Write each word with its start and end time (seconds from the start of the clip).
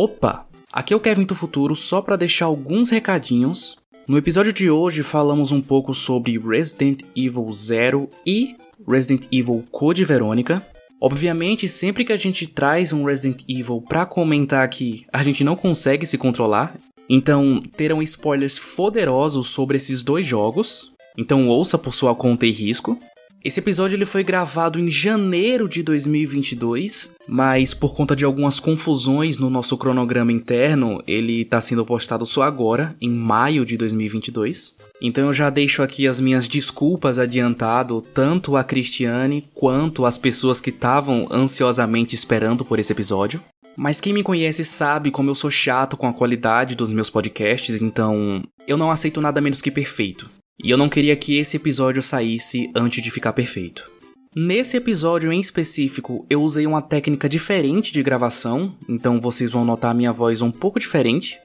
Opa! 0.00 0.46
Aqui 0.72 0.94
é 0.94 0.96
o 0.96 1.00
Kevin 1.00 1.24
do 1.24 1.34
Futuro 1.34 1.74
só 1.74 2.00
para 2.00 2.14
deixar 2.14 2.44
alguns 2.44 2.88
recadinhos. 2.88 3.76
No 4.06 4.16
episódio 4.16 4.52
de 4.52 4.70
hoje 4.70 5.02
falamos 5.02 5.50
um 5.50 5.60
pouco 5.60 5.92
sobre 5.92 6.38
Resident 6.38 7.00
Evil 7.16 7.50
0 7.50 8.08
e 8.24 8.54
Resident 8.86 9.26
Evil 9.32 9.64
Code 9.72 10.04
Verônica. 10.04 10.64
Obviamente, 11.00 11.66
sempre 11.66 12.04
que 12.04 12.12
a 12.12 12.16
gente 12.16 12.46
traz 12.46 12.92
um 12.92 13.02
Resident 13.02 13.42
Evil 13.48 13.82
para 13.88 14.06
comentar 14.06 14.64
aqui, 14.64 15.04
a 15.12 15.20
gente 15.24 15.42
não 15.42 15.56
consegue 15.56 16.06
se 16.06 16.16
controlar. 16.16 16.76
Então, 17.08 17.60
terão 17.76 18.00
spoilers 18.00 18.56
poderosos 18.56 19.48
sobre 19.48 19.78
esses 19.78 20.04
dois 20.04 20.24
jogos. 20.24 20.92
Então, 21.16 21.48
ouça 21.48 21.76
por 21.76 21.92
sua 21.92 22.14
conta 22.14 22.46
e 22.46 22.52
risco. 22.52 22.96
Esse 23.44 23.60
episódio 23.60 23.94
ele 23.94 24.04
foi 24.04 24.24
gravado 24.24 24.80
em 24.80 24.90
janeiro 24.90 25.68
de 25.68 25.80
2022, 25.82 27.14
mas 27.26 27.72
por 27.72 27.94
conta 27.94 28.16
de 28.16 28.24
algumas 28.24 28.58
confusões 28.58 29.38
no 29.38 29.48
nosso 29.48 29.76
cronograma 29.76 30.32
interno, 30.32 31.00
ele 31.06 31.42
está 31.42 31.60
sendo 31.60 31.86
postado 31.86 32.26
só 32.26 32.42
agora, 32.42 32.96
em 33.00 33.08
maio 33.08 33.64
de 33.64 33.76
2022. 33.76 34.74
Então 35.00 35.28
eu 35.28 35.32
já 35.32 35.50
deixo 35.50 35.84
aqui 35.84 36.08
as 36.08 36.18
minhas 36.18 36.48
desculpas 36.48 37.18
adiantado, 37.18 38.00
tanto 38.00 38.56
a 38.56 38.64
Cristiane 38.64 39.48
quanto 39.54 40.04
as 40.04 40.18
pessoas 40.18 40.60
que 40.60 40.70
estavam 40.70 41.28
ansiosamente 41.30 42.16
esperando 42.16 42.64
por 42.64 42.80
esse 42.80 42.92
episódio. 42.92 43.40
Mas 43.76 44.00
quem 44.00 44.12
me 44.12 44.24
conhece 44.24 44.64
sabe 44.64 45.12
como 45.12 45.30
eu 45.30 45.36
sou 45.36 45.48
chato 45.48 45.96
com 45.96 46.08
a 46.08 46.12
qualidade 46.12 46.74
dos 46.74 46.92
meus 46.92 47.08
podcasts, 47.08 47.80
então 47.80 48.42
eu 48.66 48.76
não 48.76 48.90
aceito 48.90 49.20
nada 49.20 49.40
menos 49.40 49.62
que 49.62 49.70
perfeito. 49.70 50.28
E 50.62 50.70
eu 50.70 50.76
não 50.76 50.88
queria 50.88 51.14
que 51.14 51.36
esse 51.36 51.56
episódio 51.56 52.02
saísse 52.02 52.70
antes 52.74 53.02
de 53.02 53.10
ficar 53.12 53.32
perfeito. 53.32 53.88
Nesse 54.34 54.76
episódio 54.76 55.32
em 55.32 55.40
específico, 55.40 56.26
eu 56.28 56.42
usei 56.42 56.66
uma 56.66 56.82
técnica 56.82 57.28
diferente 57.28 57.92
de 57.92 58.02
gravação, 58.02 58.74
então 58.88 59.20
vocês 59.20 59.52
vão 59.52 59.64
notar 59.64 59.92
a 59.92 59.94
minha 59.94 60.12
voz 60.12 60.42
um 60.42 60.50
pouco 60.50 60.80
diferente. 60.80 61.38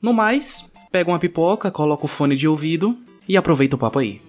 No 0.00 0.12
mais, 0.12 0.64
pega 0.92 1.10
uma 1.10 1.18
pipoca, 1.18 1.70
coloca 1.70 2.04
o 2.04 2.08
fone 2.08 2.36
de 2.36 2.46
ouvido 2.46 2.96
e 3.28 3.36
aproveita 3.36 3.76
o 3.76 3.78
papo 3.78 3.98
aí. 3.98 4.20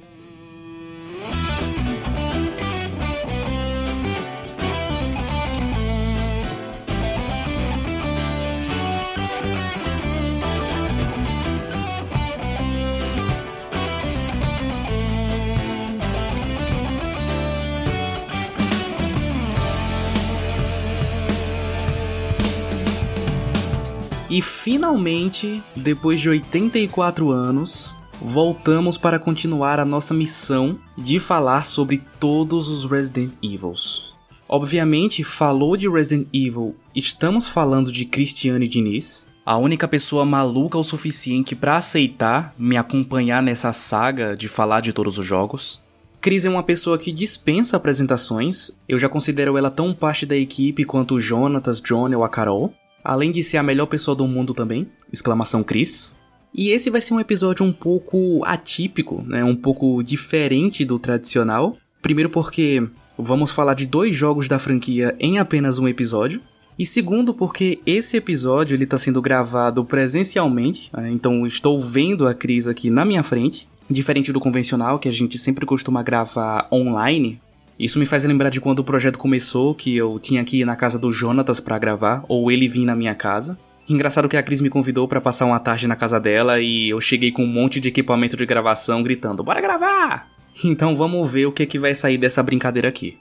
Finalmente, 24.64 25.62
depois 25.76 26.22
de 26.22 26.30
84 26.30 27.30
anos, 27.32 27.98
voltamos 28.22 28.98
para 28.98 29.20
continuar 29.20 29.78
a 29.78 29.84
nossa 29.84 30.14
missão 30.14 30.80
de 30.98 31.20
falar 31.20 31.66
sobre 31.66 32.02
todos 32.18 32.70
os 32.70 32.90
Resident 32.90 33.34
Evils. 33.44 34.14
Obviamente, 34.48 35.22
falou 35.22 35.76
de 35.76 35.90
Resident 35.90 36.30
Evil, 36.34 36.78
estamos 36.96 37.50
falando 37.50 37.92
de 37.92 38.06
Cristiane 38.06 38.66
Diniz, 38.66 39.28
a 39.46 39.58
única 39.58 39.86
pessoa 39.86 40.24
maluca 40.26 40.78
o 40.78 40.84
suficiente 40.84 41.58
para 41.58 41.76
aceitar 41.76 42.56
me 42.58 42.78
acompanhar 42.78 43.44
nessa 43.44 43.74
saga 43.74 44.34
de 44.34 44.48
falar 44.48 44.80
de 44.80 44.94
todos 44.94 45.18
os 45.18 45.26
jogos. 45.26 45.82
Cris 46.22 46.46
é 46.46 46.50
uma 46.50 46.64
pessoa 46.64 46.98
que 46.98 47.12
dispensa 47.12 47.76
apresentações, 47.76 48.80
eu 48.88 48.98
já 48.98 49.10
considero 49.10 49.58
ela 49.58 49.70
tão 49.70 49.94
parte 49.94 50.26
da 50.26 50.38
equipe 50.38 50.86
quanto 50.86 51.16
o 51.16 51.20
Jonatas, 51.20 51.82
John 51.82 52.10
ou 52.16 52.24
a 52.24 52.30
Carol 52.30 52.74
além 53.04 53.32
de 53.32 53.44
ser 53.44 53.58
a 53.58 53.64
melhor 53.64 53.88
pessoa 53.88 54.16
do 54.16 54.28
mundo 54.28 54.54
também, 54.54 54.88
exclamação 55.12 55.64
Chris. 55.64 56.16
E 56.54 56.70
esse 56.70 56.90
vai 56.90 57.02
ser 57.02 57.16
um 57.16 57.20
episódio 57.20 57.66
um 57.66 57.74
pouco 57.74 58.44
atípico, 58.46 59.24
né, 59.26 59.44
um 59.44 59.56
pouco 59.56 60.04
diferente 60.04 60.86
do 60.86 61.00
tradicional. 61.00 61.76
Primeiro 62.02 62.30
porque 62.30 62.84
vamos 63.18 63.52
falar 63.52 63.74
de 63.74 63.86
dois 63.86 64.16
jogos 64.16 64.48
da 64.48 64.60
franquia 64.60 65.16
em 65.20 65.40
apenas 65.40 65.80
um 65.80 65.88
episódio. 65.88 66.42
E 66.78 66.86
segundo 66.86 67.34
porque 67.34 67.80
esse 67.86 68.18
episódio 68.18 68.76
ele 68.76 68.84
está 68.84 68.98
sendo 68.98 69.22
gravado 69.22 69.84
presencialmente, 69.84 70.90
né, 70.94 71.12
então 71.12 71.46
estou 71.46 71.80
vendo 71.80 72.28
a 72.28 72.34
Cris 72.34 72.68
aqui 72.68 72.90
na 72.90 73.06
minha 73.06 73.24
frente, 73.24 73.68
diferente 73.90 74.32
do 74.32 74.40
convencional 74.40 74.98
que 74.98 75.10
a 75.10 75.12
gente 75.12 75.38
sempre 75.38 75.66
costuma 75.66 76.02
gravar 76.02 76.68
online, 76.72 77.40
isso 77.84 78.00
me 78.00 78.06
faz 78.06 78.24
lembrar 78.24 78.50
de 78.50 78.62
quando 78.62 78.80
o 78.80 78.84
projeto 78.84 79.18
começou, 79.18 79.76
que 79.76 79.96
eu 79.96 80.18
tinha 80.18 80.44
que 80.44 80.62
ir 80.62 80.66
na 80.66 80.76
casa 80.76 80.98
do 80.98 81.12
Jonatas 81.12 81.60
para 81.60 81.78
gravar, 81.78 82.24
ou 82.30 82.50
ele 82.50 82.68
vir 82.68 82.86
na 82.86 82.96
minha 82.96 83.14
casa. 83.14 83.58
Engraçado 83.90 84.30
que 84.30 84.38
a 84.38 84.44
Cris 84.44 84.62
me 84.62 84.70
convidou 84.70 85.08
para 85.08 85.20
passar 85.20 85.46
uma 85.46 85.60
tarde 85.60 85.88
na 85.88 85.96
casa 85.96 86.18
dela 86.18 86.62
e 86.62 86.90
eu 86.90 87.02
cheguei 87.02 87.32
com 87.32 87.44
um 87.44 87.48
monte 87.48 87.82
de 87.82 87.90
equipamento 87.90 88.38
de 88.38 88.46
gravação 88.46 89.04
gritando: 89.04 89.44
"Bora 89.44 89.60
gravar!". 89.60 90.30
Então 90.64 90.96
vamos 90.96 91.30
ver 91.30 91.48
o 91.48 91.52
que 91.52 91.66
que 91.66 91.78
vai 91.78 91.94
sair 91.94 92.18
dessa 92.18 92.42
brincadeira 92.42 92.88
aqui. 92.88 93.18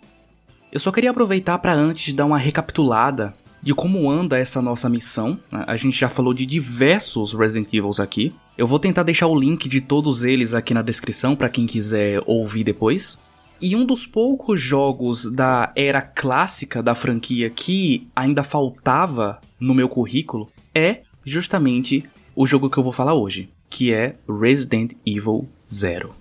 Eu 0.70 0.78
só 0.78 0.92
queria 0.92 1.10
aproveitar 1.10 1.58
para 1.58 1.72
antes 1.74 2.14
dar 2.14 2.26
uma 2.26 2.38
recapitulada 2.38 3.34
de 3.60 3.74
como 3.74 4.10
anda 4.10 4.38
essa 4.38 4.62
nossa 4.62 4.88
missão. 4.88 5.38
Né? 5.50 5.64
A 5.66 5.76
gente 5.76 5.98
já 5.98 6.08
falou 6.08 6.32
de 6.32 6.46
diversos 6.46 7.34
Resident 7.34 7.72
Evils 7.72 7.98
aqui. 7.98 8.32
Eu 8.56 8.66
vou 8.66 8.78
tentar 8.78 9.02
deixar 9.02 9.26
o 9.26 9.38
link 9.38 9.68
de 9.68 9.80
todos 9.80 10.24
eles 10.24 10.54
aqui 10.54 10.72
na 10.72 10.82
descrição 10.82 11.34
para 11.34 11.48
quem 11.48 11.66
quiser 11.66 12.22
ouvir 12.26 12.64
depois. 12.64 13.18
E 13.62 13.76
um 13.76 13.86
dos 13.86 14.04
poucos 14.04 14.60
jogos 14.60 15.30
da 15.30 15.72
era 15.76 16.02
clássica 16.02 16.82
da 16.82 16.96
franquia 16.96 17.48
que 17.48 18.08
ainda 18.14 18.42
faltava 18.42 19.40
no 19.60 19.72
meu 19.72 19.88
currículo 19.88 20.48
é 20.74 21.02
justamente 21.24 22.02
o 22.34 22.44
jogo 22.44 22.68
que 22.68 22.76
eu 22.76 22.82
vou 22.82 22.92
falar 22.92 23.14
hoje, 23.14 23.50
que 23.70 23.92
é 23.92 24.16
Resident 24.28 24.94
Evil 25.06 25.48
Zero. 25.64 26.12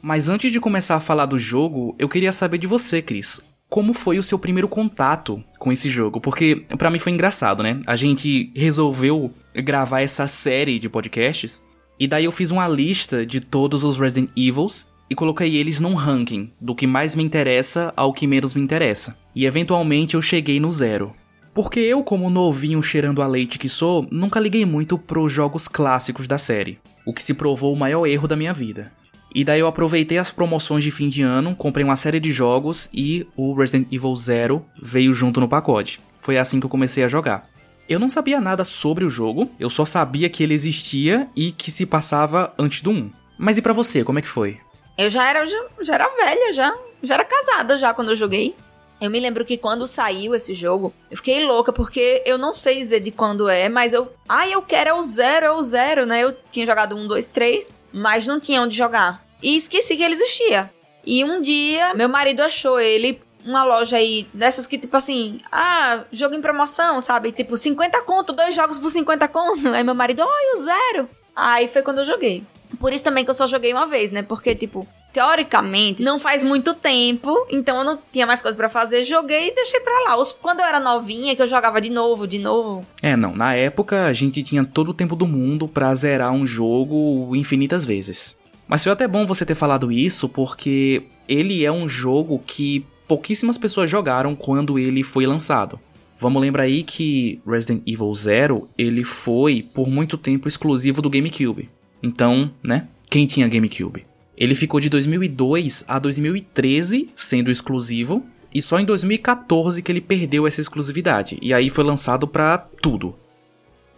Mas 0.00 0.28
antes 0.28 0.52
de 0.52 0.60
começar 0.60 0.94
a 0.94 1.00
falar 1.00 1.26
do 1.26 1.36
jogo, 1.36 1.96
eu 1.98 2.08
queria 2.08 2.30
saber 2.30 2.58
de 2.58 2.68
você, 2.68 3.02
Chris. 3.02 3.42
Como 3.68 3.92
foi 3.92 4.16
o 4.16 4.22
seu 4.22 4.38
primeiro 4.38 4.68
contato 4.68 5.42
com 5.58 5.72
esse 5.72 5.90
jogo? 5.90 6.20
Porque 6.20 6.64
para 6.78 6.92
mim 6.92 7.00
foi 7.00 7.10
engraçado, 7.10 7.60
né? 7.60 7.82
A 7.88 7.96
gente 7.96 8.52
resolveu 8.54 9.34
gravar 9.52 10.02
essa 10.02 10.28
série 10.28 10.78
de 10.78 10.88
podcasts 10.88 11.60
e 11.98 12.06
daí 12.06 12.24
eu 12.24 12.30
fiz 12.30 12.52
uma 12.52 12.68
lista 12.68 13.26
de 13.26 13.40
todos 13.40 13.82
os 13.82 13.98
Resident 13.98 14.30
Evils 14.36 14.92
e 15.10 15.14
coloquei 15.14 15.56
eles 15.56 15.80
num 15.80 15.94
ranking, 15.94 16.50
do 16.60 16.74
que 16.74 16.86
mais 16.86 17.14
me 17.14 17.22
interessa 17.22 17.92
ao 17.96 18.12
que 18.12 18.26
menos 18.26 18.54
me 18.54 18.60
interessa. 18.60 19.16
E 19.34 19.46
eventualmente 19.46 20.14
eu 20.14 20.22
cheguei 20.22 20.60
no 20.60 20.70
zero. 20.70 21.14
Porque 21.54 21.80
eu, 21.80 22.04
como 22.04 22.30
novinho 22.30 22.82
cheirando 22.82 23.22
a 23.22 23.26
leite 23.26 23.58
que 23.58 23.68
sou, 23.68 24.06
nunca 24.12 24.38
liguei 24.38 24.64
muito 24.64 24.96
pros 24.96 25.32
jogos 25.32 25.66
clássicos 25.66 26.28
da 26.28 26.38
série, 26.38 26.78
o 27.04 27.12
que 27.12 27.22
se 27.22 27.34
provou 27.34 27.72
o 27.72 27.78
maior 27.78 28.06
erro 28.06 28.28
da 28.28 28.36
minha 28.36 28.52
vida. 28.52 28.92
E 29.34 29.44
daí 29.44 29.60
eu 29.60 29.66
aproveitei 29.66 30.18
as 30.18 30.30
promoções 30.30 30.84
de 30.84 30.90
fim 30.90 31.08
de 31.08 31.22
ano, 31.22 31.54
comprei 31.54 31.84
uma 31.84 31.96
série 31.96 32.20
de 32.20 32.32
jogos 32.32 32.88
e 32.94 33.26
o 33.36 33.54
Resident 33.54 33.86
Evil 33.92 34.14
Zero 34.14 34.64
veio 34.80 35.12
junto 35.12 35.40
no 35.40 35.48
pacote. 35.48 36.00
Foi 36.20 36.38
assim 36.38 36.60
que 36.60 36.66
eu 36.66 36.70
comecei 36.70 37.04
a 37.04 37.08
jogar. 37.08 37.48
Eu 37.88 37.98
não 37.98 38.08
sabia 38.08 38.40
nada 38.40 38.64
sobre 38.64 39.04
o 39.04 39.10
jogo, 39.10 39.50
eu 39.58 39.70
só 39.70 39.84
sabia 39.84 40.28
que 40.28 40.42
ele 40.42 40.54
existia 40.54 41.26
e 41.34 41.52
que 41.52 41.70
se 41.70 41.86
passava 41.86 42.52
antes 42.58 42.82
do 42.82 42.90
1. 42.90 43.10
Mas 43.38 43.56
e 43.56 43.62
para 43.62 43.72
você, 43.72 44.04
como 44.04 44.18
é 44.18 44.22
que 44.22 44.28
foi? 44.28 44.58
Eu 44.98 45.08
já 45.08 45.30
era, 45.30 45.46
já, 45.46 45.94
era 45.94 46.08
velha, 46.08 46.52
já. 46.52 46.76
Já 47.00 47.14
era 47.14 47.24
casada 47.24 47.76
já 47.76 47.94
quando 47.94 48.10
eu 48.10 48.16
joguei. 48.16 48.56
Eu 49.00 49.08
me 49.08 49.20
lembro 49.20 49.44
que 49.44 49.56
quando 49.56 49.86
saiu 49.86 50.34
esse 50.34 50.52
jogo, 50.52 50.92
eu 51.08 51.16
fiquei 51.16 51.44
louca, 51.46 51.72
porque 51.72 52.20
eu 52.26 52.36
não 52.36 52.52
sei 52.52 52.78
dizer 52.78 52.98
de 52.98 53.12
quando 53.12 53.48
é, 53.48 53.68
mas 53.68 53.92
eu. 53.92 54.12
Ah, 54.28 54.48
eu 54.48 54.60
quero 54.60 54.90
é 54.90 54.94
o 54.94 55.00
zero, 55.00 55.46
é 55.46 55.52
o 55.52 55.62
zero, 55.62 56.04
né? 56.04 56.24
Eu 56.24 56.36
tinha 56.50 56.66
jogado 56.66 56.96
um, 56.96 57.06
dois, 57.06 57.28
três, 57.28 57.70
mas 57.92 58.26
não 58.26 58.40
tinha 58.40 58.60
onde 58.60 58.76
jogar. 58.76 59.24
E 59.40 59.56
esqueci 59.56 59.96
que 59.96 60.02
ele 60.02 60.14
existia. 60.14 60.68
E 61.06 61.24
um 61.24 61.40
dia, 61.40 61.94
meu 61.94 62.08
marido 62.08 62.40
achou 62.40 62.80
ele 62.80 63.22
uma 63.44 63.62
loja 63.62 63.96
aí 63.96 64.26
dessas 64.34 64.66
que, 64.66 64.76
tipo 64.76 64.96
assim, 64.96 65.40
ah, 65.52 66.02
jogo 66.10 66.34
em 66.34 66.40
promoção, 66.40 67.00
sabe? 67.00 67.30
Tipo, 67.30 67.56
50 67.56 68.02
conto, 68.02 68.32
dois 68.32 68.52
jogos 68.52 68.78
por 68.78 68.90
50 68.90 69.28
conto. 69.28 69.68
Aí 69.68 69.84
meu 69.84 69.94
marido, 69.94 70.22
olha 70.22 70.56
o 70.56 70.60
zero. 70.60 71.08
Aí 71.36 71.68
foi 71.68 71.82
quando 71.82 71.98
eu 71.98 72.04
joguei. 72.04 72.42
Por 72.78 72.92
isso 72.92 73.04
também 73.04 73.24
que 73.24 73.30
eu 73.30 73.34
só 73.34 73.46
joguei 73.46 73.72
uma 73.72 73.86
vez, 73.86 74.10
né? 74.10 74.22
Porque, 74.22 74.54
tipo, 74.54 74.86
teoricamente, 75.12 76.02
não 76.02 76.18
faz 76.18 76.44
muito 76.44 76.74
tempo, 76.74 77.46
então 77.50 77.78
eu 77.78 77.84
não 77.84 77.98
tinha 78.12 78.26
mais 78.26 78.40
coisa 78.40 78.56
para 78.56 78.68
fazer, 78.68 79.04
joguei 79.04 79.48
e 79.48 79.54
deixei 79.54 79.80
pra 79.80 80.04
lá. 80.04 80.16
Os, 80.16 80.32
quando 80.32 80.60
eu 80.60 80.66
era 80.66 80.78
novinha, 80.78 81.34
que 81.34 81.42
eu 81.42 81.46
jogava 81.46 81.80
de 81.80 81.90
novo, 81.90 82.26
de 82.26 82.38
novo. 82.38 82.86
É, 83.02 83.16
não, 83.16 83.34
na 83.34 83.54
época 83.54 84.06
a 84.06 84.12
gente 84.12 84.42
tinha 84.42 84.64
todo 84.64 84.90
o 84.90 84.94
tempo 84.94 85.16
do 85.16 85.26
mundo 85.26 85.66
pra 85.66 85.94
zerar 85.94 86.32
um 86.32 86.46
jogo 86.46 87.34
infinitas 87.34 87.84
vezes. 87.84 88.36
Mas 88.66 88.84
foi 88.84 88.92
até 88.92 89.08
bom 89.08 89.26
você 89.26 89.46
ter 89.46 89.54
falado 89.54 89.90
isso, 89.90 90.28
porque 90.28 91.04
ele 91.26 91.64
é 91.64 91.72
um 91.72 91.88
jogo 91.88 92.42
que 92.46 92.86
pouquíssimas 93.08 93.56
pessoas 93.56 93.90
jogaram 93.90 94.36
quando 94.36 94.78
ele 94.78 95.02
foi 95.02 95.26
lançado. 95.26 95.80
Vamos 96.20 96.42
lembrar 96.42 96.64
aí 96.64 96.82
que 96.82 97.40
Resident 97.46 97.82
Evil 97.86 98.12
Zero, 98.14 98.68
ele 98.76 99.04
foi 99.04 99.62
por 99.62 99.88
muito 99.88 100.18
tempo 100.18 100.48
exclusivo 100.48 101.00
do 101.00 101.08
GameCube. 101.08 101.70
Então, 102.02 102.50
né? 102.62 102.88
Quem 103.10 103.26
tinha 103.26 103.48
GameCube? 103.48 104.06
Ele 104.36 104.54
ficou 104.54 104.78
de 104.78 104.88
2002 104.88 105.84
a 105.88 105.98
2013 105.98 107.10
sendo 107.16 107.50
exclusivo 107.50 108.24
e 108.54 108.62
só 108.62 108.78
em 108.78 108.84
2014 108.84 109.82
que 109.82 109.90
ele 109.90 110.00
perdeu 110.00 110.46
essa 110.46 110.60
exclusividade. 110.60 111.38
E 111.42 111.52
aí 111.52 111.68
foi 111.68 111.84
lançado 111.84 112.26
para 112.26 112.58
tudo. 112.58 113.14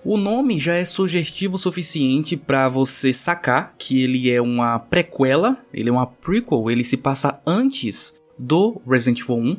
O 0.03 0.17
nome 0.17 0.59
já 0.59 0.75
é 0.75 0.85
sugestivo 0.85 1.57
o 1.57 1.59
suficiente 1.59 2.35
para 2.35 2.69
você 2.71 3.13
sacar 3.13 3.75
que 3.79 4.03
ele 4.03 4.31
é 4.31 4.41
uma 4.41 4.79
prequela, 4.79 5.59
ele 5.75 5.91
é 5.91 5.93
uma 5.93 6.07
prequel, 6.07 6.71
ele 6.71 6.83
se 6.83 6.97
passa 6.97 7.39
antes 7.47 8.19
do 8.39 8.81
Resident 8.89 9.21
Evil 9.21 9.37
1. 9.37 9.57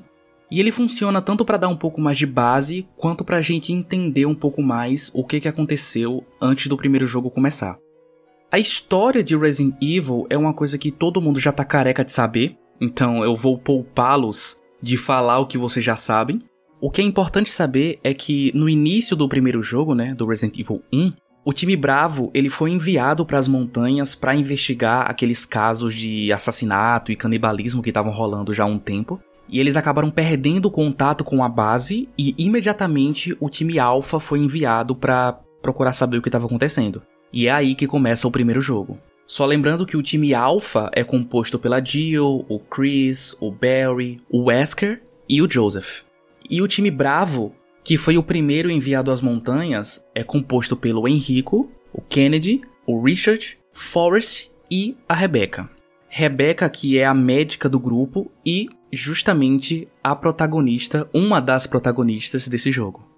E 0.49 0.59
ele 0.59 0.71
funciona 0.71 1.21
tanto 1.21 1.45
para 1.45 1.57
dar 1.57 1.69
um 1.69 1.77
pouco 1.77 2.01
mais 2.01 2.17
de 2.17 2.25
base, 2.25 2.85
quanto 2.97 3.23
pra 3.23 3.41
gente 3.41 3.71
entender 3.71 4.25
um 4.25 4.35
pouco 4.35 4.61
mais 4.61 5.11
o 5.13 5.23
que, 5.23 5.39
que 5.39 5.47
aconteceu 5.47 6.25
antes 6.41 6.67
do 6.67 6.75
primeiro 6.75 7.05
jogo 7.05 7.29
começar. 7.29 7.77
A 8.51 8.59
história 8.59 9.24
de 9.24 9.33
Resident 9.33 9.75
Evil 9.81 10.27
é 10.30 10.38
uma 10.38 10.53
coisa 10.53 10.77
que 10.77 10.92
todo 10.92 11.21
mundo 11.21 11.39
já 11.39 11.53
tá 11.53 11.63
careca 11.63 12.03
de 12.03 12.12
saber, 12.12 12.57
então 12.81 13.24
eu 13.24 13.33
vou 13.33 13.57
poupá-los 13.57 14.57
de 14.81 14.98
falar 14.98 15.39
o 15.39 15.48
que 15.48 15.57
vocês 15.57 15.86
já 15.86 15.95
sabem. 15.95 16.42
O 16.81 16.92
que 16.92 17.01
é 17.01 17.06
importante 17.06 17.50
saber 17.50 17.98
é 18.03 18.13
que 18.13 18.51
no 18.53 18.68
início 18.68 19.15
do 19.15 19.30
primeiro 19.30 19.63
jogo, 19.63 19.95
né, 19.95 20.13
do 20.13 20.25
Resident 20.25 20.59
Evil 20.59 20.83
1, 20.92 21.13
o 21.45 21.53
time 21.53 21.77
Bravo 21.77 22.30
ele 22.33 22.50
foi 22.50 22.71
enviado 22.71 23.25
para 23.25 23.38
as 23.38 23.48
montanhas 23.48 24.15
para 24.15 24.36
investigar 24.36 25.09
aqueles 25.09 25.45
casos 25.45 25.95
de 25.95 26.30
assassinato 26.33 27.09
e 27.09 27.15
canibalismo 27.15 27.81
que 27.81 27.89
estavam 27.89 28.12
rolando 28.12 28.53
já 28.53 28.65
há 28.65 28.68
um 28.68 28.77
tempo. 28.77 29.21
E 29.48 29.62
eles 29.62 29.77
acabaram 29.77 30.12
perdendo 30.12 30.65
o 30.65 30.71
contato 30.71 31.24
com 31.24 31.42
a 31.42 31.48
base 31.48 32.09
e 32.18 32.36
imediatamente 32.38 33.33
o 33.39 33.50
time 33.50 33.80
Alpha 33.80 34.19
foi 34.19 34.39
enviado 34.39 34.94
para 34.94 35.39
procurar 35.62 35.94
saber 35.94 36.18
o 36.18 36.21
que 36.21 36.27
estava 36.27 36.48
acontecendo. 36.48 37.01
E 37.33 37.47
é 37.47 37.51
aí 37.51 37.75
que 37.75 37.87
começa 37.87 38.27
o 38.27 38.31
primeiro 38.31 38.61
jogo. 38.61 38.99
Só 39.25 39.45
lembrando 39.45 39.85
que 39.85 39.95
o 39.95 40.03
time 40.03 40.33
Alpha 40.33 40.89
é 40.93 41.03
composto 41.03 41.57
pela 41.57 41.83
Jill, 41.83 42.45
o 42.49 42.59
Chris, 42.59 43.35
o 43.39 43.49
Barry, 43.49 44.19
o 44.29 44.45
Wesker 44.45 45.01
e 45.29 45.41
o 45.41 45.49
Joseph. 45.49 46.01
E 46.49 46.61
o 46.61 46.67
time 46.67 46.91
Bravo, 46.91 47.55
que 47.83 47.97
foi 47.97 48.17
o 48.17 48.23
primeiro 48.23 48.69
enviado 48.69 49.09
às 49.09 49.21
montanhas, 49.21 50.05
é 50.13 50.23
composto 50.23 50.75
pelo 50.75 51.07
Enrico, 51.07 51.71
o 51.93 52.01
Kennedy, 52.01 52.61
o 52.85 53.01
Richard, 53.01 53.57
Forrest 53.71 54.49
e 54.69 54.97
a 55.07 55.13
Rebecca. 55.13 55.69
Rebecca, 56.09 56.69
que 56.69 56.97
é 56.97 57.05
a 57.05 57.13
médica 57.13 57.69
do 57.69 57.79
grupo 57.79 58.29
e 58.45 58.67
justamente 58.91 59.87
a 60.03 60.13
protagonista, 60.13 61.09
uma 61.13 61.39
das 61.39 61.65
protagonistas 61.65 62.49
desse 62.49 62.69
jogo. 62.69 63.10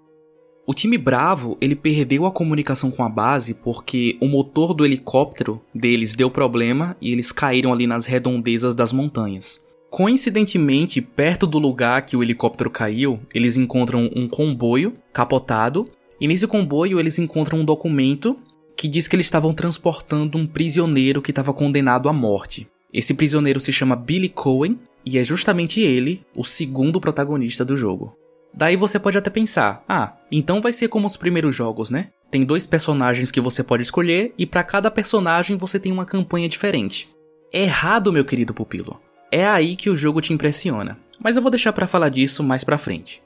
O 0.66 0.72
time 0.72 0.96
Bravo, 0.96 1.58
ele 1.60 1.76
perdeu 1.76 2.24
a 2.24 2.30
comunicação 2.30 2.90
com 2.90 3.04
a 3.04 3.08
base 3.08 3.52
porque 3.52 4.16
o 4.18 4.26
motor 4.26 4.72
do 4.72 4.86
helicóptero 4.86 5.60
deles 5.74 6.14
deu 6.14 6.30
problema 6.30 6.96
e 7.02 7.12
eles 7.12 7.30
caíram 7.30 7.70
ali 7.70 7.86
nas 7.86 8.06
redondezas 8.06 8.74
das 8.74 8.90
montanhas. 8.90 9.62
Coincidentemente, 9.90 11.02
perto 11.02 11.46
do 11.46 11.58
lugar 11.58 12.06
que 12.06 12.16
o 12.16 12.22
helicóptero 12.22 12.70
caiu, 12.70 13.20
eles 13.34 13.58
encontram 13.58 14.10
um 14.16 14.26
comboio 14.26 14.94
capotado, 15.12 15.86
e 16.18 16.26
nesse 16.26 16.46
comboio 16.46 16.98
eles 16.98 17.18
encontram 17.18 17.60
um 17.60 17.64
documento 17.64 18.38
que 18.74 18.88
diz 18.88 19.06
que 19.06 19.14
eles 19.14 19.26
estavam 19.26 19.52
transportando 19.52 20.38
um 20.38 20.46
prisioneiro 20.46 21.20
que 21.20 21.30
estava 21.30 21.52
condenado 21.52 22.08
à 22.08 22.12
morte. 22.12 22.66
Esse 22.90 23.12
prisioneiro 23.12 23.60
se 23.60 23.72
chama 23.72 23.94
Billy 23.94 24.30
Cohen 24.30 24.78
e 25.04 25.18
é 25.18 25.24
justamente 25.24 25.80
ele 25.80 26.22
o 26.34 26.42
segundo 26.42 26.98
protagonista 26.98 27.64
do 27.64 27.76
jogo. 27.76 28.16
Daí 28.54 28.76
você 28.76 28.98
pode 28.98 29.18
até 29.18 29.30
pensar: 29.30 29.82
ah, 29.88 30.14
então 30.30 30.60
vai 30.60 30.72
ser 30.72 30.88
como 30.88 31.06
os 31.06 31.16
primeiros 31.16 31.54
jogos, 31.54 31.90
né? 31.90 32.10
Tem 32.30 32.44
dois 32.44 32.66
personagens 32.66 33.30
que 33.30 33.40
você 33.40 33.62
pode 33.62 33.82
escolher 33.82 34.32
e 34.36 34.46
para 34.46 34.62
cada 34.62 34.90
personagem 34.90 35.56
você 35.56 35.78
tem 35.78 35.92
uma 35.92 36.04
campanha 36.04 36.48
diferente. 36.48 37.08
Errado, 37.52 38.12
meu 38.12 38.24
querido 38.24 38.52
pupilo. 38.52 39.00
É 39.30 39.46
aí 39.46 39.76
que 39.76 39.90
o 39.90 39.96
jogo 39.96 40.20
te 40.20 40.32
impressiona. 40.32 40.98
Mas 41.20 41.36
eu 41.36 41.42
vou 41.42 41.50
deixar 41.50 41.72
para 41.72 41.86
falar 41.86 42.08
disso 42.08 42.42
mais 42.42 42.64
pra 42.64 42.78
frente. 42.78 43.22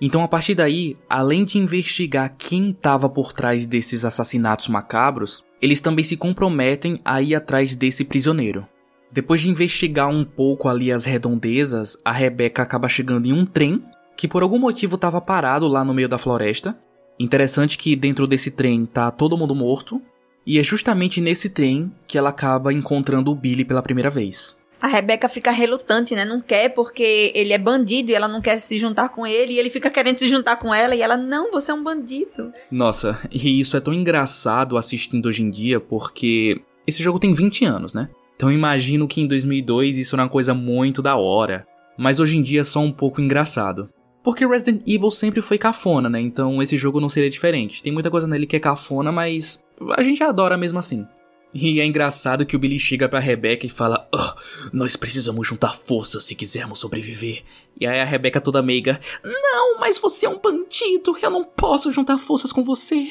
Então, 0.00 0.22
a 0.22 0.28
partir 0.28 0.54
daí, 0.54 0.96
além 1.08 1.44
de 1.44 1.58
investigar 1.58 2.34
quem 2.36 2.70
estava 2.70 3.08
por 3.08 3.32
trás 3.32 3.64
desses 3.64 4.04
assassinatos 4.04 4.68
macabros, 4.68 5.44
eles 5.62 5.80
também 5.80 6.04
se 6.04 6.16
comprometem 6.16 6.98
a 7.04 7.22
ir 7.22 7.34
atrás 7.34 7.76
desse 7.76 8.04
prisioneiro. 8.04 8.66
Depois 9.10 9.40
de 9.40 9.48
investigar 9.48 10.08
um 10.08 10.24
pouco 10.24 10.68
ali 10.68 10.90
as 10.90 11.04
redondezas, 11.04 11.96
a 12.04 12.12
Rebecca 12.12 12.62
acaba 12.62 12.88
chegando 12.88 13.26
em 13.26 13.32
um 13.32 13.46
trem 13.46 13.82
que 14.24 14.28
por 14.28 14.42
algum 14.42 14.58
motivo 14.58 14.94
estava 14.94 15.20
parado 15.20 15.68
lá 15.68 15.84
no 15.84 15.92
meio 15.92 16.08
da 16.08 16.16
floresta. 16.16 16.74
Interessante 17.20 17.76
que 17.76 17.94
dentro 17.94 18.26
desse 18.26 18.52
trem 18.52 18.86
tá 18.86 19.10
todo 19.10 19.36
mundo 19.36 19.54
morto, 19.54 20.00
e 20.46 20.58
é 20.58 20.62
justamente 20.62 21.20
nesse 21.20 21.50
trem 21.50 21.92
que 22.08 22.16
ela 22.16 22.30
acaba 22.30 22.72
encontrando 22.72 23.30
o 23.30 23.34
Billy 23.34 23.66
pela 23.66 23.82
primeira 23.82 24.08
vez 24.08 24.56
a 24.80 24.86
Rebeca 24.86 25.30
fica 25.30 25.50
relutante, 25.50 26.14
né? 26.14 26.26
Não 26.26 26.42
quer 26.42 26.68
porque 26.68 27.32
ele 27.34 27.54
é 27.54 27.58
bandido 27.58 28.10
e 28.10 28.14
ela 28.14 28.28
não 28.28 28.42
quer 28.42 28.58
se 28.58 28.76
juntar 28.76 29.08
com 29.08 29.26
ele. 29.26 29.54
E 29.54 29.58
ele 29.58 29.70
fica 29.70 29.88
querendo 29.88 30.16
se 30.16 30.28
juntar 30.28 30.56
com 30.56 30.74
ela 30.74 30.94
e 30.94 31.00
ela, 31.00 31.16
não, 31.16 31.50
você 31.50 31.70
é 31.70 31.74
um 31.74 31.82
bandido. 31.82 32.52
Nossa, 32.70 33.18
e 33.32 33.58
isso 33.58 33.78
é 33.78 33.80
tão 33.80 33.94
engraçado 33.94 34.76
assistindo 34.76 35.24
hoje 35.24 35.42
em 35.42 35.48
dia 35.48 35.80
porque 35.80 36.60
esse 36.86 37.02
jogo 37.02 37.18
tem 37.18 37.32
20 37.32 37.64
anos, 37.64 37.94
né? 37.94 38.10
Então 38.36 38.52
imagino 38.52 39.08
que 39.08 39.22
em 39.22 39.26
2002 39.26 39.96
isso 39.96 40.14
era 40.14 40.22
uma 40.24 40.28
coisa 40.28 40.52
muito 40.52 41.00
da 41.00 41.16
hora. 41.16 41.66
Mas 41.96 42.18
hoje 42.20 42.36
em 42.36 42.42
dia 42.42 42.60
é 42.60 42.64
só 42.64 42.80
um 42.80 42.92
pouco 42.92 43.22
engraçado. 43.22 43.88
Porque 44.24 44.46
Resident 44.46 44.82
Evil 44.86 45.10
sempre 45.10 45.42
foi 45.42 45.58
cafona, 45.58 46.08
né? 46.08 46.18
Então 46.18 46.62
esse 46.62 46.78
jogo 46.78 46.98
não 46.98 47.10
seria 47.10 47.28
diferente. 47.28 47.82
Tem 47.82 47.92
muita 47.92 48.10
coisa 48.10 48.26
nele 48.26 48.46
que 48.46 48.56
é 48.56 48.60
cafona, 48.60 49.12
mas 49.12 49.62
a 49.94 50.02
gente 50.02 50.22
adora 50.22 50.56
mesmo 50.56 50.78
assim. 50.78 51.06
E 51.52 51.78
é 51.78 51.84
engraçado 51.84 52.44
que 52.44 52.56
o 52.56 52.58
Billy 52.58 52.80
chega 52.80 53.08
pra 53.08 53.20
Rebecca 53.20 53.66
e 53.66 53.68
fala: 53.68 54.08
oh, 54.12 54.32
Nós 54.72 54.96
precisamos 54.96 55.46
juntar 55.46 55.74
forças 55.74 56.24
se 56.24 56.34
quisermos 56.34 56.80
sobreviver. 56.80 57.44
E 57.78 57.86
aí 57.86 58.00
a 58.00 58.04
Rebecca 58.04 58.40
toda 58.40 58.62
meiga: 58.62 58.98
Não, 59.22 59.78
mas 59.78 59.98
você 59.98 60.24
é 60.24 60.28
um 60.28 60.40
bandido, 60.40 61.16
eu 61.22 61.30
não 61.30 61.44
posso 61.44 61.92
juntar 61.92 62.16
forças 62.16 62.50
com 62.50 62.62
você. 62.62 63.06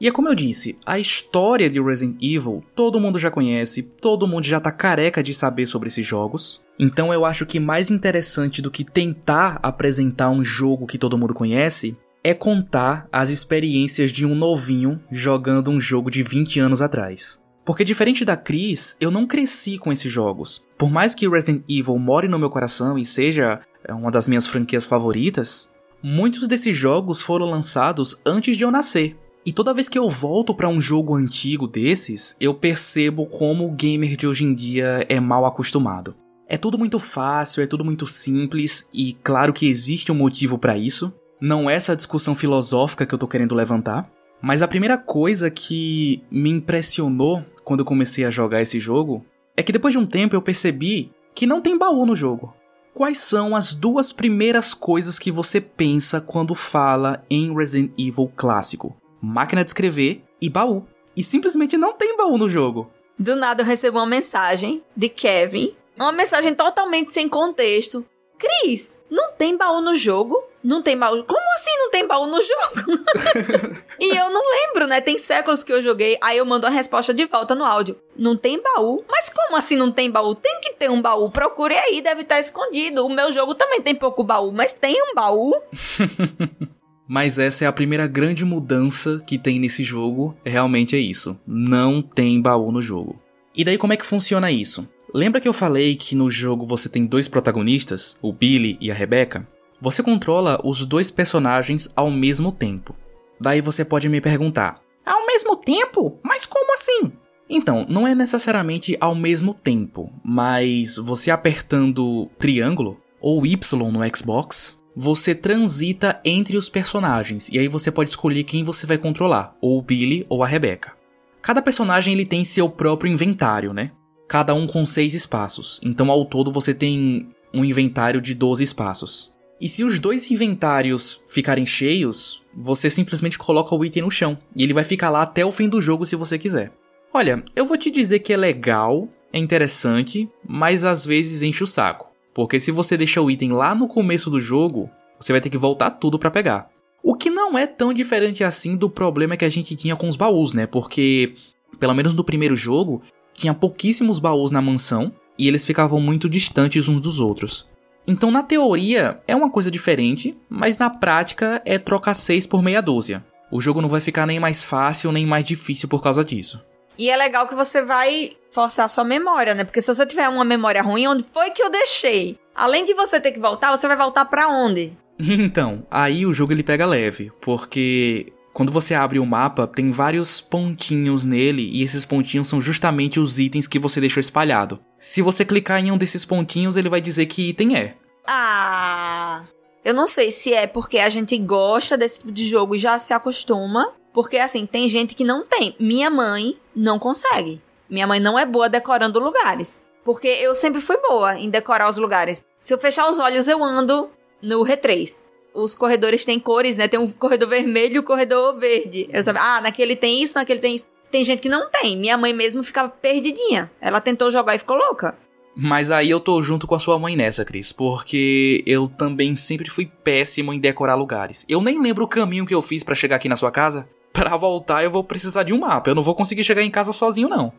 E 0.00 0.06
é 0.06 0.12
como 0.12 0.28
eu 0.28 0.34
disse, 0.34 0.78
a 0.84 0.98
história 0.98 1.68
de 1.68 1.80
Resident 1.80 2.22
Evil 2.22 2.62
todo 2.74 3.00
mundo 3.00 3.18
já 3.18 3.30
conhece, 3.30 3.82
todo 3.82 4.28
mundo 4.28 4.44
já 4.44 4.60
tá 4.60 4.70
careca 4.70 5.22
de 5.22 5.32
saber 5.32 5.66
sobre 5.66 5.88
esses 5.88 6.06
jogos. 6.06 6.60
Então 6.78 7.12
eu 7.12 7.24
acho 7.24 7.44
que 7.44 7.58
mais 7.58 7.90
interessante 7.90 8.62
do 8.62 8.70
que 8.70 8.84
tentar 8.84 9.58
apresentar 9.62 10.30
um 10.30 10.44
jogo 10.44 10.86
que 10.86 10.98
todo 10.98 11.18
mundo 11.18 11.34
conhece 11.34 11.96
é 12.22 12.32
contar 12.34 13.08
as 13.12 13.30
experiências 13.30 14.12
de 14.12 14.24
um 14.24 14.34
novinho 14.34 15.00
jogando 15.10 15.70
um 15.70 15.80
jogo 15.80 16.10
de 16.10 16.22
20 16.22 16.60
anos 16.60 16.82
atrás. 16.82 17.40
Porque 17.64 17.84
diferente 17.84 18.24
da 18.24 18.36
Cris, 18.36 18.96
eu 19.00 19.10
não 19.10 19.26
cresci 19.26 19.76
com 19.76 19.92
esses 19.92 20.10
jogos. 20.10 20.64
Por 20.78 20.90
mais 20.90 21.14
que 21.14 21.28
Resident 21.28 21.64
Evil 21.68 21.98
more 21.98 22.28
no 22.28 22.38
meu 22.38 22.48
coração 22.48 22.98
e 22.98 23.04
seja 23.04 23.60
é, 23.84 23.92
uma 23.92 24.10
das 24.10 24.28
minhas 24.28 24.46
franquias 24.46 24.86
favoritas, 24.86 25.70
muitos 26.02 26.48
desses 26.48 26.76
jogos 26.76 27.20
foram 27.20 27.46
lançados 27.46 28.20
antes 28.24 28.56
de 28.56 28.64
eu 28.64 28.70
nascer. 28.70 29.16
E 29.44 29.52
toda 29.52 29.74
vez 29.74 29.88
que 29.88 29.98
eu 29.98 30.08
volto 30.08 30.54
para 30.54 30.68
um 30.68 30.80
jogo 30.80 31.14
antigo 31.14 31.66
desses, 31.66 32.36
eu 32.40 32.54
percebo 32.54 33.26
como 33.26 33.66
o 33.66 33.72
gamer 33.72 34.16
de 34.16 34.26
hoje 34.26 34.44
em 34.44 34.54
dia 34.54 35.04
é 35.08 35.20
mal 35.20 35.44
acostumado. 35.44 36.14
É 36.48 36.56
tudo 36.56 36.78
muito 36.78 36.98
fácil, 36.98 37.62
é 37.62 37.66
tudo 37.66 37.84
muito 37.84 38.06
simples 38.06 38.88
e 38.92 39.12
claro 39.22 39.52
que 39.52 39.68
existe 39.68 40.10
um 40.10 40.14
motivo 40.14 40.56
para 40.56 40.78
isso. 40.78 41.12
Não 41.38 41.68
é 41.68 41.74
essa 41.74 41.94
discussão 41.94 42.34
filosófica 42.34 43.04
que 43.04 43.14
eu 43.14 43.18
tô 43.18 43.28
querendo 43.28 43.54
levantar, 43.54 44.10
mas 44.40 44.62
a 44.62 44.68
primeira 44.68 44.96
coisa 44.96 45.50
que 45.50 46.22
me 46.30 46.48
impressionou 46.48 47.44
quando 47.64 47.80
eu 47.80 47.86
comecei 47.86 48.24
a 48.24 48.30
jogar 48.30 48.62
esse 48.62 48.80
jogo 48.80 49.24
é 49.54 49.62
que 49.62 49.72
depois 49.72 49.92
de 49.92 49.98
um 49.98 50.06
tempo 50.06 50.34
eu 50.34 50.40
percebi 50.40 51.12
que 51.34 51.46
não 51.46 51.60
tem 51.60 51.76
baú 51.76 52.06
no 52.06 52.16
jogo. 52.16 52.54
Quais 52.94 53.18
são 53.18 53.54
as 53.54 53.74
duas 53.74 54.10
primeiras 54.10 54.72
coisas 54.72 55.18
que 55.18 55.30
você 55.30 55.60
pensa 55.60 56.18
quando 56.20 56.54
fala 56.54 57.22
em 57.28 57.54
Resident 57.54 57.92
Evil 57.98 58.32
clássico? 58.34 58.96
Máquina 59.20 59.62
de 59.62 59.70
escrever 59.70 60.24
e 60.40 60.48
baú. 60.48 60.86
E 61.14 61.22
simplesmente 61.22 61.76
não 61.76 61.92
tem 61.92 62.16
baú 62.16 62.38
no 62.38 62.48
jogo. 62.48 62.90
Do 63.18 63.36
nada 63.36 63.62
eu 63.62 63.66
recebo 63.66 63.98
uma 63.98 64.06
mensagem 64.06 64.82
de 64.96 65.08
Kevin, 65.08 65.74
uma 66.04 66.12
mensagem 66.12 66.54
totalmente 66.54 67.12
sem 67.12 67.28
contexto. 67.28 68.04
Cris, 68.38 68.98
não 69.10 69.32
tem 69.32 69.56
baú 69.56 69.80
no 69.80 69.96
jogo? 69.96 70.40
Não 70.62 70.82
tem 70.82 70.96
baú. 70.96 71.24
Como 71.24 71.54
assim 71.54 71.76
não 71.78 71.90
tem 71.90 72.06
baú 72.06 72.26
no 72.26 72.40
jogo? 72.40 73.04
e 73.98 74.16
eu 74.16 74.30
não 74.30 74.42
lembro, 74.50 74.86
né? 74.86 75.00
Tem 75.00 75.18
séculos 75.18 75.64
que 75.64 75.72
eu 75.72 75.82
joguei. 75.82 76.16
Aí 76.20 76.38
eu 76.38 76.44
mando 76.44 76.66
a 76.66 76.70
resposta 76.70 77.12
de 77.12 77.24
volta 77.26 77.54
no 77.54 77.64
áudio. 77.64 77.98
Não 78.16 78.36
tem 78.36 78.62
baú? 78.62 79.04
Mas 79.08 79.28
como 79.28 79.56
assim 79.56 79.76
não 79.76 79.90
tem 79.90 80.10
baú? 80.10 80.34
Tem 80.34 80.60
que 80.60 80.74
ter 80.74 80.90
um 80.90 81.02
baú. 81.02 81.30
Procure 81.30 81.74
aí, 81.74 82.00
deve 82.00 82.22
estar 82.22 82.38
escondido. 82.38 83.04
O 83.04 83.12
meu 83.12 83.32
jogo 83.32 83.54
também 83.54 83.80
tem 83.80 83.94
pouco 83.94 84.22
baú, 84.22 84.52
mas 84.52 84.72
tem 84.72 85.02
um 85.02 85.14
baú. 85.14 85.54
Mas 87.10 87.38
essa 87.38 87.64
é 87.64 87.66
a 87.66 87.72
primeira 87.72 88.06
grande 88.06 88.44
mudança 88.44 89.22
que 89.26 89.38
tem 89.38 89.58
nesse 89.58 89.82
jogo. 89.82 90.36
Realmente 90.44 90.94
é 90.94 90.98
isso. 90.98 91.40
Não 91.46 92.02
tem 92.02 92.38
baú 92.38 92.70
no 92.70 92.82
jogo. 92.82 93.18
E 93.56 93.64
daí 93.64 93.78
como 93.78 93.94
é 93.94 93.96
que 93.96 94.04
funciona 94.04 94.52
isso? 94.52 94.86
Lembra 95.12 95.40
que 95.40 95.48
eu 95.48 95.52
falei 95.52 95.96
que 95.96 96.14
no 96.14 96.30
jogo 96.30 96.66
você 96.66 96.88
tem 96.88 97.04
dois 97.04 97.28
protagonistas, 97.28 98.18
o 98.20 98.32
Billy 98.32 98.76
e 98.80 98.90
a 98.90 98.94
Rebecca? 98.94 99.48
Você 99.80 100.02
controla 100.02 100.60
os 100.62 100.84
dois 100.84 101.10
personagens 101.10 101.90
ao 101.96 102.10
mesmo 102.10 102.52
tempo. 102.52 102.94
Daí 103.40 103.60
você 103.60 103.84
pode 103.84 104.08
me 104.08 104.20
perguntar: 104.20 104.80
ao 105.06 105.26
mesmo 105.26 105.56
tempo? 105.56 106.18
Mas 106.22 106.44
como 106.44 106.74
assim? 106.74 107.12
Então, 107.48 107.86
não 107.88 108.06
é 108.06 108.14
necessariamente 108.14 108.96
ao 109.00 109.14
mesmo 109.14 109.54
tempo, 109.54 110.12
mas 110.22 110.96
você 110.96 111.30
apertando 111.30 112.28
triângulo 112.38 113.00
ou 113.20 113.46
Y 113.46 113.90
no 113.90 114.16
Xbox, 114.16 114.78
você 114.94 115.34
transita 115.34 116.20
entre 116.24 116.58
os 116.58 116.68
personagens 116.68 117.48
e 117.48 117.58
aí 117.58 117.66
você 117.66 117.90
pode 117.90 118.10
escolher 118.10 118.44
quem 118.44 118.62
você 118.62 118.86
vai 118.86 118.98
controlar, 118.98 119.56
ou 119.62 119.78
o 119.78 119.82
Billy 119.82 120.26
ou 120.28 120.42
a 120.42 120.46
Rebecca. 120.46 120.92
Cada 121.40 121.62
personagem 121.62 122.12
ele 122.12 122.26
tem 122.26 122.44
seu 122.44 122.68
próprio 122.68 123.10
inventário, 123.10 123.72
né? 123.72 123.92
Cada 124.28 124.54
um 124.54 124.66
com 124.66 124.84
seis 124.84 125.14
espaços. 125.14 125.80
Então 125.82 126.10
ao 126.10 126.24
todo 126.24 126.52
você 126.52 126.74
tem 126.74 127.28
um 127.52 127.64
inventário 127.64 128.20
de 128.20 128.34
12 128.34 128.62
espaços. 128.62 129.32
E 129.60 129.68
se 129.68 129.82
os 129.82 129.98
dois 129.98 130.30
inventários 130.30 131.20
ficarem 131.26 131.66
cheios, 131.66 132.42
você 132.54 132.88
simplesmente 132.88 133.38
coloca 133.38 133.74
o 133.74 133.84
item 133.84 134.02
no 134.02 134.10
chão 134.10 134.38
e 134.54 134.62
ele 134.62 134.74
vai 134.74 134.84
ficar 134.84 135.10
lá 135.10 135.22
até 135.22 135.44
o 135.44 135.50
fim 135.50 135.68
do 135.68 135.80
jogo 135.80 136.06
se 136.06 136.14
você 136.14 136.38
quiser. 136.38 136.70
Olha, 137.12 137.42
eu 137.56 137.66
vou 137.66 137.76
te 137.76 137.90
dizer 137.90 138.20
que 138.20 138.32
é 138.32 138.36
legal, 138.36 139.08
é 139.32 139.38
interessante, 139.38 140.28
mas 140.46 140.84
às 140.84 141.04
vezes 141.04 141.42
enche 141.42 141.64
o 141.64 141.66
saco. 141.66 142.08
Porque 142.34 142.60
se 142.60 142.70
você 142.70 142.96
deixa 142.96 143.20
o 143.20 143.30
item 143.30 143.52
lá 143.52 143.74
no 143.74 143.88
começo 143.88 144.30
do 144.30 144.38
jogo, 144.38 144.88
você 145.18 145.32
vai 145.32 145.40
ter 145.40 145.50
que 145.50 145.58
voltar 145.58 145.90
tudo 145.92 146.18
para 146.18 146.30
pegar. 146.30 146.68
O 147.02 147.14
que 147.14 147.30
não 147.30 147.56
é 147.56 147.66
tão 147.66 147.92
diferente 147.92 148.44
assim 148.44 148.76
do 148.76 148.90
problema 148.90 149.36
que 149.36 149.44
a 149.44 149.48
gente 149.48 149.74
tinha 149.74 149.96
com 149.96 150.08
os 150.08 150.16
baús, 150.16 150.52
né? 150.52 150.66
Porque, 150.66 151.34
pelo 151.80 151.94
menos 151.94 152.14
no 152.14 152.22
primeiro 152.22 152.54
jogo, 152.54 153.02
tinha 153.38 153.54
pouquíssimos 153.54 154.18
baús 154.18 154.50
na 154.50 154.60
mansão 154.60 155.12
e 155.38 155.46
eles 155.46 155.64
ficavam 155.64 156.00
muito 156.00 156.28
distantes 156.28 156.88
uns 156.88 157.00
dos 157.00 157.20
outros. 157.20 157.68
Então, 158.06 158.30
na 158.30 158.42
teoria, 158.42 159.20
é 159.26 159.36
uma 159.36 159.50
coisa 159.50 159.70
diferente, 159.70 160.36
mas 160.48 160.78
na 160.78 160.88
prática 160.88 161.60
é 161.64 161.78
trocar 161.78 162.14
6 162.14 162.46
por 162.46 162.62
meia 162.62 162.80
dúzia. 162.80 163.24
O 163.50 163.60
jogo 163.60 163.80
não 163.80 163.88
vai 163.88 164.00
ficar 164.00 164.26
nem 164.26 164.40
mais 164.40 164.62
fácil 164.62 165.12
nem 165.12 165.26
mais 165.26 165.44
difícil 165.44 165.88
por 165.88 166.02
causa 166.02 166.24
disso. 166.24 166.62
E 166.98 167.10
é 167.10 167.16
legal 167.16 167.46
que 167.46 167.54
você 167.54 167.80
vai 167.82 168.32
forçar 168.50 168.86
a 168.86 168.88
sua 168.88 169.04
memória, 169.04 169.54
né? 169.54 169.62
Porque 169.62 169.80
se 169.80 169.94
você 169.94 170.04
tiver 170.04 170.28
uma 170.28 170.44
memória 170.44 170.82
ruim, 170.82 171.06
onde 171.06 171.22
foi 171.22 171.50
que 171.50 171.62
eu 171.62 171.70
deixei? 171.70 172.38
Além 172.54 172.84
de 172.84 172.92
você 172.92 173.20
ter 173.20 173.30
que 173.30 173.38
voltar, 173.38 173.70
você 173.70 173.86
vai 173.86 173.96
voltar 173.96 174.24
para 174.24 174.48
onde? 174.48 174.92
Então, 175.20 175.84
aí 175.90 176.24
o 176.24 176.32
jogo 176.32 176.52
ele 176.52 176.62
pega 176.62 176.86
leve, 176.86 177.32
porque 177.40 178.32
quando 178.58 178.72
você 178.72 178.92
abre 178.92 179.20
o 179.20 179.24
mapa, 179.24 179.68
tem 179.68 179.92
vários 179.92 180.40
pontinhos 180.40 181.24
nele 181.24 181.62
e 181.62 181.80
esses 181.80 182.04
pontinhos 182.04 182.48
são 182.48 182.60
justamente 182.60 183.20
os 183.20 183.38
itens 183.38 183.68
que 183.68 183.78
você 183.78 184.00
deixou 184.00 184.20
espalhado. 184.20 184.80
Se 184.98 185.22
você 185.22 185.44
clicar 185.44 185.78
em 185.78 185.92
um 185.92 185.96
desses 185.96 186.24
pontinhos, 186.24 186.76
ele 186.76 186.88
vai 186.88 187.00
dizer 187.00 187.26
que 187.26 187.50
item 187.50 187.76
é. 187.76 187.94
Ah, 188.26 189.44
eu 189.84 189.94
não 189.94 190.08
sei 190.08 190.32
se 190.32 190.52
é 190.52 190.66
porque 190.66 190.98
a 190.98 191.08
gente 191.08 191.38
gosta 191.38 191.96
desse 191.96 192.18
tipo 192.18 192.32
de 192.32 192.48
jogo 192.48 192.74
e 192.74 192.78
já 192.78 192.98
se 192.98 193.14
acostuma, 193.14 193.92
porque 194.12 194.38
assim, 194.38 194.66
tem 194.66 194.88
gente 194.88 195.14
que 195.14 195.22
não 195.22 195.46
tem. 195.46 195.76
Minha 195.78 196.10
mãe 196.10 196.58
não 196.74 196.98
consegue. 196.98 197.62
Minha 197.88 198.08
mãe 198.08 198.18
não 198.18 198.36
é 198.36 198.44
boa 198.44 198.68
decorando 198.68 199.20
lugares. 199.20 199.86
Porque 200.04 200.26
eu 200.26 200.52
sempre 200.52 200.80
fui 200.80 200.96
boa 200.96 201.38
em 201.38 201.48
decorar 201.48 201.88
os 201.88 201.96
lugares. 201.96 202.44
Se 202.58 202.74
eu 202.74 202.78
fechar 202.78 203.08
os 203.08 203.20
olhos, 203.20 203.46
eu 203.46 203.62
ando 203.62 204.10
no 204.42 204.64
R3. 204.64 205.27
Os 205.58 205.74
corredores 205.74 206.24
têm 206.24 206.38
cores, 206.38 206.76
né? 206.76 206.86
Tem 206.86 207.00
um 207.00 207.06
corredor 207.06 207.48
vermelho 207.48 207.96
e 207.96 207.98
um 207.98 208.02
corredor 208.02 208.56
verde. 208.58 209.08
Eu 209.12 209.22
sabe, 209.22 209.38
ah, 209.42 209.60
naquele 209.60 209.96
tem 209.96 210.22
isso, 210.22 210.38
naquele 210.38 210.60
tem 210.60 210.74
isso. 210.74 210.86
Tem 211.10 211.24
gente 211.24 211.40
que 211.40 211.48
não 211.48 211.70
tem. 211.70 211.96
Minha 211.96 212.16
mãe 212.16 212.32
mesmo 212.32 212.62
ficava 212.62 212.88
perdidinha. 212.88 213.70
Ela 213.80 214.00
tentou 214.00 214.30
jogar 214.30 214.54
e 214.54 214.58
ficou 214.58 214.76
louca. 214.76 215.16
Mas 215.56 215.90
aí 215.90 216.08
eu 216.08 216.20
tô 216.20 216.40
junto 216.40 216.66
com 216.66 216.74
a 216.76 216.78
sua 216.78 216.98
mãe 216.98 217.16
nessa, 217.16 217.44
Cris, 217.44 217.72
porque 217.72 218.62
eu 218.64 218.86
também 218.86 219.34
sempre 219.34 219.68
fui 219.68 219.86
péssimo 219.86 220.52
em 220.52 220.60
decorar 220.60 220.94
lugares. 220.94 221.44
Eu 221.48 221.60
nem 221.60 221.82
lembro 221.82 222.04
o 222.04 222.08
caminho 222.08 222.46
que 222.46 222.54
eu 222.54 222.62
fiz 222.62 222.84
para 222.84 222.94
chegar 222.94 223.16
aqui 223.16 223.28
na 223.28 223.36
sua 223.36 223.50
casa 223.50 223.88
para 224.12 224.36
voltar 224.36 224.82
eu 224.82 224.90
vou 224.90 225.02
precisar 225.02 225.42
de 225.42 225.52
um 225.52 225.60
mapa. 225.60 225.90
Eu 225.90 225.94
não 225.94 226.02
vou 226.02 226.14
conseguir 226.14 226.44
chegar 226.44 226.62
em 226.62 226.70
casa 226.70 226.92
sozinho, 226.92 227.28
não. 227.28 227.52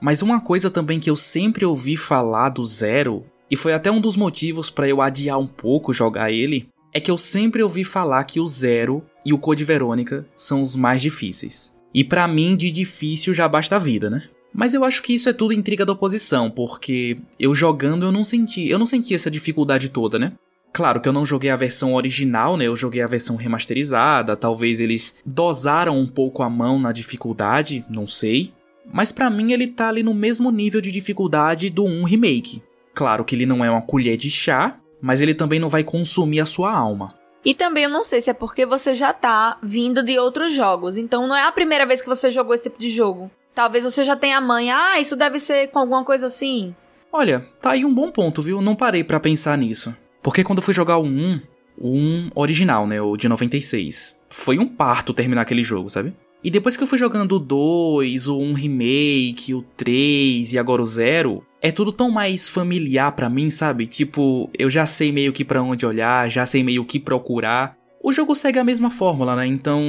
Mas 0.00 0.22
uma 0.22 0.40
coisa 0.40 0.70
também 0.70 1.00
que 1.00 1.10
eu 1.10 1.16
sempre 1.16 1.64
ouvi 1.64 1.96
falar 1.96 2.50
do 2.50 2.64
Zero, 2.64 3.26
e 3.50 3.56
foi 3.56 3.72
até 3.72 3.90
um 3.90 4.00
dos 4.00 4.16
motivos 4.16 4.70
para 4.70 4.88
eu 4.88 5.00
adiar 5.00 5.38
um 5.38 5.46
pouco 5.46 5.92
jogar 5.92 6.30
ele, 6.30 6.68
é 6.92 7.00
que 7.00 7.10
eu 7.10 7.18
sempre 7.18 7.62
ouvi 7.62 7.84
falar 7.84 8.24
que 8.24 8.40
o 8.40 8.46
Zero 8.46 9.04
e 9.24 9.32
o 9.32 9.38
Code 9.38 9.64
Verônica 9.64 10.26
são 10.36 10.62
os 10.62 10.74
mais 10.74 11.02
difíceis. 11.02 11.76
E 11.92 12.04
para 12.04 12.28
mim, 12.28 12.56
de 12.56 12.70
difícil 12.70 13.34
já 13.34 13.48
basta 13.48 13.76
a 13.76 13.78
vida, 13.78 14.08
né? 14.10 14.28
Mas 14.52 14.74
eu 14.74 14.84
acho 14.84 15.02
que 15.02 15.14
isso 15.14 15.28
é 15.28 15.32
tudo 15.32 15.52
intriga 15.52 15.84
da 15.84 15.92
oposição, 15.92 16.50
porque 16.50 17.18
eu 17.38 17.54
jogando 17.54 18.06
eu 18.06 18.12
não 18.12 18.24
senti, 18.24 18.68
eu 18.68 18.78
não 18.78 18.86
senti 18.86 19.14
essa 19.14 19.30
dificuldade 19.30 19.88
toda, 19.88 20.18
né? 20.18 20.32
Claro 20.72 21.00
que 21.00 21.08
eu 21.08 21.12
não 21.12 21.24
joguei 21.24 21.50
a 21.50 21.56
versão 21.56 21.94
original, 21.94 22.56
né? 22.56 22.66
Eu 22.66 22.76
joguei 22.76 23.02
a 23.02 23.06
versão 23.06 23.36
remasterizada. 23.36 24.36
Talvez 24.36 24.80
eles 24.80 25.16
dosaram 25.24 25.98
um 25.98 26.06
pouco 26.06 26.42
a 26.42 26.50
mão 26.50 26.78
na 26.78 26.92
dificuldade, 26.92 27.84
não 27.88 28.06
sei. 28.06 28.52
Mas 28.92 29.12
para 29.12 29.30
mim 29.30 29.52
ele 29.52 29.68
tá 29.68 29.88
ali 29.88 30.02
no 30.02 30.14
mesmo 30.14 30.50
nível 30.50 30.80
de 30.80 30.90
dificuldade 30.90 31.70
do 31.70 31.84
1 31.84 32.04
remake. 32.04 32.62
Claro 32.94 33.24
que 33.24 33.34
ele 33.34 33.46
não 33.46 33.64
é 33.64 33.70
uma 33.70 33.82
colher 33.82 34.16
de 34.16 34.30
chá, 34.30 34.78
mas 35.00 35.20
ele 35.20 35.34
também 35.34 35.60
não 35.60 35.68
vai 35.68 35.84
consumir 35.84 36.40
a 36.40 36.46
sua 36.46 36.72
alma. 36.72 37.14
E 37.44 37.54
também 37.54 37.84
eu 37.84 37.90
não 37.90 38.04
sei 38.04 38.20
se 38.20 38.30
é 38.30 38.34
porque 38.34 38.66
você 38.66 38.94
já 38.94 39.12
tá 39.12 39.58
vindo 39.62 40.02
de 40.02 40.18
outros 40.18 40.52
jogos, 40.52 40.96
então 40.96 41.26
não 41.26 41.36
é 41.36 41.44
a 41.44 41.52
primeira 41.52 41.86
vez 41.86 42.02
que 42.02 42.08
você 42.08 42.30
jogou 42.30 42.54
esse 42.54 42.64
tipo 42.64 42.78
de 42.78 42.88
jogo. 42.88 43.30
Talvez 43.54 43.84
você 43.84 44.04
já 44.04 44.14
tenha 44.14 44.38
a 44.38 44.40
manha, 44.40 44.76
ah, 44.76 45.00
isso 45.00 45.16
deve 45.16 45.38
ser 45.40 45.68
com 45.68 45.78
alguma 45.78 46.04
coisa 46.04 46.26
assim. 46.26 46.74
Olha, 47.12 47.46
tá 47.60 47.70
aí 47.70 47.84
um 47.84 47.94
bom 47.94 48.10
ponto, 48.10 48.42
viu? 48.42 48.60
Não 48.60 48.76
parei 48.76 49.02
para 49.02 49.18
pensar 49.18 49.56
nisso. 49.56 49.94
Porque 50.22 50.44
quando 50.44 50.58
eu 50.58 50.62
fui 50.62 50.74
jogar 50.74 50.98
o 50.98 51.04
1, 51.04 51.40
o 51.78 51.88
1 51.96 52.30
original, 52.34 52.86
né, 52.86 53.00
o 53.00 53.16
de 53.16 53.28
96, 53.28 54.18
foi 54.28 54.58
um 54.58 54.66
parto 54.66 55.14
terminar 55.14 55.42
aquele 55.42 55.62
jogo, 55.62 55.88
sabe? 55.88 56.14
E 56.42 56.50
depois 56.50 56.76
que 56.76 56.82
eu 56.82 56.86
fui 56.86 56.98
jogando 56.98 57.32
o 57.32 57.38
2, 57.38 58.28
o 58.28 58.38
1 58.38 58.52
Remake, 58.52 59.54
o 59.54 59.62
3 59.76 60.52
e 60.52 60.58
agora 60.58 60.80
o 60.80 60.84
0, 60.84 61.44
é 61.60 61.72
tudo 61.72 61.90
tão 61.90 62.10
mais 62.10 62.48
familiar 62.48 63.12
para 63.12 63.28
mim, 63.28 63.50
sabe? 63.50 63.86
Tipo, 63.86 64.48
eu 64.56 64.70
já 64.70 64.86
sei 64.86 65.10
meio 65.10 65.32
que 65.32 65.44
para 65.44 65.62
onde 65.62 65.84
olhar, 65.84 66.30
já 66.30 66.46
sei 66.46 66.62
meio 66.62 66.84
que 66.84 67.00
procurar. 67.00 67.76
O 68.02 68.12
jogo 68.12 68.34
segue 68.34 68.58
a 68.58 68.64
mesma 68.64 68.90
fórmula, 68.90 69.34
né? 69.34 69.46
Então, 69.46 69.82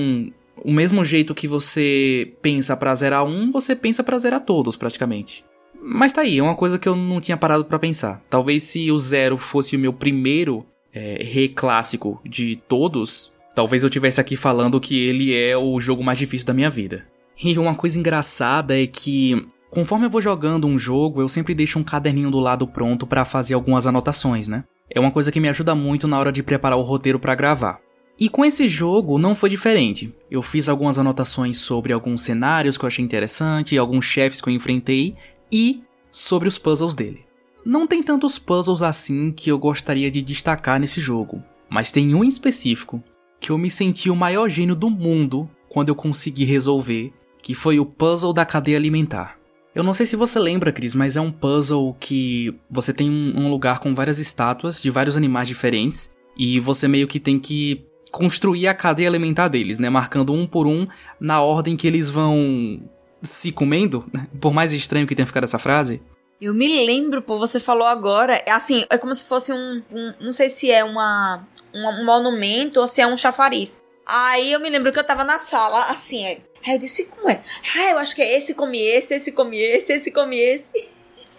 o 0.64 0.72
mesmo 0.72 1.06
jeito 1.06 1.36
que 1.36 1.48
você 1.48 2.34
pensa 2.42 2.76
para 2.76 2.96
zerar 2.96 3.24
um, 3.24 3.52
você 3.52 3.76
pensa 3.76 4.04
para 4.04 4.18
zerar 4.18 4.42
todos, 4.42 4.76
praticamente. 4.76 5.46
Mas 5.82 6.12
tá 6.12 6.22
aí, 6.22 6.40
é 6.40 6.44
uma 6.44 6.56
coisa 6.56 6.78
que 6.78 6.90
eu 6.90 6.96
não 6.96 7.22
tinha 7.22 7.38
parado 7.38 7.64
para 7.66 7.80
pensar. 7.80 8.22
Talvez 8.30 8.64
se 8.64 8.92
o 8.92 8.98
Zero 8.98 9.38
fosse 9.38 9.76
o 9.76 9.80
meu 9.80 9.94
primeiro 9.94 10.66
é, 10.94 11.22
reclássico 11.24 12.20
de 12.26 12.60
todos, 12.68 13.32
talvez 13.54 13.84
eu 13.84 13.90
tivesse 13.90 14.20
aqui 14.22 14.36
falando 14.36 14.80
que 14.80 15.00
ele 15.00 15.36
é 15.36 15.58
o 15.58 15.80
jogo 15.80 16.04
mais 16.04 16.18
difícil 16.18 16.48
da 16.48 16.54
minha 16.54 16.70
vida. 16.70 17.06
E 17.42 17.58
uma 17.58 17.76
coisa 17.76 17.98
engraçada 17.98 18.80
é 18.80 18.86
que 18.86 19.46
conforme 19.70 20.06
eu 20.06 20.10
vou 20.10 20.22
jogando 20.22 20.68
um 20.68 20.78
jogo, 20.78 21.22
eu 21.22 21.30
sempre 21.30 21.54
deixo 21.54 21.80
um 21.80 21.84
caderninho 21.84 22.32
do 22.32 22.40
lado 22.40 22.68
pronto 22.68 23.08
para 23.08 23.24
fazer 23.24 23.54
algumas 23.54 23.88
anotações, 23.88 24.48
né? 24.48 24.64
É 24.90 25.00
uma 25.00 25.12
coisa 25.12 25.32
que 25.32 25.40
me 25.40 25.48
ajuda 25.48 25.76
muito 25.76 26.08
na 26.08 26.20
hora 26.20 26.32
de 26.32 26.44
preparar 26.44 26.78
o 26.78 26.82
roteiro 26.82 27.20
para 27.20 27.36
gravar. 27.36 27.80
E 28.20 28.28
com 28.28 28.44
esse 28.44 28.68
jogo 28.68 29.18
não 29.18 29.34
foi 29.34 29.50
diferente. 29.50 30.14
Eu 30.30 30.42
fiz 30.42 30.68
algumas 30.68 31.00
anotações 31.00 31.60
sobre 31.60 31.94
alguns 31.94 32.22
cenários 32.22 32.78
que 32.78 32.84
eu 32.84 32.88
achei 32.88 33.06
interessante, 33.06 33.78
alguns 33.78 34.04
chefes 34.04 34.42
que 34.42 34.50
eu 34.50 34.54
enfrentei 34.54 35.16
e 35.50 35.84
sobre 36.12 36.48
os 36.50 36.58
puzzles 36.58 36.96
dele. 36.96 37.26
Não 37.64 37.88
tem 37.88 38.04
tantos 38.04 38.38
puzzles 38.38 38.82
assim 38.82 39.32
que 39.32 39.50
eu 39.50 39.58
gostaria 39.58 40.12
de 40.12 40.22
destacar 40.22 40.80
nesse 40.80 41.00
jogo, 41.00 41.42
mas 41.70 41.92
tem 41.92 42.14
um 42.14 42.24
em 42.24 42.28
específico 42.28 43.02
que 43.40 43.52
eu 43.52 43.58
me 43.58 43.72
senti 43.72 44.10
o 44.10 44.16
maior 44.16 44.50
gênio 44.50 44.76
do 44.76 44.90
mundo 44.90 45.50
quando 45.68 45.90
eu 45.90 45.96
consegui 45.96 46.44
resolver, 46.44 47.14
que 47.42 47.54
foi 47.54 47.80
o 47.80 47.86
puzzle 47.86 48.34
da 48.34 48.46
cadeia 48.46 48.78
alimentar. 48.78 49.38
Eu 49.74 49.84
não 49.84 49.94
sei 49.94 50.06
se 50.06 50.16
você 50.16 50.40
lembra, 50.40 50.72
Cris, 50.72 50.96
mas 50.96 51.16
é 51.16 51.22
um 51.22 51.32
puzzle 51.32 51.96
que 52.00 52.54
você 52.70 52.92
tem 52.92 53.10
um 53.10 53.50
lugar 53.50 53.80
com 53.80 53.94
várias 53.94 54.20
estátuas 54.20 54.82
de 54.82 54.90
vários 54.90 55.16
animais 55.16 55.48
diferentes 55.48 56.12
e 56.38 56.60
você 56.60 56.88
meio 56.88 57.08
que 57.08 57.20
tem 57.20 57.40
que 57.40 57.86
construir 58.12 58.68
a 58.68 58.74
cadeia 58.74 59.08
alimentar 59.08 59.48
deles, 59.48 59.78
né? 59.78 59.90
Marcando 59.90 60.34
um 60.34 60.48
por 60.48 60.66
um 60.66 60.88
na 61.20 61.42
ordem 61.42 61.78
que 61.78 61.88
eles 61.88 62.10
vão 62.10 62.82
se 63.22 63.52
comendo, 63.52 64.06
por 64.40 64.54
mais 64.54 64.74
estranho 64.74 65.06
que 65.06 65.16
tenha 65.16 65.26
ficado 65.26 65.44
essa 65.44 65.60
frase. 65.60 66.02
Eu 66.42 66.54
me 66.54 66.86
lembro, 66.86 67.22
pô, 67.22 67.38
você 67.38 67.60
falou 67.60 67.86
agora, 67.86 68.42
é 68.46 68.52
assim, 68.52 68.86
é 68.90 68.98
como 68.98 69.14
se 69.14 69.26
fosse 69.26 69.52
um, 69.52 69.84
um 69.92 70.14
não 70.22 70.34
sei 70.34 70.50
se 70.50 70.72
é 70.72 70.84
uma, 70.84 71.46
um 71.74 72.06
monumento 72.06 72.80
ou 72.80 72.88
se 72.88 73.02
é 73.02 73.08
um 73.08 73.18
chafariz. 73.18 73.82
Aí 74.06 74.52
eu 74.52 74.60
me 74.60 74.70
lembro 74.70 74.92
que 74.92 75.00
eu 75.00 75.04
tava 75.04 75.24
na 75.24 75.38
sala, 75.38 75.86
assim, 75.86 76.26
aí 76.26 76.42
eu 76.68 76.80
disse, 76.80 77.06
como 77.06 77.30
é? 77.30 77.42
Ah, 77.76 77.92
eu 77.92 78.00
acho 78.00 78.16
que 78.16 78.22
é 78.22 78.38
esse 78.38 78.56
come 78.56 78.80
esse, 78.80 79.14
esse 79.14 79.32
come 79.32 79.58
esse, 79.58 79.94
esse 79.94 80.12
come 80.12 80.38
esse. 80.38 80.90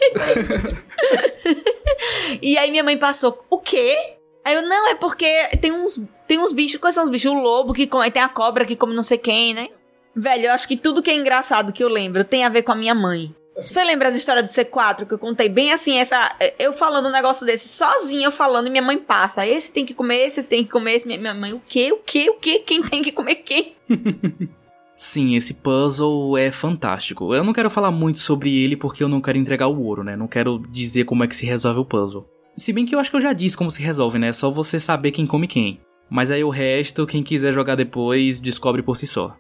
e 2.41 2.57
aí 2.57 2.71
minha 2.71 2.85
mãe 2.85 2.97
passou, 2.97 3.45
o 3.51 3.59
quê? 3.59 3.97
Aí 4.45 4.55
eu, 4.55 4.63
não, 4.63 4.89
é 4.89 4.95
porque 4.95 5.49
tem 5.61 5.73
uns, 5.73 6.01
tem 6.27 6.39
uns 6.39 6.53
bichos, 6.53 6.81
quais 6.81 6.95
são 6.95 7.05
os 7.05 7.11
bichos? 7.11 7.31
O 7.31 7.35
lobo 7.35 7.73
que 7.73 7.87
come, 7.87 8.11
tem 8.11 8.23
a 8.23 8.29
cobra 8.29 8.65
que 8.65 8.77
come 8.77 8.95
não 8.95 9.03
sei 9.03 9.19
quem, 9.19 9.53
né? 9.53 9.69
Velho, 10.15 10.47
eu 10.47 10.53
acho 10.53 10.67
que 10.67 10.77
tudo 10.77 11.03
que 11.03 11.11
é 11.11 11.15
engraçado 11.15 11.73
que 11.73 11.85
eu 11.85 11.89
lembro 11.89 12.25
tem 12.25 12.45
a 12.45 12.49
ver 12.49 12.63
com 12.63 12.73
a 12.73 12.77
minha 12.77 12.95
mãe. 12.95 13.35
Você 13.61 13.85
lembra 13.85 14.09
as 14.09 14.17
histórias 14.17 14.45
do 14.45 14.51
C4 14.51 15.07
que 15.07 15.15
eu 15.15 15.19
contei 15.19 15.49
bem 15.49 15.73
assim, 15.73 15.99
essa 15.99 16.35
eu 16.59 16.73
falando 16.73 17.09
um 17.09 17.13
negócio 17.13 17.45
desse 17.47 17.69
sozinha, 17.69 18.27
eu 18.27 18.33
falando 18.33 18.67
e 18.67 18.71
minha 18.71 18.83
mãe 18.83 18.99
passa. 18.99 19.47
Esse 19.47 19.73
tem 19.73 19.85
que 19.85 19.95
comer, 19.95 20.27
esse, 20.27 20.41
esse 20.41 20.49
tem 20.49 20.65
que 20.65 20.71
comer, 20.71 20.95
esse 20.95 21.07
minha 21.07 21.35
mãe, 21.35 21.53
o 21.53 21.61
quê? 21.67 21.93
O 21.93 21.99
quê? 21.99 22.31
O 22.31 22.35
quê? 22.35 22.59
Quem 22.61 22.83
tem 22.83 23.03
que 23.03 23.13
comer 23.13 23.37
quem? 23.37 23.75
Sim, 24.97 25.35
esse 25.35 25.55
puzzle 25.55 26.37
é 26.37 26.51
fantástico. 26.51 27.35
Eu 27.35 27.43
não 27.43 27.55
quero 27.55 27.71
falar 27.71 27.91
muito 27.91 28.19
sobre 28.19 28.55
ele 28.55 28.77
porque 28.77 29.03
eu 29.03 29.09
não 29.09 29.21
quero 29.21 29.39
entregar 29.39 29.67
o 29.67 29.83
ouro, 29.83 30.05
né? 30.05 30.15
Não 30.15 30.29
quero 30.29 30.63
dizer 30.69 31.05
como 31.05 31.25
é 31.25 31.27
que 31.27 31.35
se 31.35 31.47
resolve 31.47 31.81
o 31.81 31.87
puzzle. 31.87 32.29
Se 32.55 32.71
bem 32.71 32.85
que 32.85 32.95
eu 32.95 32.99
acho 32.99 33.11
que 33.11 33.17
eu 33.17 33.21
já 33.21 33.33
disse 33.33 33.57
como 33.57 33.71
se 33.71 33.83
resolve, 33.83 34.19
né? 34.19 34.29
É 34.29 34.33
só 34.33 34.51
você 34.51 34.79
saber 34.79 35.11
quem 35.11 35.27
come 35.27 35.49
quem. 35.49 35.81
Mas 36.11 36.31
aí 36.31 36.45
o 36.45 36.51
resto, 36.51 37.07
quem 37.07 37.23
quiser 37.23 37.51
jogar 37.51 37.77
depois, 37.77 38.39
descobre 38.39 38.83
por 38.83 38.95
si 38.95 39.07
só. 39.07 39.35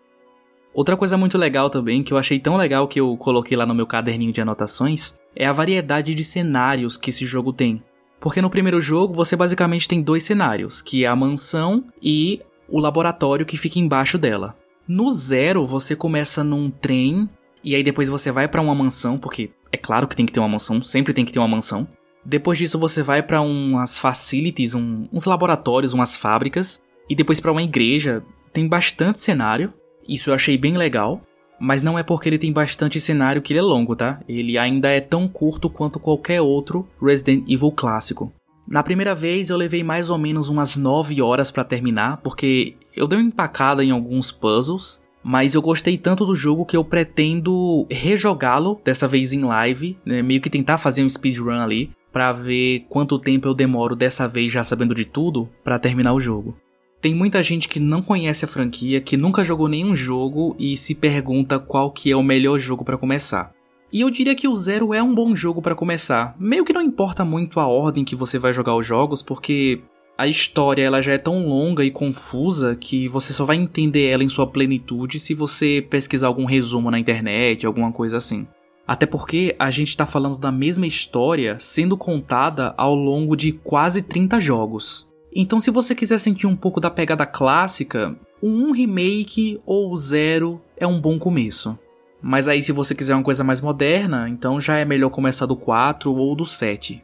Outra 0.72 0.96
coisa 0.96 1.16
muito 1.16 1.36
legal 1.36 1.68
também, 1.68 2.02
que 2.02 2.12
eu 2.12 2.18
achei 2.18 2.38
tão 2.38 2.56
legal 2.56 2.86
que 2.86 3.00
eu 3.00 3.16
coloquei 3.16 3.56
lá 3.56 3.66
no 3.66 3.74
meu 3.74 3.86
caderninho 3.86 4.32
de 4.32 4.40
anotações, 4.40 5.18
é 5.34 5.46
a 5.46 5.52
variedade 5.52 6.14
de 6.14 6.22
cenários 6.22 6.96
que 6.96 7.10
esse 7.10 7.26
jogo 7.26 7.52
tem. 7.52 7.82
Porque 8.20 8.42
no 8.42 8.50
primeiro 8.50 8.80
jogo 8.80 9.14
você 9.14 9.34
basicamente 9.34 9.88
tem 9.88 10.02
dois 10.02 10.24
cenários, 10.24 10.80
que 10.82 11.04
é 11.04 11.08
a 11.08 11.16
mansão 11.16 11.84
e 12.00 12.40
o 12.68 12.78
laboratório 12.78 13.46
que 13.46 13.56
fica 13.56 13.78
embaixo 13.78 14.16
dela. 14.16 14.56
No 14.86 15.10
zero 15.10 15.64
você 15.64 15.96
começa 15.96 16.44
num 16.44 16.70
trem 16.70 17.28
e 17.64 17.74
aí 17.74 17.82
depois 17.82 18.08
você 18.08 18.30
vai 18.30 18.46
para 18.46 18.60
uma 18.60 18.74
mansão, 18.74 19.18
porque 19.18 19.50
é 19.72 19.76
claro 19.76 20.06
que 20.06 20.16
tem 20.16 20.26
que 20.26 20.32
ter 20.32 20.40
uma 20.40 20.48
mansão, 20.48 20.82
sempre 20.82 21.12
tem 21.12 21.24
que 21.24 21.32
ter 21.32 21.38
uma 21.38 21.48
mansão. 21.48 21.86
Depois 22.24 22.58
disso 22.58 22.78
você 22.78 23.02
vai 23.02 23.22
para 23.22 23.40
umas 23.40 23.98
facilities, 23.98 24.74
um, 24.74 25.06
uns 25.12 25.24
laboratórios, 25.24 25.92
umas 25.92 26.16
fábricas 26.16 26.82
e 27.08 27.14
depois 27.14 27.40
para 27.40 27.52
uma 27.52 27.62
igreja. 27.62 28.22
Tem 28.52 28.68
bastante 28.68 29.20
cenário. 29.20 29.72
Isso 30.10 30.30
eu 30.30 30.34
achei 30.34 30.58
bem 30.58 30.76
legal. 30.76 31.22
Mas 31.62 31.82
não 31.82 31.98
é 31.98 32.02
porque 32.02 32.28
ele 32.28 32.38
tem 32.38 32.52
bastante 32.52 32.98
cenário 32.98 33.42
que 33.42 33.52
ele 33.52 33.60
é 33.60 33.62
longo, 33.62 33.94
tá? 33.94 34.18
Ele 34.26 34.56
ainda 34.56 34.88
é 34.88 34.98
tão 34.98 35.28
curto 35.28 35.68
quanto 35.68 36.00
qualquer 36.00 36.40
outro 36.40 36.88
Resident 37.00 37.44
Evil 37.46 37.70
clássico. 37.70 38.32
Na 38.66 38.82
primeira 38.82 39.14
vez 39.14 39.50
eu 39.50 39.58
levei 39.58 39.84
mais 39.84 40.08
ou 40.08 40.16
menos 40.16 40.48
umas 40.48 40.76
9 40.76 41.20
horas 41.20 41.50
para 41.50 41.64
terminar, 41.64 42.16
porque 42.18 42.76
eu 42.96 43.06
dei 43.06 43.18
uma 43.18 43.28
empacada 43.28 43.84
em 43.84 43.90
alguns 43.90 44.30
puzzles, 44.32 45.02
mas 45.22 45.54
eu 45.54 45.60
gostei 45.60 45.98
tanto 45.98 46.24
do 46.24 46.34
jogo 46.34 46.64
que 46.64 46.76
eu 46.76 46.84
pretendo 46.84 47.86
rejogá-lo, 47.90 48.80
dessa 48.82 49.06
vez 49.06 49.32
em 49.32 49.42
live, 49.42 49.98
né? 50.04 50.22
meio 50.22 50.40
que 50.40 50.48
tentar 50.48 50.78
fazer 50.78 51.04
um 51.04 51.08
speedrun 51.08 51.60
ali, 51.60 51.90
para 52.12 52.32
ver 52.32 52.86
quanto 52.88 53.18
tempo 53.18 53.48
eu 53.48 53.54
demoro 53.54 53.94
dessa 53.94 54.26
vez 54.26 54.50
já 54.50 54.64
sabendo 54.64 54.94
de 54.94 55.04
tudo 55.04 55.48
para 55.62 55.78
terminar 55.78 56.14
o 56.14 56.20
jogo. 56.20 56.56
Tem 57.00 57.14
muita 57.14 57.42
gente 57.42 57.66
que 57.66 57.80
não 57.80 58.02
conhece 58.02 58.44
a 58.44 58.48
franquia, 58.48 59.00
que 59.00 59.16
nunca 59.16 59.42
jogou 59.42 59.68
nenhum 59.68 59.96
jogo 59.96 60.54
e 60.58 60.76
se 60.76 60.94
pergunta 60.94 61.58
qual 61.58 61.90
que 61.90 62.10
é 62.10 62.16
o 62.16 62.22
melhor 62.22 62.58
jogo 62.58 62.84
para 62.84 62.98
começar. 62.98 63.54
E 63.90 64.02
eu 64.02 64.10
diria 64.10 64.34
que 64.34 64.46
o 64.46 64.54
Zero 64.54 64.92
é 64.92 65.02
um 65.02 65.14
bom 65.14 65.34
jogo 65.34 65.62
para 65.62 65.74
começar. 65.74 66.36
Meio 66.38 66.64
que 66.64 66.74
não 66.74 66.82
importa 66.82 67.24
muito 67.24 67.58
a 67.58 67.66
ordem 67.66 68.04
que 68.04 68.14
você 68.14 68.38
vai 68.38 68.52
jogar 68.52 68.76
os 68.76 68.86
jogos, 68.86 69.22
porque 69.22 69.80
a 70.16 70.28
história 70.28 70.82
ela 70.82 71.00
já 71.00 71.12
é 71.12 71.18
tão 71.18 71.48
longa 71.48 71.82
e 71.82 71.90
confusa 71.90 72.76
que 72.76 73.08
você 73.08 73.32
só 73.32 73.46
vai 73.46 73.56
entender 73.56 74.08
ela 74.08 74.22
em 74.22 74.28
sua 74.28 74.46
plenitude 74.46 75.18
se 75.18 75.32
você 75.32 75.84
pesquisar 75.88 76.26
algum 76.26 76.44
resumo 76.44 76.90
na 76.90 76.98
internet, 76.98 77.64
alguma 77.64 77.90
coisa 77.90 78.18
assim. 78.18 78.46
Até 78.86 79.06
porque 79.06 79.56
a 79.58 79.70
gente 79.70 79.88
está 79.88 80.04
falando 80.04 80.36
da 80.36 80.52
mesma 80.52 80.86
história 80.86 81.56
sendo 81.58 81.96
contada 81.96 82.74
ao 82.76 82.94
longo 82.94 83.34
de 83.34 83.52
quase 83.52 84.02
30 84.02 84.38
jogos. 84.40 85.09
Então, 85.34 85.60
se 85.60 85.70
você 85.70 85.94
quiser 85.94 86.18
sentir 86.18 86.46
um 86.46 86.56
pouco 86.56 86.80
da 86.80 86.90
pegada 86.90 87.24
clássica, 87.24 88.16
um 88.42 88.72
remake 88.72 89.60
ou 89.64 89.96
zero 89.96 90.60
é 90.76 90.86
um 90.86 91.00
bom 91.00 91.18
começo. 91.18 91.78
Mas 92.22 92.48
aí, 92.48 92.62
se 92.62 92.72
você 92.72 92.94
quiser 92.94 93.14
uma 93.14 93.22
coisa 93.22 93.44
mais 93.44 93.60
moderna, 93.60 94.28
então 94.28 94.60
já 94.60 94.76
é 94.76 94.84
melhor 94.84 95.10
começar 95.10 95.46
do 95.46 95.56
4 95.56 96.12
ou 96.14 96.34
do 96.34 96.44
7. 96.44 97.02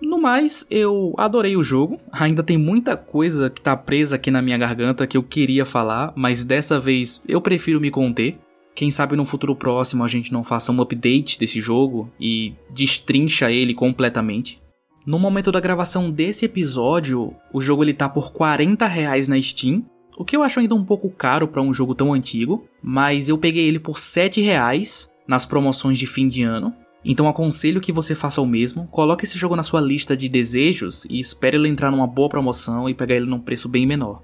No 0.00 0.18
mais, 0.18 0.66
eu 0.70 1.14
adorei 1.18 1.56
o 1.56 1.62
jogo. 1.62 2.00
Ainda 2.12 2.42
tem 2.42 2.56
muita 2.56 2.96
coisa 2.96 3.50
que 3.50 3.60
tá 3.60 3.76
presa 3.76 4.16
aqui 4.16 4.30
na 4.30 4.42
minha 4.42 4.58
garganta 4.58 5.06
que 5.06 5.16
eu 5.16 5.22
queria 5.22 5.64
falar, 5.64 6.12
mas 6.16 6.44
dessa 6.44 6.80
vez 6.80 7.22
eu 7.28 7.40
prefiro 7.40 7.80
me 7.80 7.90
conter. 7.90 8.38
Quem 8.74 8.90
sabe 8.90 9.14
no 9.14 9.24
futuro 9.24 9.54
próximo 9.54 10.02
a 10.02 10.08
gente 10.08 10.32
não 10.32 10.42
faça 10.42 10.72
um 10.72 10.80
update 10.80 11.38
desse 11.38 11.60
jogo 11.60 12.10
e 12.18 12.54
destrincha 12.70 13.50
ele 13.50 13.74
completamente. 13.74 14.60
No 15.06 15.18
momento 15.18 15.50
da 15.50 15.60
gravação 15.60 16.10
desse 16.10 16.44
episódio, 16.44 17.34
o 17.52 17.60
jogo 17.60 17.82
ele 17.82 17.94
tá 17.94 18.08
por 18.08 18.32
40 18.32 18.86
reais 18.86 19.28
na 19.28 19.40
Steam, 19.40 19.84
o 20.16 20.24
que 20.24 20.36
eu 20.36 20.42
acho 20.42 20.60
ainda 20.60 20.74
um 20.74 20.84
pouco 20.84 21.08
caro 21.08 21.48
para 21.48 21.62
um 21.62 21.72
jogo 21.72 21.94
tão 21.94 22.12
antigo, 22.12 22.66
mas 22.82 23.30
eu 23.30 23.38
peguei 23.38 23.66
ele 23.66 23.78
por 23.78 23.98
7 23.98 24.42
reais 24.42 25.10
nas 25.26 25.46
promoções 25.46 25.98
de 25.98 26.06
fim 26.06 26.28
de 26.28 26.42
ano. 26.42 26.74
Então 27.02 27.26
aconselho 27.26 27.80
que 27.80 27.90
você 27.90 28.14
faça 28.14 28.42
o 28.42 28.46
mesmo, 28.46 28.86
coloque 28.88 29.24
esse 29.24 29.38
jogo 29.38 29.56
na 29.56 29.62
sua 29.62 29.80
lista 29.80 30.14
de 30.14 30.28
desejos 30.28 31.06
e 31.06 31.18
espere 31.18 31.56
ele 31.56 31.68
entrar 31.68 31.90
numa 31.90 32.06
boa 32.06 32.28
promoção 32.28 32.86
e 32.86 32.92
pegar 32.92 33.14
ele 33.14 33.24
num 33.24 33.40
preço 33.40 33.70
bem 33.70 33.86
menor. 33.86 34.22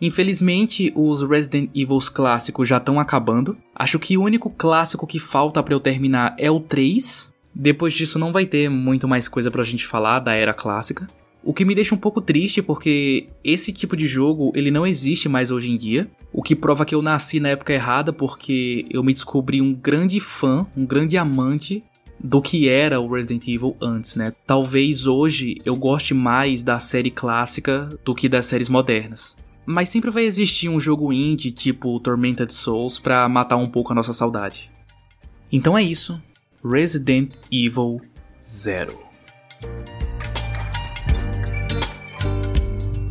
Infelizmente, 0.00 0.92
os 0.96 1.22
Resident 1.22 1.70
Evil 1.72 2.00
clássicos 2.12 2.66
já 2.66 2.78
estão 2.78 2.98
acabando. 2.98 3.56
Acho 3.72 4.00
que 4.00 4.18
o 4.18 4.22
único 4.24 4.50
clássico 4.50 5.06
que 5.06 5.20
falta 5.20 5.62
para 5.62 5.74
eu 5.74 5.80
terminar 5.80 6.34
é 6.36 6.50
o 6.50 6.58
3, 6.58 7.31
depois 7.54 7.92
disso 7.92 8.18
não 8.18 8.32
vai 8.32 8.46
ter 8.46 8.68
muito 8.68 9.06
mais 9.06 9.28
coisa 9.28 9.50
pra 9.50 9.62
gente 9.62 9.86
falar 9.86 10.20
da 10.20 10.34
era 10.34 10.54
clássica. 10.54 11.06
O 11.44 11.52
que 11.52 11.64
me 11.64 11.74
deixa 11.74 11.94
um 11.94 11.98
pouco 11.98 12.20
triste 12.20 12.62
porque 12.62 13.28
esse 13.42 13.72
tipo 13.72 13.96
de 13.96 14.06
jogo 14.06 14.52
ele 14.54 14.70
não 14.70 14.86
existe 14.86 15.28
mais 15.28 15.50
hoje 15.50 15.70
em 15.70 15.76
dia, 15.76 16.08
o 16.32 16.42
que 16.42 16.54
prova 16.54 16.84
que 16.84 16.94
eu 16.94 17.02
nasci 17.02 17.40
na 17.40 17.50
época 17.50 17.72
errada 17.72 18.12
porque 18.12 18.86
eu 18.88 19.02
me 19.02 19.12
descobri 19.12 19.60
um 19.60 19.74
grande 19.74 20.20
fã, 20.20 20.66
um 20.76 20.86
grande 20.86 21.16
amante 21.18 21.82
do 22.22 22.40
que 22.40 22.68
era 22.68 23.00
o 23.00 23.12
Resident 23.12 23.48
Evil 23.48 23.76
antes, 23.82 24.14
né? 24.14 24.32
Talvez 24.46 25.06
hoje 25.08 25.60
eu 25.64 25.74
goste 25.74 26.14
mais 26.14 26.62
da 26.62 26.78
série 26.78 27.10
clássica 27.10 27.88
do 28.04 28.14
que 28.14 28.28
das 28.28 28.46
séries 28.46 28.68
modernas. 28.68 29.36
Mas 29.66 29.88
sempre 29.88 30.10
vai 30.10 30.24
existir 30.24 30.68
um 30.68 30.78
jogo 30.78 31.12
indie 31.12 31.50
tipo 31.50 31.98
Tormented 31.98 32.52
Souls 32.52 33.00
para 33.00 33.28
matar 33.28 33.56
um 33.56 33.66
pouco 33.66 33.92
a 33.92 33.94
nossa 33.94 34.12
saudade. 34.12 34.70
Então 35.50 35.76
é 35.76 35.82
isso. 35.82 36.20
Resident 36.64 37.38
Evil 37.50 38.02
Zero. 38.40 38.94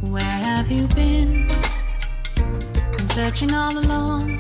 Where 0.02 0.24
have 0.24 0.72
you 0.72 0.88
been? 0.96 1.50
Been 2.96 3.10
searching 3.10 3.54
all 3.54 3.78
along. 3.78 4.40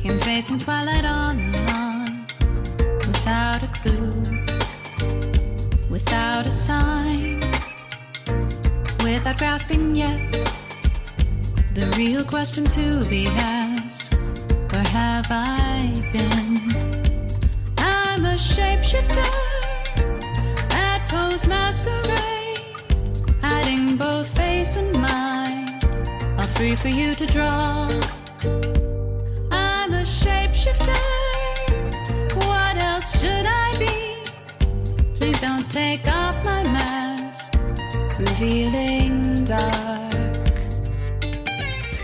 Came 0.00 0.18
facing 0.18 0.58
twilight 0.58 1.04
on. 1.04 1.36
Without 3.06 3.62
a 3.62 3.68
clue. 3.68 4.20
Without 5.88 6.48
a 6.48 6.52
sign. 6.52 7.38
Without 9.04 9.38
grasping 9.38 9.94
yet. 9.94 10.18
The 11.74 11.86
real 11.96 12.24
question 12.24 12.64
to 12.64 13.08
be. 13.08 13.28
Masquerade, 21.46 22.60
face 24.24 24.76
free 26.56 26.74
for 26.74 26.88
you 26.88 27.14
to 27.14 27.24
else 32.82 33.14
my. 33.14 33.30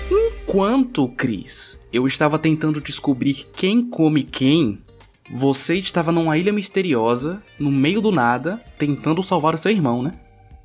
Enquanto, 0.09 1.09
Chris, 1.17 1.81
eu 1.93 2.07
estava 2.07 2.39
tentando 2.39 2.81
descobrir 2.81 3.49
quem 3.53 3.91
come 3.91 4.23
quem, 4.23 4.81
você 5.31 5.77
estava 5.77 6.13
numa 6.13 6.37
ilha 6.37 6.53
misteriosa, 6.53 7.43
no 7.59 7.71
meio 7.71 8.01
do 8.01 8.13
nada, 8.13 8.63
tentando 8.79 9.23
salvar 9.23 9.55
o 9.55 9.59
seu 9.59 9.71
irmão, 9.71 10.03
né? 10.03 10.13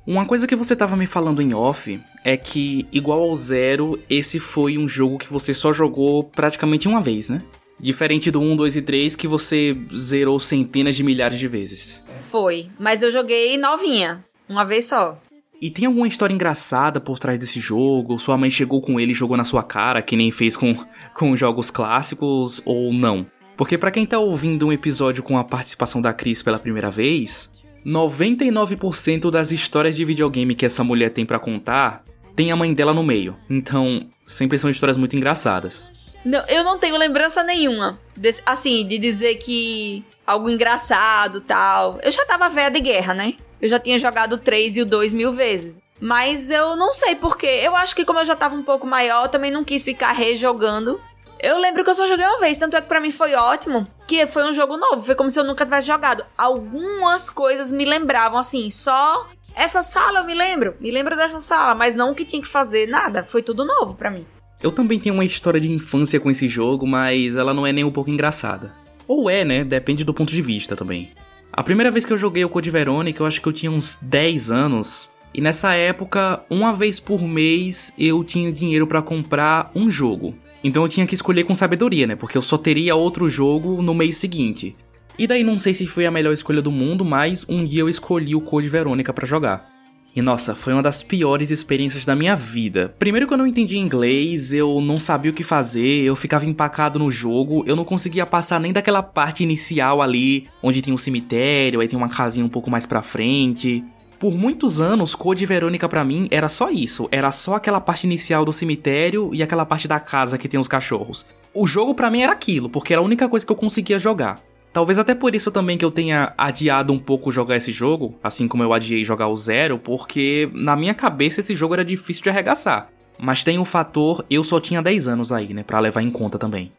Uma 0.06 0.26
coisa 0.26 0.46
que 0.46 0.56
você 0.56 0.72
estava 0.72 0.96
me 0.96 1.06
falando 1.06 1.40
em 1.40 1.54
off 1.54 2.00
é 2.24 2.36
que, 2.36 2.86
igual 2.90 3.22
ao 3.22 3.36
Zero, 3.36 4.00
esse 4.10 4.40
foi 4.40 4.76
um 4.76 4.88
jogo 4.88 5.18
que 5.18 5.32
você 5.32 5.54
só 5.54 5.72
jogou 5.72 6.24
praticamente 6.24 6.88
uma 6.88 7.00
vez, 7.00 7.28
né? 7.28 7.40
Diferente 7.78 8.30
do 8.30 8.40
1, 8.40 8.56
2 8.56 8.76
e 8.76 8.82
3 8.82 9.16
que 9.16 9.28
você 9.28 9.76
zerou 9.94 10.38
centenas 10.40 10.96
de 10.96 11.04
milhares 11.04 11.38
de 11.38 11.46
vezes. 11.46 12.02
Foi, 12.20 12.68
mas 12.78 13.02
eu 13.02 13.12
joguei 13.12 13.56
novinha, 13.56 14.24
uma 14.48 14.64
vez 14.64 14.86
só. 14.86 15.20
E 15.60 15.70
tem 15.70 15.86
alguma 15.86 16.08
história 16.08 16.34
engraçada 16.34 17.00
por 17.00 17.20
trás 17.20 17.38
desse 17.38 17.60
jogo? 17.60 18.18
Sua 18.18 18.36
mãe 18.36 18.50
chegou 18.50 18.80
com 18.80 18.98
ele 18.98 19.12
e 19.12 19.14
jogou 19.14 19.36
na 19.36 19.44
sua 19.44 19.62
cara, 19.62 20.02
que 20.02 20.16
nem 20.16 20.32
fez 20.32 20.56
com, 20.56 20.74
com 21.14 21.36
jogos 21.36 21.70
clássicos, 21.70 22.60
ou 22.64 22.92
não? 22.92 23.24
Porque 23.56 23.78
para 23.78 23.90
quem 23.90 24.06
tá 24.06 24.18
ouvindo 24.18 24.66
um 24.66 24.72
episódio 24.72 25.22
com 25.22 25.38
a 25.38 25.44
participação 25.44 26.00
da 26.00 26.12
Cris 26.12 26.42
pela 26.42 26.58
primeira 26.58 26.90
vez, 26.90 27.50
99% 27.84 29.30
das 29.30 29.50
histórias 29.50 29.96
de 29.96 30.04
videogame 30.04 30.54
que 30.54 30.66
essa 30.66 30.84
mulher 30.84 31.10
tem 31.10 31.26
para 31.26 31.38
contar 31.38 32.02
tem 32.34 32.50
a 32.50 32.56
mãe 32.56 32.72
dela 32.72 32.94
no 32.94 33.02
meio. 33.02 33.36
Então, 33.48 34.06
sempre 34.24 34.58
são 34.58 34.70
histórias 34.70 34.96
muito 34.96 35.16
engraçadas. 35.16 35.92
Não, 36.24 36.42
eu 36.46 36.62
não 36.62 36.78
tenho 36.78 36.96
lembrança 36.96 37.42
nenhuma. 37.42 37.98
Desse, 38.16 38.40
assim, 38.46 38.86
de 38.86 38.98
dizer 38.98 39.36
que 39.36 40.04
algo 40.26 40.48
engraçado 40.48 41.40
tal. 41.40 41.98
Eu 42.02 42.10
já 42.10 42.24
tava 42.24 42.48
velha 42.48 42.70
de 42.70 42.80
guerra, 42.80 43.12
né? 43.12 43.34
Eu 43.60 43.68
já 43.68 43.78
tinha 43.78 43.98
jogado 43.98 44.34
o 44.34 44.38
3 44.38 44.76
e 44.76 44.82
o 44.82 44.86
2 44.86 45.12
mil 45.12 45.32
vezes. 45.32 45.80
Mas 46.00 46.50
eu 46.50 46.74
não 46.76 46.92
sei 46.92 47.14
porquê. 47.14 47.60
Eu 47.62 47.76
acho 47.76 47.94
que 47.94 48.04
como 48.04 48.20
eu 48.20 48.24
já 48.24 48.34
tava 48.34 48.54
um 48.54 48.62
pouco 48.62 48.86
maior, 48.86 49.28
também 49.28 49.50
não 49.50 49.64
quis 49.64 49.84
ficar 49.84 50.12
rejogando. 50.12 51.00
Eu 51.42 51.58
lembro 51.58 51.82
que 51.82 51.90
eu 51.90 51.94
só 51.94 52.06
joguei 52.06 52.24
uma 52.24 52.38
vez, 52.38 52.56
tanto 52.56 52.76
é 52.76 52.80
que 52.80 52.86
pra 52.86 53.00
mim 53.00 53.10
foi 53.10 53.34
ótimo. 53.34 53.84
que 54.06 54.24
foi 54.28 54.44
um 54.44 54.52
jogo 54.52 54.76
novo. 54.76 55.02
Foi 55.02 55.16
como 55.16 55.28
se 55.28 55.40
eu 55.40 55.44
nunca 55.44 55.64
tivesse 55.64 55.88
jogado. 55.88 56.22
Algumas 56.38 57.28
coisas 57.28 57.72
me 57.72 57.84
lembravam, 57.84 58.38
assim, 58.38 58.70
só. 58.70 59.26
Essa 59.52 59.82
sala 59.82 60.20
eu 60.20 60.24
me 60.24 60.34
lembro. 60.34 60.76
Me 60.80 60.92
lembro 60.92 61.16
dessa 61.16 61.40
sala, 61.40 61.74
mas 61.74 61.96
não 61.96 62.12
o 62.12 62.14
que 62.14 62.24
tinha 62.24 62.40
que 62.40 62.46
fazer, 62.46 62.86
nada. 62.86 63.24
Foi 63.24 63.42
tudo 63.42 63.64
novo 63.64 63.96
para 63.96 64.08
mim. 64.08 64.24
Eu 64.62 64.70
também 64.70 65.00
tenho 65.00 65.16
uma 65.16 65.24
história 65.24 65.60
de 65.60 65.72
infância 65.72 66.20
com 66.20 66.30
esse 66.30 66.46
jogo, 66.46 66.86
mas 66.86 67.34
ela 67.34 67.52
não 67.52 67.66
é 67.66 67.72
nem 67.72 67.82
um 67.82 67.90
pouco 67.90 68.08
engraçada. 68.08 68.72
Ou 69.08 69.28
é, 69.28 69.44
né? 69.44 69.64
Depende 69.64 70.04
do 70.04 70.14
ponto 70.14 70.32
de 70.32 70.40
vista 70.40 70.76
também. 70.76 71.10
A 71.52 71.64
primeira 71.64 71.90
vez 71.90 72.06
que 72.06 72.12
eu 72.12 72.18
joguei 72.18 72.44
o 72.44 72.48
Code 72.48 72.70
Verônica, 72.70 73.20
eu 73.20 73.26
acho 73.26 73.42
que 73.42 73.48
eu 73.48 73.52
tinha 73.52 73.72
uns 73.72 73.98
10 74.00 74.52
anos. 74.52 75.10
E 75.34 75.40
nessa 75.40 75.74
época, 75.74 76.44
uma 76.48 76.72
vez 76.72 77.00
por 77.00 77.20
mês, 77.20 77.92
eu 77.98 78.22
tinha 78.22 78.52
dinheiro 78.52 78.86
para 78.86 79.02
comprar 79.02 79.72
um 79.74 79.90
jogo. 79.90 80.32
Então 80.62 80.82
eu 80.82 80.88
tinha 80.88 81.06
que 81.06 81.14
escolher 81.14 81.44
com 81.44 81.54
sabedoria, 81.54 82.06
né? 82.06 82.16
Porque 82.16 82.38
eu 82.38 82.42
só 82.42 82.56
teria 82.56 82.94
outro 82.94 83.28
jogo 83.28 83.82
no 83.82 83.94
mês 83.94 84.16
seguinte. 84.16 84.74
E 85.18 85.26
daí 85.26 85.44
não 85.44 85.58
sei 85.58 85.74
se 85.74 85.86
foi 85.86 86.06
a 86.06 86.10
melhor 86.10 86.32
escolha 86.32 86.62
do 86.62 86.72
mundo, 86.72 87.04
mas 87.04 87.44
um 87.48 87.64
dia 87.64 87.80
eu 87.80 87.88
escolhi 87.88 88.34
o 88.34 88.40
Code 88.40 88.68
Verônica 88.68 89.12
para 89.12 89.26
jogar. 89.26 89.70
E 90.14 90.20
nossa, 90.20 90.54
foi 90.54 90.74
uma 90.74 90.82
das 90.82 91.02
piores 91.02 91.50
experiências 91.50 92.04
da 92.04 92.14
minha 92.14 92.36
vida. 92.36 92.94
Primeiro 92.98 93.26
que 93.26 93.32
eu 93.32 93.38
não 93.38 93.46
entendia 93.46 93.78
inglês, 93.78 94.52
eu 94.52 94.78
não 94.80 94.98
sabia 94.98 95.30
o 95.30 95.34
que 95.34 95.42
fazer, 95.42 96.02
eu 96.02 96.14
ficava 96.14 96.44
empacado 96.44 96.98
no 96.98 97.10
jogo, 97.10 97.64
eu 97.66 97.74
não 97.74 97.84
conseguia 97.84 98.26
passar 98.26 98.60
nem 98.60 98.74
daquela 98.74 99.02
parte 99.02 99.42
inicial 99.42 100.02
ali, 100.02 100.46
onde 100.62 100.82
tem 100.82 100.92
um 100.92 100.98
cemitério, 100.98 101.80
aí 101.80 101.88
tem 101.88 101.98
uma 101.98 102.10
casinha 102.10 102.44
um 102.44 102.50
pouco 102.50 102.70
mais 102.70 102.84
pra 102.84 103.02
frente. 103.02 103.82
Por 104.22 104.38
muitos 104.38 104.80
anos, 104.80 105.16
Code 105.16 105.44
Verônica 105.44 105.88
para 105.88 106.04
mim 106.04 106.28
era 106.30 106.48
só 106.48 106.70
isso, 106.70 107.08
era 107.10 107.32
só 107.32 107.56
aquela 107.56 107.80
parte 107.80 108.04
inicial 108.04 108.44
do 108.44 108.52
cemitério 108.52 109.34
e 109.34 109.42
aquela 109.42 109.66
parte 109.66 109.88
da 109.88 109.98
casa 109.98 110.38
que 110.38 110.48
tem 110.48 110.60
os 110.60 110.68
cachorros. 110.68 111.26
O 111.52 111.66
jogo 111.66 111.92
para 111.92 112.08
mim 112.08 112.22
era 112.22 112.30
aquilo, 112.30 112.70
porque 112.70 112.92
era 112.92 113.02
a 113.02 113.04
única 113.04 113.28
coisa 113.28 113.44
que 113.44 113.50
eu 113.50 113.56
conseguia 113.56 113.98
jogar. 113.98 114.38
Talvez 114.72 114.96
até 114.96 115.12
por 115.12 115.34
isso 115.34 115.50
também 115.50 115.76
que 115.76 115.84
eu 115.84 115.90
tenha 115.90 116.32
adiado 116.38 116.92
um 116.92 117.00
pouco 117.00 117.32
jogar 117.32 117.56
esse 117.56 117.72
jogo, 117.72 118.14
assim 118.22 118.46
como 118.46 118.62
eu 118.62 118.72
adiei 118.72 119.04
jogar 119.04 119.26
o 119.26 119.34
Zero, 119.34 119.76
porque 119.76 120.48
na 120.54 120.76
minha 120.76 120.94
cabeça 120.94 121.40
esse 121.40 121.56
jogo 121.56 121.74
era 121.74 121.84
difícil 121.84 122.22
de 122.22 122.30
arregaçar. 122.30 122.90
Mas 123.18 123.42
tem 123.42 123.58
o 123.58 123.64
fator, 123.64 124.24
eu 124.30 124.44
só 124.44 124.60
tinha 124.60 124.80
10 124.80 125.08
anos 125.08 125.32
aí, 125.32 125.52
né, 125.52 125.64
pra 125.64 125.80
levar 125.80 126.00
em 126.00 126.12
conta 126.12 126.38
também. 126.38 126.70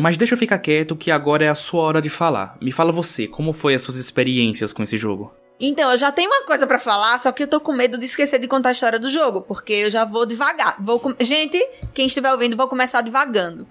Mas 0.00 0.16
deixa 0.16 0.32
eu 0.32 0.38
ficar 0.38 0.56
quieto 0.60 0.96
que 0.96 1.10
agora 1.10 1.44
é 1.44 1.48
a 1.50 1.54
sua 1.54 1.82
hora 1.82 2.00
de 2.00 2.08
falar. 2.08 2.56
Me 2.58 2.72
fala 2.72 2.90
você, 2.90 3.26
como 3.26 3.52
foi 3.52 3.74
as 3.74 3.82
suas 3.82 3.98
experiências 3.98 4.72
com 4.72 4.82
esse 4.82 4.96
jogo? 4.96 5.34
Então, 5.58 5.90
eu 5.90 5.96
já 5.96 6.12
tenho 6.12 6.30
uma 6.30 6.44
coisa 6.44 6.66
para 6.66 6.78
falar, 6.78 7.18
só 7.18 7.32
que 7.32 7.42
eu 7.42 7.48
tô 7.48 7.58
com 7.60 7.72
medo 7.72 7.96
de 7.96 8.04
esquecer 8.04 8.38
de 8.38 8.46
contar 8.46 8.68
a 8.68 8.72
história 8.72 8.98
do 8.98 9.08
jogo, 9.08 9.40
porque 9.40 9.72
eu 9.72 9.90
já 9.90 10.04
vou 10.04 10.26
devagar. 10.26 10.76
Vou 10.78 11.00
com... 11.00 11.14
Gente, 11.18 11.58
quem 11.94 12.06
estiver 12.06 12.30
ouvindo, 12.30 12.56
vou 12.56 12.68
começar 12.68 13.00
devagando. 13.00 13.66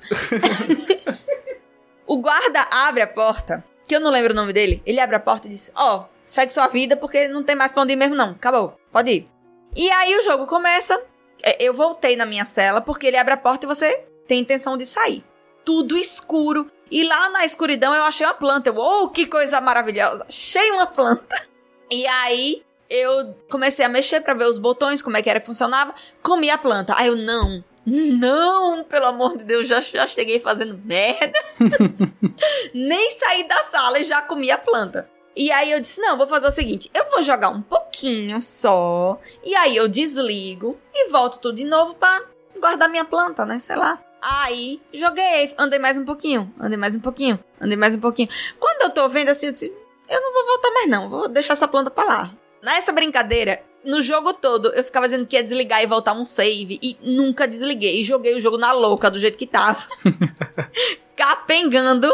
o 2.07 2.17
guarda 2.17 2.61
abre 2.71 3.03
a 3.03 3.07
porta, 3.07 3.63
que 3.87 3.95
eu 3.95 3.99
não 3.99 4.09
lembro 4.09 4.33
o 4.33 4.35
nome 4.35 4.51
dele. 4.51 4.81
Ele 4.85 4.99
abre 4.99 5.15
a 5.15 5.19
porta 5.19 5.47
e 5.47 5.51
diz: 5.51 5.71
Ó, 5.75 5.97
oh, 5.97 6.05
segue 6.23 6.51
sua 6.51 6.67
vida 6.67 6.97
porque 6.97 7.27
não 7.27 7.43
tem 7.43 7.55
mais 7.55 7.71
pra 7.71 7.83
onde 7.83 7.93
ir 7.93 7.95
mesmo, 7.95 8.15
não. 8.15 8.31
Acabou. 8.31 8.79
Pode 8.91 9.11
ir. 9.11 9.29
E 9.75 9.89
aí 9.91 10.15
o 10.15 10.21
jogo 10.21 10.47
começa. 10.47 10.99
É, 11.43 11.63
eu 11.63 11.73
voltei 11.73 12.15
na 12.15 12.25
minha 12.25 12.45
cela 12.45 12.81
porque 12.81 13.05
ele 13.07 13.17
abre 13.17 13.33
a 13.33 13.37
porta 13.37 13.65
e 13.65 13.67
você 13.67 14.05
tem 14.27 14.41
intenção 14.41 14.75
de 14.75 14.85
sair. 14.85 15.23
Tudo 15.63 15.97
escuro. 15.97 16.71
E 16.89 17.03
lá 17.03 17.29
na 17.29 17.45
escuridão 17.45 17.93
eu 17.93 18.03
achei 18.03 18.25
uma 18.25 18.33
planta. 18.33 18.69
Eu, 18.69 18.77
oh, 18.77 19.09
que 19.09 19.25
coisa 19.25 19.59
maravilhosa! 19.59 20.25
Achei 20.27 20.71
uma 20.71 20.87
planta. 20.87 21.54
E 21.89 22.05
aí 22.07 22.63
eu 22.89 23.35
comecei 23.49 23.85
a 23.85 23.89
mexer 23.89 24.21
para 24.21 24.33
ver 24.33 24.45
os 24.45 24.59
botões, 24.59 25.01
como 25.01 25.17
é 25.17 25.21
que 25.21 25.29
era 25.29 25.39
que 25.39 25.45
funcionava. 25.45 25.93
Comi 26.21 26.49
a 26.49 26.57
planta. 26.57 26.93
Aí 26.97 27.07
eu, 27.07 27.15
não, 27.15 27.63
não, 27.85 28.83
pelo 28.83 29.05
amor 29.05 29.37
de 29.37 29.43
Deus, 29.43 29.67
já, 29.67 29.79
já 29.79 30.07
cheguei 30.07 30.39
fazendo 30.39 30.79
merda. 30.83 31.37
Nem 32.73 33.11
saí 33.11 33.47
da 33.47 33.61
sala 33.63 33.99
e 33.99 34.03
já 34.03 34.21
comi 34.21 34.49
a 34.49 34.57
planta. 34.57 35.09
E 35.35 35.51
aí 35.51 35.71
eu 35.71 35.79
disse: 35.79 36.01
não, 36.01 36.17
vou 36.17 36.27
fazer 36.27 36.47
o 36.47 36.51
seguinte: 36.51 36.89
eu 36.93 37.09
vou 37.09 37.21
jogar 37.21 37.49
um 37.49 37.61
pouquinho 37.61 38.41
só. 38.41 39.19
E 39.43 39.53
aí 39.55 39.75
eu 39.75 39.87
desligo 39.87 40.77
e 40.93 41.09
volto 41.09 41.39
tudo 41.39 41.57
de 41.57 41.65
novo 41.65 41.93
pra 41.95 42.23
guardar 42.59 42.89
minha 42.89 43.05
planta, 43.05 43.45
né? 43.45 43.59
Sei 43.59 43.75
lá. 43.75 43.99
Aí 44.21 44.81
joguei, 44.91 45.53
andei 45.55 45.77
mais 45.77 45.99
um 45.99 46.05
pouquinho, 46.05 46.51
andei 46.59 46.77
mais 46.77 46.95
um 46.95 46.99
pouquinho, 46.99 47.37
andei 47.61 47.77
mais 47.77 47.93
um 47.93 47.99
pouquinho. 47.99 48.29
Quando 48.59 48.81
eu 48.81 48.89
tô 48.89 49.07
vendo 49.07 49.29
assim, 49.29 49.47
eu 49.47 49.51
disse: 49.51 49.71
eu 50.09 50.21
não 50.21 50.33
vou 50.33 50.45
voltar 50.45 50.71
mais 50.71 50.89
não, 50.89 51.09
vou 51.09 51.27
deixar 51.27 51.53
essa 51.53 51.67
planta 51.67 51.89
pra 51.89 52.03
lá. 52.03 52.31
Nessa 52.61 52.91
brincadeira, 52.91 53.61
no 53.85 54.01
jogo 54.01 54.33
todo, 54.33 54.73
eu 54.73 54.83
ficava 54.83 55.07
dizendo 55.07 55.27
que 55.27 55.35
ia 55.35 55.43
desligar 55.43 55.83
e 55.83 55.85
voltar 55.85 56.13
um 56.13 56.25
save. 56.25 56.79
E 56.81 56.97
nunca 57.01 57.47
desliguei. 57.47 58.01
E 58.01 58.03
joguei 58.03 58.35
o 58.35 58.41
jogo 58.41 58.57
na 58.57 58.71
louca, 58.71 59.11
do 59.11 59.19
jeito 59.19 59.37
que 59.37 59.45
tava. 59.45 59.83
Capengando. 61.15 62.11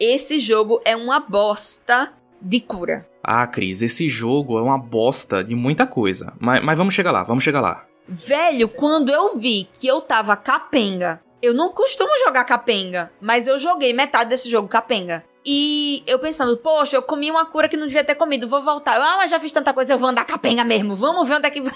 Esse 0.00 0.38
jogo 0.38 0.80
é 0.84 0.96
uma 0.96 1.20
bosta 1.20 2.12
de 2.40 2.60
cura. 2.60 3.06
Ah, 3.22 3.46
Cris, 3.46 3.82
esse 3.82 4.08
jogo 4.08 4.58
é 4.58 4.62
uma 4.62 4.78
bosta 4.78 5.44
de 5.44 5.54
muita 5.54 5.86
coisa. 5.86 6.32
Mas, 6.40 6.64
mas 6.64 6.78
vamos 6.78 6.94
chegar 6.94 7.12
lá, 7.12 7.22
vamos 7.22 7.44
chegar 7.44 7.60
lá. 7.60 7.84
Velho, 8.08 8.68
quando 8.68 9.12
eu 9.12 9.36
vi 9.38 9.68
que 9.72 9.86
eu 9.86 10.00
tava 10.00 10.34
capenga, 10.34 11.20
eu 11.40 11.54
não 11.54 11.70
costumo 11.72 12.10
jogar 12.24 12.44
capenga, 12.44 13.12
mas 13.20 13.46
eu 13.46 13.58
joguei 13.58 13.92
metade 13.92 14.30
desse 14.30 14.50
jogo 14.50 14.66
capenga. 14.66 15.24
E 15.44 16.02
eu 16.06 16.18
pensando, 16.18 16.56
poxa, 16.56 16.96
eu 16.96 17.02
comi 17.02 17.30
uma 17.30 17.44
cura 17.44 17.68
que 17.68 17.76
não 17.76 17.86
devia 17.86 18.04
ter 18.04 18.14
comido, 18.14 18.48
vou 18.48 18.62
voltar. 18.62 18.96
Eu, 18.96 19.02
ah, 19.02 19.16
mas 19.16 19.30
já 19.30 19.40
fiz 19.40 19.50
tanta 19.50 19.72
coisa, 19.72 19.92
eu 19.92 19.98
vou 19.98 20.08
andar 20.08 20.24
capenga 20.24 20.64
mesmo. 20.64 20.94
Vamos 20.94 21.26
ver 21.26 21.36
onde 21.36 21.46
é 21.46 21.50
que. 21.50 21.62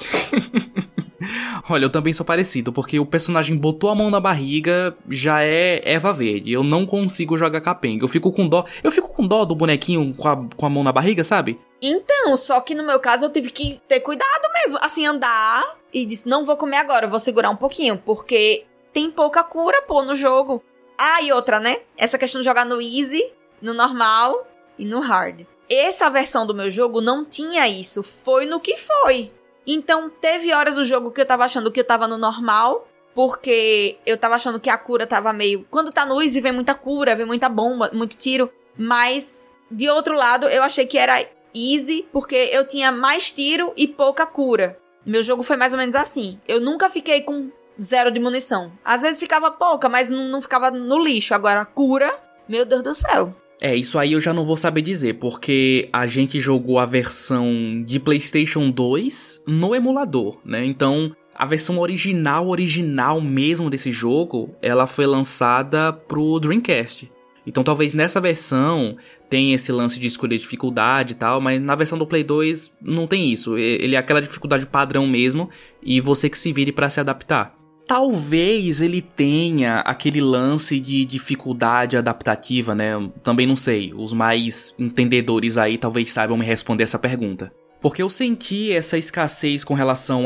Olha, 1.69 1.85
eu 1.85 1.91
também 1.91 2.13
sou 2.13 2.25
parecido, 2.25 2.73
porque 2.73 3.01
o 3.01 3.07
personagem 3.07 3.57
botou 3.57 3.91
a 3.91 3.95
mão 3.95 4.11
na 4.11 4.21
barriga, 4.21 4.97
já 5.09 5.43
é 5.43 5.81
Eva 5.85 6.13
Verde. 6.13 6.53
Eu 6.53 6.63
não 6.63 6.87
consigo 6.87 7.37
jogar 7.37 7.61
capenga. 7.61 8.05
Eu 8.05 8.09
fico 8.09 8.31
com 8.33 8.47
dó. 8.47 8.65
Eu 8.85 8.91
fico 8.91 9.09
com 9.09 9.27
dó 9.27 9.45
do 9.45 9.55
bonequinho 9.55 10.15
com 10.15 10.29
a, 10.29 10.37
com 10.57 10.67
a 10.67 10.71
mão 10.71 10.85
na 10.85 10.93
barriga, 10.93 11.25
sabe? 11.25 11.59
Então, 11.83 12.37
só 12.37 12.61
que 12.61 12.75
no 12.75 12.85
meu 12.85 13.01
caso 13.01 13.25
eu 13.25 13.31
tive 13.31 13.51
que 13.51 13.81
ter 13.89 14.01
cuidado 14.01 14.53
mesmo. 14.55 14.79
Assim, 14.81 15.05
andar 15.07 15.77
e 15.93 16.07
disse: 16.07 16.29
não 16.29 16.45
vou 16.45 16.57
comer 16.57 16.77
agora, 16.77 17.09
vou 17.09 17.19
segurar 17.19 17.51
um 17.51 17.57
pouquinho, 17.57 17.97
porque 17.99 18.65
tem 18.93 19.11
pouca 19.11 19.43
cura, 19.43 19.83
pô, 19.83 20.03
no 20.03 20.15
jogo. 20.15 20.63
Ah, 20.99 21.21
e 21.21 21.33
outra, 21.33 21.61
né? 21.61 21.79
Essa 21.97 22.17
questão 22.17 22.41
de 22.41 22.45
jogar 22.47 22.65
no 22.65 22.81
easy 22.81 23.23
no 23.61 23.75
normal 23.75 24.47
e 24.79 24.85
no 24.85 25.01
hard. 25.01 25.47
Essa 25.69 26.09
versão 26.09 26.47
do 26.47 26.55
meu 26.55 26.71
jogo 26.71 27.01
não 27.01 27.25
tinha 27.25 27.67
isso, 27.69 28.03
foi 28.03 28.47
no 28.47 28.61
que 28.61 28.77
foi. 28.77 29.33
Então 29.67 30.09
teve 30.09 30.53
horas 30.53 30.77
do 30.77 30.85
jogo 30.85 31.11
que 31.11 31.21
eu 31.21 31.27
tava 31.27 31.45
achando 31.45 31.73
que 31.73 31.81
eu 31.81 31.85
tava 31.85 32.07
no 32.07 32.17
normal, 32.17 32.87
porque 33.15 33.99
eu 34.07 34.17
tava 34.17 34.37
achando 34.37 34.61
que 34.61 34.71
a 34.71 34.79
cura 34.79 35.07
tava 35.07 35.33
meio. 35.33 35.67
Quando 35.71 35.91
tá 35.91 36.07
no 36.07 36.23
easy 36.23 36.41
vem 36.41 36.53
muita 36.53 36.75
cura, 36.75 37.17
vem 37.17 37.27
muita 37.27 37.49
bomba, 37.49 37.91
muito 37.93 38.17
tiro. 38.17 38.51
Mas, 38.77 39.51
de 39.71 39.89
outro 39.89 40.15
lado, 40.15 40.47
eu 40.47 40.63
achei 40.63 40.87
que 40.87 40.99
era 40.99 41.27
easy, 41.55 42.07
porque 42.13 42.37
eu 42.53 42.69
tinha 42.69 42.93
mais 42.93 43.33
tiro 43.33 43.73
e 43.77 43.89
pouca 43.89 44.27
cura. 44.27 44.79
Meu 45.05 45.23
jogo 45.23 45.43
foi 45.43 45.57
mais 45.57 45.73
ou 45.73 45.79
menos 45.79 45.95
assim. 45.95 46.39
Eu 46.47 46.61
nunca 46.61 46.91
fiquei 46.91 47.23
com 47.23 47.51
zero 47.81 48.11
de 48.11 48.21
munição. 48.21 48.73
Às 48.85 49.03
vezes 49.03 49.19
ficava 49.19 49.51
pouca, 49.51 49.89
mas 49.89 50.11
não, 50.11 50.29
não 50.29 50.43
ficava 50.43 50.71
no 50.71 51.03
lixo. 51.03 51.35
Agora, 51.35 51.65
cura, 51.65 52.19
meu 52.49 52.65
Deus 52.65 52.83
do 52.83 52.95
céu. 52.95 53.35
É, 53.61 53.75
isso 53.75 53.99
aí 53.99 54.13
eu 54.13 54.21
já 54.21 54.33
não 54.33 54.45
vou 54.45 54.57
saber 54.57 54.83
dizer, 54.83 55.15
porque 55.15 55.89
a 55.93 56.07
gente 56.07 56.39
jogou 56.41 56.79
a 56.79 56.85
versão 56.85 57.83
de 57.85 57.99
PlayStation 57.99 58.71
2 58.71 59.45
no 59.47 59.75
emulador, 59.75 60.39
né? 60.45 60.65
Então, 60.65 61.15
a 61.35 61.47
versão 61.47 61.79
original, 61.79 62.49
original 62.49 63.21
mesmo 63.21 63.71
desse 63.71 63.91
jogo, 63.91 64.55
ela 64.61 64.87
foi 64.87 65.07
lançada 65.07 65.93
pro 65.93 66.39
Dreamcast. 66.39 67.11
Então, 67.47 67.63
talvez 67.63 67.95
nessa 67.95 68.21
versão 68.21 68.97
tenha 69.31 69.55
esse 69.55 69.71
lance 69.71 70.01
de 70.01 70.07
escolher 70.07 70.37
dificuldade 70.37 71.13
e 71.13 71.17
tal, 71.17 71.41
mas 71.41 71.63
na 71.63 71.75
versão 71.75 71.97
do 71.97 72.07
Play 72.07 72.25
2 72.25 72.75
não 72.83 73.07
tem 73.07 73.33
isso. 73.33 73.57
Ele 73.57 73.95
é 73.95 73.99
aquela 73.99 74.21
dificuldade 74.21 74.67
padrão 74.67 75.07
mesmo 75.07 75.49
e 75.83 76.01
você 76.01 76.29
que 76.29 76.39
se 76.39 76.53
vire 76.53 76.73
para 76.73 76.91
se 76.91 76.99
adaptar. 76.99 77.56
Talvez 77.87 78.81
ele 78.81 79.01
tenha 79.01 79.79
aquele 79.81 80.21
lance 80.21 80.81
de 80.81 81.05
dificuldade 81.05 81.97
adaptativa, 81.97 82.75
né? 82.75 82.95
Também 83.23 83.47
não 83.47 83.55
sei. 83.55 83.95
Os 83.95 84.13
mais 84.13 84.75
entendedores 84.77 85.57
aí 85.57 85.79
talvez 85.79 86.11
saibam 86.11 86.37
me 86.37 86.45
responder 86.45 86.83
essa 86.83 86.99
pergunta. 86.99 87.53
Porque 87.81 88.03
eu 88.03 88.11
senti 88.11 88.73
essa 88.73 88.99
escassez 88.99 89.63
com 89.63 89.75
relação 89.75 90.25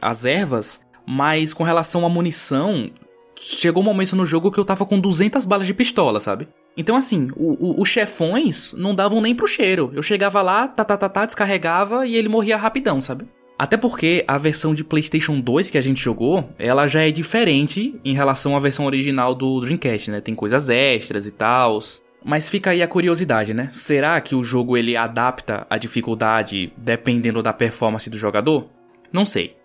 às 0.00 0.24
ervas, 0.24 0.80
mas 1.06 1.52
com 1.52 1.62
relação 1.62 2.06
à 2.06 2.08
munição, 2.08 2.90
chegou 3.38 3.82
um 3.82 3.86
momento 3.86 4.16
no 4.16 4.24
jogo 4.24 4.50
que 4.50 4.58
eu 4.58 4.64
tava 4.64 4.86
com 4.86 4.98
200 4.98 5.44
balas 5.44 5.66
de 5.66 5.74
pistola, 5.74 6.20
sabe? 6.20 6.48
Então, 6.76 6.96
assim, 6.96 7.28
os 7.36 7.88
chefões 7.88 8.72
não 8.72 8.94
davam 8.94 9.20
nem 9.20 9.34
pro 9.34 9.46
cheiro. 9.46 9.90
Eu 9.94 10.02
chegava 10.02 10.40
lá, 10.40 10.66
tá, 10.66 10.82
tá, 10.82 10.96
tá, 10.96 11.08
tá, 11.10 11.26
descarregava 11.26 12.06
e 12.06 12.16
ele 12.16 12.30
morria 12.30 12.56
rapidão, 12.56 13.00
sabe? 13.02 13.26
Até 13.62 13.76
porque 13.76 14.24
a 14.26 14.38
versão 14.38 14.74
de 14.74 14.82
PlayStation 14.82 15.38
2 15.38 15.70
que 15.70 15.78
a 15.78 15.80
gente 15.80 16.02
jogou, 16.02 16.50
ela 16.58 16.88
já 16.88 17.02
é 17.02 17.12
diferente 17.12 17.94
em 18.04 18.12
relação 18.12 18.56
à 18.56 18.58
versão 18.58 18.86
original 18.86 19.36
do 19.36 19.60
Dreamcast, 19.60 20.10
né? 20.10 20.20
Tem 20.20 20.34
coisas 20.34 20.68
extras 20.68 21.28
e 21.28 21.30
tal. 21.30 21.78
Mas 22.24 22.48
fica 22.48 22.70
aí 22.70 22.82
a 22.82 22.88
curiosidade, 22.88 23.54
né? 23.54 23.70
Será 23.72 24.20
que 24.20 24.34
o 24.34 24.42
jogo 24.42 24.76
ele 24.76 24.96
adapta 24.96 25.64
a 25.70 25.78
dificuldade 25.78 26.72
dependendo 26.76 27.40
da 27.40 27.52
performance 27.52 28.10
do 28.10 28.18
jogador? 28.18 28.68
Não 29.12 29.24
sei. 29.24 29.56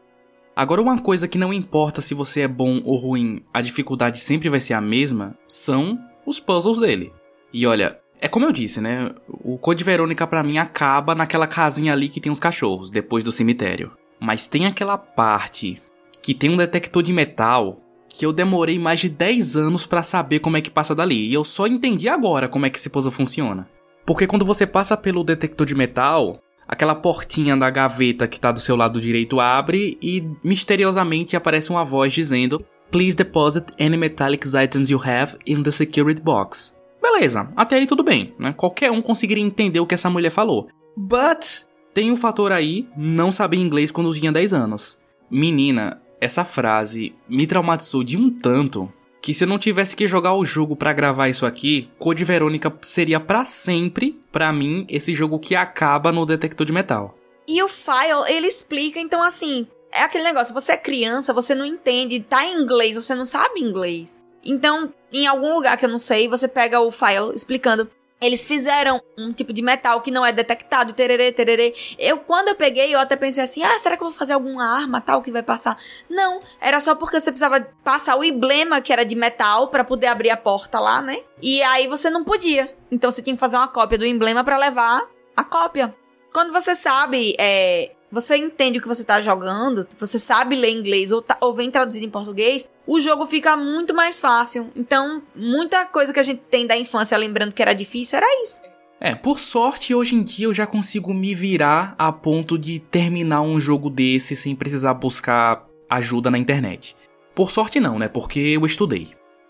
Agora 0.56 0.80
uma 0.80 1.00
coisa 1.00 1.28
que 1.28 1.40
não 1.40 1.52
importa 1.52 2.00
se 2.00 2.14
você 2.14 2.42
é 2.42 2.48
bom 2.48 2.80
ou 2.86 2.98
ruim, 2.98 3.42
a 3.52 3.62
dificuldade 3.62 4.20
sempre 4.20 4.48
vai 4.48 4.60
ser 4.60 4.76
a 4.76 4.82
mesma, 4.82 5.36
são 5.48 5.98
os 6.24 6.40
puzzles 6.40 6.80
dele. 6.80 7.12
E 7.52 7.66
olha, 7.66 8.00
É 8.20 8.28
como 8.28 8.46
eu 8.46 8.52
disse, 8.52 8.82
né? 8.82 9.12
O 9.28 9.58
Code 9.58 9.84
Verônica 9.84 10.26
para 10.26 10.44
mim 10.44 10.58
acaba 10.58 11.14
naquela 11.14 11.46
casinha 11.46 11.94
ali 11.94 12.10
que 12.10 12.20
tem 12.20 12.32
os 12.32 12.40
cachorros, 12.40 12.90
depois 12.90 13.24
do 13.24 13.32
cemitério. 13.32 13.92
Mas 14.20 14.48
tem 14.48 14.66
aquela 14.66 14.98
parte 14.98 15.82
que 16.22 16.34
tem 16.34 16.50
um 16.50 16.58
detector 16.58 17.04
de 17.04 17.14
metal 17.14 17.78
que 18.10 18.26
eu 18.26 18.34
demorei 18.34 18.80
mais 18.80 19.00
de 19.00 19.10
10 19.10 19.56
anos 19.56 19.86
para 19.86 20.02
saber 20.02 20.40
como 20.40 20.58
é 20.58 20.62
que 20.62 20.72
passa 20.72 20.96
dali. 20.96 21.30
E 21.30 21.34
eu 21.34 21.44
só 21.44 21.68
entendi 21.68 22.10
agora 22.10 22.48
como 22.48 22.66
é 22.66 22.70
que 22.70 22.80
esse 22.80 22.90
puzzle 22.90 23.12
funciona. 23.12 23.70
Porque 24.06 24.26
quando 24.26 24.46
você 24.46 24.66
passa 24.66 24.98
pelo 24.98 25.24
detector 25.24 25.68
de 25.68 25.76
metal, 25.76 26.42
aquela 26.68 26.96
portinha 26.96 27.56
da 27.56 27.70
gaveta 27.70 28.28
que 28.28 28.40
tá 28.40 28.52
do 28.52 28.60
seu 28.60 28.76
lado 28.76 29.00
direito 29.00 29.40
abre 29.40 29.98
e 30.02 30.28
misteriosamente 30.44 31.36
aparece 31.36 31.70
uma 31.70 31.86
voz 31.86 32.12
dizendo: 32.12 32.66
Please 32.90 33.16
deposit 33.16 33.68
any 33.80 33.98
metallic 33.98 34.48
items 34.56 34.90
you 34.90 35.02
have 35.04 35.38
in 35.46 35.62
the 35.62 35.72
security 35.72 36.22
box. 36.22 36.77
Beleza, 37.10 37.50
até 37.56 37.78
aí 37.78 37.86
tudo 37.86 38.04
bem, 38.04 38.36
né? 38.38 38.54
Qualquer 38.56 38.92
um 38.92 39.02
conseguiria 39.02 39.44
entender 39.44 39.80
o 39.80 39.88
que 39.88 39.96
essa 39.96 40.10
mulher 40.10 40.30
falou. 40.30 40.68
But 40.96 41.64
tem 41.94 42.12
um 42.12 42.18
fator 42.18 42.52
aí, 42.52 42.86
não 42.98 43.32
saber 43.32 43.58
inglês 43.58 43.92
quando 43.92 44.14
tinha 44.14 44.32
10 44.32 44.54
anos. 44.54 45.00
Menina, 45.32 46.02
essa 46.20 46.44
frase 46.44 47.16
me 47.28 47.48
traumatizou 47.48 48.04
de 48.04 48.18
um 48.18 48.30
tanto 48.30 48.92
que 49.22 49.34
se 49.34 49.46
eu 49.46 49.48
não 49.48 49.58
tivesse 49.58 49.96
que 49.96 50.06
jogar 50.06 50.34
o 50.34 50.44
jogo 50.44 50.76
para 50.76 50.92
gravar 50.92 51.30
isso 51.30 51.46
aqui, 51.46 51.90
Code 51.98 52.26
Verônica 52.26 52.78
seria 52.82 53.22
para 53.22 53.46
sempre, 53.46 54.22
para 54.32 54.52
mim, 54.52 54.86
esse 54.90 55.16
jogo 55.16 55.40
que 55.40 55.56
acaba 55.56 56.12
no 56.12 56.26
detector 56.26 56.66
de 56.66 56.74
metal. 56.74 57.18
E 57.48 57.64
o 57.64 57.70
file, 57.70 58.28
ele 58.28 58.48
explica, 58.48 59.00
então 59.00 59.24
assim, 59.24 59.66
é 59.94 60.04
aquele 60.04 60.26
negócio, 60.26 60.54
você 60.54 60.74
é 60.74 60.78
criança, 60.78 61.34
você 61.34 61.56
não 61.56 61.66
entende, 61.66 62.20
tá 62.20 62.46
em 62.46 62.62
inglês, 62.62 62.98
você 62.98 63.16
não 63.16 63.26
sabe 63.26 63.62
inglês. 63.62 64.22
Então, 64.44 64.94
em 65.12 65.28
algum 65.28 65.54
lugar 65.54 65.78
que 65.78 65.86
eu 65.86 65.90
não 65.90 66.00
sei, 66.00 66.28
você 66.28 66.48
pega 66.48 66.80
o 66.80 66.92
file 66.92 67.34
explicando 67.34 67.90
eles 68.20 68.46
fizeram 68.46 69.02
um 69.18 69.32
tipo 69.32 69.54
de 69.54 69.62
metal 69.62 70.02
que 70.02 70.10
não 70.10 70.26
é 70.26 70.32
detectado, 70.32 70.94
tererê, 70.94 71.32
tererê. 71.32 71.74
Eu, 72.00 72.18
quando 72.18 72.48
eu 72.48 72.56
peguei, 72.56 72.94
eu 72.94 73.00
até 73.00 73.16
pensei 73.16 73.44
assim, 73.44 73.64
ah, 73.64 73.78
será 73.78 73.96
que 73.96 74.02
eu 74.02 74.10
vou 74.10 74.18
fazer 74.18 74.34
alguma 74.34 74.66
arma 74.66 75.00
tal 75.00 75.22
que 75.22 75.32
vai 75.32 75.44
passar? 75.44 75.78
Não, 76.10 76.42
era 76.60 76.80
só 76.80 76.96
porque 76.96 77.20
você 77.20 77.32
precisava 77.32 77.62
passar 77.84 78.16
o 78.16 78.24
emblema 78.24 78.82
que 78.82 78.92
era 78.92 79.06
de 79.06 79.16
metal 79.16 79.68
para 79.68 79.84
poder 79.84 80.08
abrir 80.08 80.32
a 80.32 80.38
porta 80.38 80.80
lá, 80.80 81.02
né? 81.02 81.20
E 81.42 81.62
aí 81.62 81.88
você 81.88 82.10
não 82.10 82.24
podia. 82.24 82.76
Então 82.92 83.12
você 83.12 83.22
tinha 83.22 83.36
que 83.36 83.40
fazer 83.40 83.58
uma 83.58 83.68
cópia 83.68 84.00
do 84.00 84.06
emblema 84.06 84.44
para 84.44 84.58
levar 84.58 85.08
a 85.36 85.44
cópia. 85.44 85.96
Quando 86.34 86.52
você 86.52 86.74
sabe 86.74 87.36
é, 87.40 87.92
você 88.12 88.38
entende 88.38 88.80
o 88.80 88.82
que 88.82 88.88
você 88.88 89.04
tá 89.04 89.22
jogando, 89.22 89.88
você 89.98 90.18
sabe 90.18 90.56
ler 90.56 90.72
inglês 90.72 91.12
ou, 91.12 91.22
tá, 91.22 91.38
ou 91.42 91.54
vem 91.54 91.70
traduzido 91.70 92.06
em 92.06 92.10
português, 92.10 92.70
o 92.86 93.00
jogo 93.00 93.26
fica 93.26 93.58
muito 93.58 93.94
mais 93.94 94.22
fácil. 94.22 94.72
Então, 94.76 95.22
muita 95.36 95.86
coisa 95.86 96.14
que 96.14 96.20
a 96.20 96.24
gente 96.24 96.42
tem 96.50 96.66
da 96.66 96.78
infância 96.78 97.18
lembrando 97.18 97.54
que 97.54 97.62
era 97.62 97.74
difícil 97.74 98.18
era 98.18 98.42
isso. 98.42 98.62
É, 99.00 99.14
por 99.14 99.40
sorte, 99.40 99.94
hoje 99.94 100.16
em 100.16 100.24
dia 100.24 100.48
eu 100.48 100.54
já 100.54 100.66
consigo 100.66 101.14
me 101.14 101.36
virar 101.36 101.94
a 102.00 102.12
ponto 102.12 102.58
de 102.58 102.80
terminar 102.80 103.42
um 103.42 103.60
jogo 103.60 103.90
desse 103.90 104.36
sem 104.36 104.56
precisar 104.56 104.94
buscar 104.96 105.68
ajuda 105.90 106.32
na 106.32 106.38
internet. 106.38 106.96
Por 107.36 107.52
sorte 107.52 107.80
não, 107.80 108.00
né? 108.00 108.08
Porque 108.08 108.40
eu 108.40 108.66
estudei. 108.66 109.10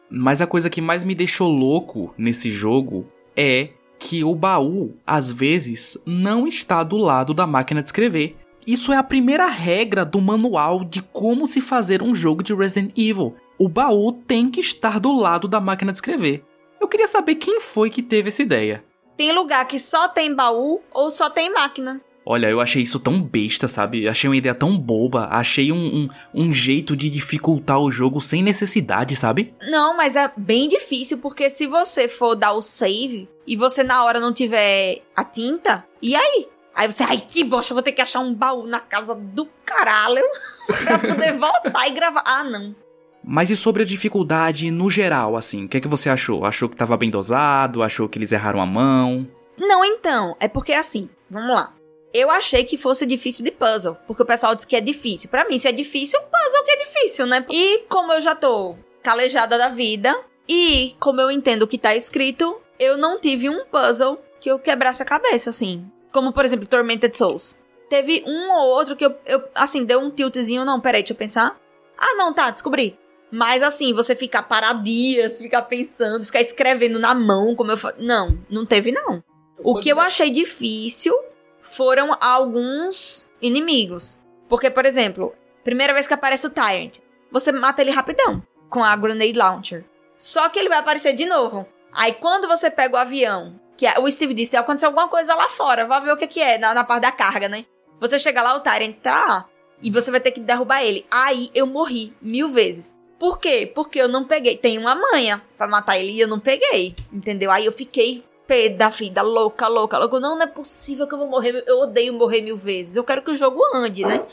Mas 0.10 0.41
a 0.41 0.48
coisa 0.48 0.70
que 0.70 0.82
mais 0.82 1.04
me 1.04 1.15
deixou 1.15 1.50
louco 1.50 2.13
nesse 2.17 2.52
jogo 2.52 3.06
é 3.36 3.70
que 4.00 4.24
o 4.24 4.36
baú, 4.36 4.96
às 5.06 5.32
vezes, 5.32 5.98
não 6.06 6.48
está 6.48 6.84
do 6.84 6.98
lado 6.98 7.34
da 7.34 7.48
máquina 7.48 7.82
de 7.82 7.88
escrever. 7.88 8.37
Isso 8.67 8.91
é 8.91 8.97
a 8.97 9.03
primeira 9.03 9.47
regra 9.47 10.03
do 10.03 10.19
manual 10.19 10.84
de 10.84 11.01
como 11.01 11.47
se 11.47 11.62
fazer 11.62 12.03
um 12.03 12.13
jogo 12.13 12.43
de 12.43 12.53
Resident 12.53 12.91
Evil. 12.97 13.34
O 13.58 13.69
baú 13.69 14.12
tem 14.12 14.51
que 14.51 14.60
estar 14.60 14.99
do 14.99 15.15
lado 15.15 15.47
da 15.47 15.62
máquina 15.62 15.93
de 15.93 15.99
escrever. 15.99 16.43
Eu 16.82 16.86
queria 16.89 17.08
saber 17.08 17.36
quem 17.36 17.62
foi 17.62 17.89
que 17.89 18.03
teve 18.03 18.27
essa 18.27 18.43
ideia. 18.43 18.84
Tem 19.15 19.32
lugar 19.32 19.65
que 19.65 19.80
só 19.80 20.10
tem 20.10 20.36
baú 20.36 20.82
ou 20.91 21.10
só 21.10 21.30
tem 21.30 21.51
máquina. 21.51 22.01
Olha, 22.25 22.47
eu 22.47 22.60
achei 22.60 22.84
isso 22.84 22.99
tão 22.99 23.21
besta, 23.21 23.69
sabe? 23.69 24.06
Achei 24.06 24.30
uma 24.30 24.36
ideia 24.36 24.53
tão 24.53 24.77
boba. 24.77 25.30
Achei 25.32 25.71
um, 25.71 26.03
um, 26.03 26.10
um, 26.34 26.51
jeito 26.51 26.93
de 26.93 27.10
dificultar 27.10 27.80
o 27.80 27.89
jogo 27.89 28.19
sem 28.19 28.43
necessidade, 28.43 29.15
sabe? 29.15 29.53
Não, 29.62 29.95
mas 29.95 30.17
é 30.17 30.30
bem 30.36 30.67
difícil, 30.67 31.19
porque 31.19 31.49
se 31.49 31.65
você 31.65 32.10
for 32.10 32.36
dar 32.36 32.51
o 32.51 32.62
save 32.62 33.30
e 33.47 33.56
você 33.56 33.82
na 33.82 34.03
hora 34.03 34.19
não 34.19 34.34
tiver 34.34 35.03
a 35.15 35.23
tinta, 35.23 35.86
e 36.01 36.17
aí? 36.17 36.49
Aí 36.78 36.92
você, 36.92 37.02
ai 37.02 37.18
que 37.20 37.44
bosta, 37.44 37.74
vou 37.74 37.82
ter 37.82 37.92
que 37.92 38.02
achar 38.04 38.20
um 38.20 38.36
baú 38.36 38.68
na 38.68 38.80
casa 38.80 39.16
do 39.16 39.50
caralho 39.66 40.24
pra 40.86 41.00
poder 41.00 41.34
voltar 41.34 41.88
e 41.88 41.92
gravar. 41.92 42.24
Ah, 42.24 42.44
não. 42.44 42.76
Mas 43.24 43.50
e 43.50 43.58
sobre 43.58 43.82
a 43.82 43.86
dificuldade 43.86 44.70
no 44.70 44.88
geral, 44.88 45.36
assim? 45.36 45.66
O 45.66 45.68
que 45.68 45.78
é 45.78 45.82
que 45.82 45.88
você 45.88 46.08
achou? 46.08 46.46
Achou 46.46 46.70
que 46.70 46.76
tava 46.76 46.96
bem 46.96 47.10
dosado? 47.10 47.82
Achou 47.82 48.08
que 48.08 48.20
eles 48.20 48.32
erraram 48.32 48.62
a 48.62 48.66
mão? 48.68 49.28
Não, 49.58 49.84
então. 49.84 50.38
É 50.40 50.48
porque 50.48 50.72
assim, 50.72 51.10
vamos 51.28 51.50
lá. 51.50 51.74
Eu 52.13 52.30
achei 52.30 52.63
que 52.63 52.78
fosse 52.78 53.08
difícil 53.08 53.44
de 53.44 53.50
puzzle, 53.52 53.98
porque 54.06 54.22
o 54.22 54.26
pessoal 54.26 54.54
disse 54.54 54.68
que 54.68 54.76
é 54.76 54.82
difícil. 54.82 55.32
Para 55.32 55.48
mim, 55.50 55.58
se 55.58 55.68
é 55.68 55.72
difícil, 55.72 56.20
puzzle 56.20 56.63
que 56.63 56.72
é 56.72 56.78
difícil, 56.78 57.26
né? 57.26 57.44
E 57.50 57.80
como 57.90 58.13
eu 58.13 58.22
já 58.22 58.36
tô 58.36 58.76
calejada 59.02 59.58
da 59.58 59.70
vida, 59.70 60.16
e 60.48 60.96
como 61.00 61.20
eu 61.20 61.32
entendo 61.32 61.63
o 61.63 61.68
que 61.68 61.80
tá 61.80 61.96
escrito, 61.96 62.62
eu 62.80 62.98
não 62.98 63.20
tive 63.20 63.50
um 63.50 63.66
puzzle 63.66 64.22
que 64.40 64.50
eu 64.50 64.60
quebrasse 64.60 65.02
a 65.02 65.06
cabeça, 65.06 65.50
assim. 65.50 65.90
Como, 66.12 66.32
por 66.32 66.46
exemplo, 66.46 66.67
Tormented 66.67 67.15
Souls. 67.15 67.58
Teve 67.89 68.24
um 68.26 68.52
ou 68.52 68.67
outro 68.70 68.96
que 68.96 69.06
eu, 69.06 69.15
eu 69.26 69.43
assim, 69.56 69.86
deu 69.86 70.00
um 70.00 70.10
tiltzinho. 70.10 70.65
Não, 70.65 70.80
peraí, 70.80 71.02
deixa 71.02 71.13
eu 71.13 71.17
pensar. 71.17 71.60
Ah, 71.98 72.15
não, 72.15 72.34
tá, 72.34 72.50
descobri. 72.50 72.98
Mas 73.32 73.62
assim, 73.62 73.93
você 73.93 74.15
ficar 74.15 74.43
paradias, 74.43 75.39
ficar 75.39 75.63
pensando, 75.63 76.26
ficar 76.26 76.41
escrevendo 76.41 77.00
na 77.00 77.13
mão, 77.13 77.56
como 77.56 77.72
eu 77.72 77.78
falo. 77.78 77.96
Não, 78.00 78.38
não 78.50 78.65
teve, 78.65 78.91
não. 78.91 79.24
O 79.60 79.80
que 79.80 79.89
eu 79.89 80.00
achei 80.00 80.30
difícil 80.30 81.13
foram 81.60 82.15
alguns 82.22 83.28
inimigos. 83.41 84.20
Porque, 84.48 84.70
por 84.70 84.86
exemplo, 84.86 85.34
primeira 85.63 85.93
vez 85.93 86.08
que 86.08 86.13
aparece 86.13 86.48
o 86.48 86.50
Tyrant, 86.50 87.00
você 87.32 87.52
mata 87.52 87.82
ele 87.82 87.91
rapidão 87.91 88.41
com 88.70 88.84
a 88.84 88.96
Grenade 88.96 89.34
Launcher. 89.34 89.86
Só 90.17 90.48
que 90.50 90.58
ele 90.58 90.70
vai 90.70 90.80
aparecer 90.80 91.13
de 91.13 91.26
novo. 91.26 91.67
Aí 91.91 92.13
quando 92.13 92.48
você 92.48 92.70
pega 92.70 92.96
o 92.96 93.00
avião 93.00 93.60
que 93.78 93.88
o 94.00 94.10
Steve 94.10 94.34
disse, 94.34 94.58
aconteceu 94.58 94.90
alguma 94.90 95.08
coisa 95.08 95.36
lá 95.36 95.48
fora, 95.48 95.86
vai 95.86 96.02
ver 96.02 96.12
o 96.12 96.18
que, 96.18 96.28
que 96.28 96.42
é, 96.42 96.58
na, 96.58 96.74
na 96.74 96.84
parte 96.84 97.04
da 97.04 97.12
carga, 97.12 97.48
né? 97.48 97.66
Você 98.00 98.18
chega 98.18 98.42
lá, 98.42 98.56
o 98.56 98.60
Tyrant 98.60 98.96
tá 98.96 99.26
lá. 99.26 99.50
E 99.82 99.92
você 99.92 100.10
vai 100.10 100.20
ter 100.20 100.32
que 100.32 100.40
derrubar 100.40 100.84
ele. 100.84 101.06
Aí 101.12 101.52
eu 101.54 101.68
morri 101.68 102.13
mil 102.20 102.50
vezes. 102.50 102.98
Por 103.20 103.40
quê? 103.40 103.72
Porque 103.74 104.00
eu 104.00 104.08
não 104.08 104.26
peguei. 104.26 104.58
Tem 104.58 104.78
uma 104.78 104.96
manha 104.96 105.42
para 105.58 105.68
matar 105.68 105.98
ele 105.98 106.12
e 106.12 106.20
eu 106.20 106.28
não 106.28 106.40
peguei. 106.40 106.96
Entendeu? 107.12 107.52
Aí 107.52 107.66
eu 107.66 107.72
fiquei 107.72 108.24
pé 108.48 108.70
da 108.70 108.90
vida, 108.90 109.22
louca, 109.22 109.68
louca, 109.68 109.98
louca. 109.98 110.20
Não, 110.20 110.36
não 110.36 110.44
é 110.44 110.48
possível 110.48 111.08
que 111.08 111.13
eu 111.13 111.18
vou 111.18 111.28
morrer. 111.28 111.63
Eu 111.68 111.80
odeio 111.82 112.13
morrer 112.13 112.42
mil 112.42 112.58
vezes. 112.58 112.96
Eu 112.96 113.04
quero 113.04 113.22
que 113.22 113.32
o 113.32 113.36
jogo 113.36 113.62
ande, 113.76 114.04
né? 114.06 114.26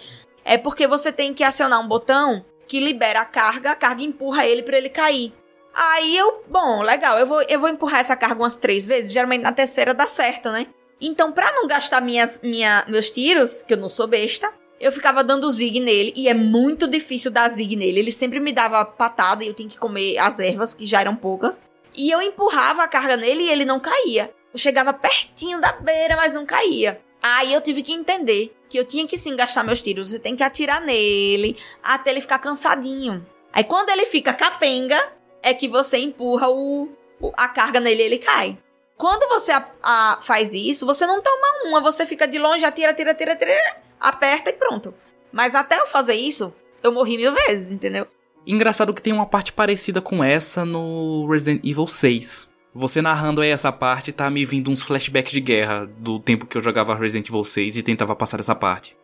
É 0.44 0.57
porque 0.57 0.87
você 0.87 1.11
tem 1.11 1.35
que 1.35 1.42
acionar 1.42 1.80
um 1.80 1.88
botão 1.88 2.44
que 2.66 2.80
libera 2.80 3.20
a 3.20 3.24
carga, 3.24 3.72
a 3.72 3.76
carga 3.76 4.02
empurra 4.02 4.46
ele 4.46 4.62
para 4.62 4.78
ele 4.78 4.88
cair. 4.88 5.33
Aí 5.74 6.16
eu, 6.16 6.44
bom, 6.48 6.82
legal, 6.82 7.18
eu 7.18 7.26
vou, 7.26 7.42
eu 7.42 7.58
vou 7.58 7.68
empurrar 7.68 8.00
essa 8.00 8.16
carga 8.16 8.40
umas 8.40 8.56
três 8.56 8.87
vezes, 8.87 9.12
geralmente 9.12 9.42
na 9.42 9.52
terceira 9.52 9.92
dá 9.92 10.06
certo, 10.06 10.50
né? 10.52 10.68
Então, 11.00 11.32
pra 11.32 11.52
não 11.52 11.66
gastar 11.66 12.00
minhas, 12.00 12.40
minha, 12.42 12.84
meus 12.87 13.10
tiros, 13.10 13.62
que 13.62 13.74
eu 13.74 13.76
não 13.76 13.88
sou 13.88 14.06
besta, 14.06 14.52
eu 14.80 14.92
ficava 14.92 15.24
dando 15.24 15.50
zig 15.50 15.80
nele, 15.80 16.12
e 16.14 16.28
é 16.28 16.34
muito 16.34 16.87
difícil 16.87 17.30
dar 17.30 17.48
zig 17.48 17.74
nele. 17.74 18.00
Ele 18.00 18.12
sempre 18.12 18.38
me 18.38 18.52
dava 18.52 18.84
patada 18.84 19.42
e 19.42 19.48
eu 19.48 19.54
tinha 19.54 19.68
que 19.68 19.78
comer 19.78 20.18
as 20.18 20.38
ervas, 20.38 20.74
que 20.74 20.87
já 20.87 21.00
eram 21.00 21.16
poucas. 21.16 21.60
E 21.94 22.10
eu 22.10 22.22
empurrava 22.22 22.82
a 22.82 22.88
carga 22.88 23.16
nele 23.16 23.44
e 23.44 23.50
ele 23.50 23.64
não 23.64 23.80
caía. 23.80 24.32
Eu 24.52 24.58
chegava 24.58 24.92
pertinho 24.92 25.60
da 25.60 25.72
beira, 25.72 26.16
mas 26.16 26.34
não 26.34 26.46
caía. 26.46 27.00
Aí 27.22 27.52
eu 27.52 27.60
tive 27.60 27.82
que 27.82 27.92
entender 27.92 28.54
que 28.68 28.78
eu 28.78 28.84
tinha 28.84 29.06
que 29.06 29.16
sim 29.16 29.34
gastar 29.34 29.64
meus 29.64 29.80
tiros. 29.80 30.10
Você 30.10 30.18
tem 30.18 30.37
que 30.37 30.42
atirar 30.42 30.80
nele 30.80 31.56
até 31.82 32.10
ele 32.10 32.20
ficar 32.20 32.38
cansadinho. 32.38 33.24
Aí 33.52 33.64
quando 33.64 33.88
ele 33.90 34.04
fica 34.04 34.32
capenga, 34.32 35.00
é 35.44 35.52
que 35.52 35.68
você 35.68 35.98
empurra 35.98 36.48
o, 36.48 36.88
o 37.20 37.33
a 37.37 37.46
carga 37.46 37.78
nele 37.78 38.02
e 38.02 38.07
ele 38.07 38.18
cai. 38.18 38.59
Quando 38.96 39.28
você 39.28 39.52
a, 39.52 39.68
a, 39.83 40.18
faz 40.22 40.54
isso, 40.54 40.87
você 40.87 41.07
não 41.07 41.20
toma 41.20 41.68
uma, 41.68 41.80
você 41.80 42.07
fica 42.07 42.26
de 42.26 42.38
longe, 42.38 42.64
atira, 42.64 42.92
atira, 42.92 43.11
atira, 43.11 43.33
atira, 43.35 43.76
aperta 44.00 44.50
e 44.50 44.54
pronto. 44.54 44.94
Mas 45.30 45.54
até 45.54 45.78
eu 45.78 45.87
fazer 45.87 46.14
isso, 46.14 46.54
eu 46.83 46.90
morri 46.90 47.18
mil 47.18 47.33
vezes, 47.33 47.70
entendeu? 47.70 48.07
Engraçado 48.46 48.94
que 48.94 49.02
tem 49.02 49.12
uma 49.12 49.26
parte 49.26 49.52
parecida 49.52 50.00
com 50.00 50.24
essa 50.24 50.64
no 50.64 51.26
Resident 51.28 51.62
Evil 51.64 51.87
6. 51.87 52.48
Você 52.74 53.02
narrando 53.02 53.40
aí 53.40 53.50
essa 53.50 53.70
parte, 53.70 54.12
tá 54.12 54.28
me 54.30 54.44
vindo 54.44 54.70
uns 54.70 54.83
flashbacks 54.83 55.33
de 55.33 55.40
guerra 55.40 55.87
do 55.98 56.18
tempo 56.18 56.46
que 56.46 56.57
eu 56.57 56.62
jogava 56.62 56.94
Resident 56.94 57.28
Evil 57.28 57.44
6 57.44 57.76
e 57.76 57.83
tentava 57.83 58.16
passar 58.16 58.40
essa 58.40 58.54
parte. 58.54 58.96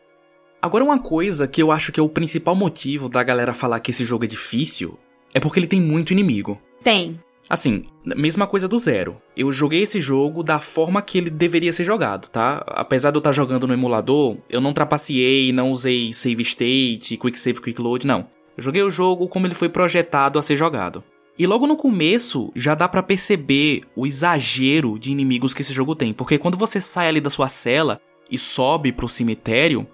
Agora, 0.62 0.84
uma 0.84 0.98
coisa 0.98 1.46
que 1.46 1.62
eu 1.62 1.72
acho 1.72 1.90
que 1.92 2.00
é 2.00 2.02
o 2.02 2.08
principal 2.08 2.54
motivo 2.54 3.08
da 3.08 3.22
galera 3.22 3.54
falar 3.54 3.80
que 3.80 3.90
esse 3.90 4.04
jogo 4.04 4.24
é 4.24 4.28
difícil 4.28 4.98
é 5.32 5.40
porque 5.40 5.58
ele 5.58 5.66
tem 5.66 5.80
muito 5.80 6.12
inimigo. 6.12 6.60
Tem. 6.82 7.20
Assim, 7.48 7.84
mesma 8.04 8.46
coisa 8.46 8.68
do 8.68 8.78
zero. 8.78 9.20
Eu 9.36 9.50
joguei 9.50 9.82
esse 9.82 9.98
jogo 9.98 10.42
da 10.42 10.60
forma 10.60 11.02
que 11.02 11.18
ele 11.18 11.30
deveria 11.30 11.72
ser 11.72 11.82
jogado, 11.82 12.28
tá? 12.28 12.64
Apesar 12.68 13.10
de 13.10 13.16
eu 13.16 13.20
estar 13.20 13.32
jogando 13.32 13.66
no 13.66 13.74
emulador, 13.74 14.36
eu 14.48 14.60
não 14.60 14.72
trapaceei, 14.72 15.52
não 15.52 15.72
usei 15.72 16.12
save 16.12 16.42
state, 16.42 17.16
quick 17.16 17.38
save, 17.38 17.60
quick 17.60 17.80
load, 17.80 18.06
não. 18.06 18.28
Eu 18.56 18.62
joguei 18.62 18.82
o 18.82 18.90
jogo 18.90 19.26
como 19.26 19.48
ele 19.48 19.54
foi 19.54 19.68
projetado 19.68 20.38
a 20.38 20.42
ser 20.42 20.56
jogado. 20.56 21.02
E 21.36 21.46
logo 21.46 21.66
no 21.66 21.76
começo 21.76 22.52
já 22.54 22.74
dá 22.74 22.86
para 22.86 23.02
perceber 23.02 23.80
o 23.96 24.06
exagero 24.06 24.98
de 24.98 25.10
inimigos 25.10 25.52
que 25.52 25.62
esse 25.62 25.72
jogo 25.72 25.96
tem, 25.96 26.12
porque 26.12 26.38
quando 26.38 26.56
você 26.56 26.80
sai 26.80 27.08
ali 27.08 27.20
da 27.20 27.30
sua 27.30 27.48
cela 27.48 28.00
e 28.30 28.38
sobe 28.38 28.92
pro 28.92 29.08
cemitério, 29.08 29.86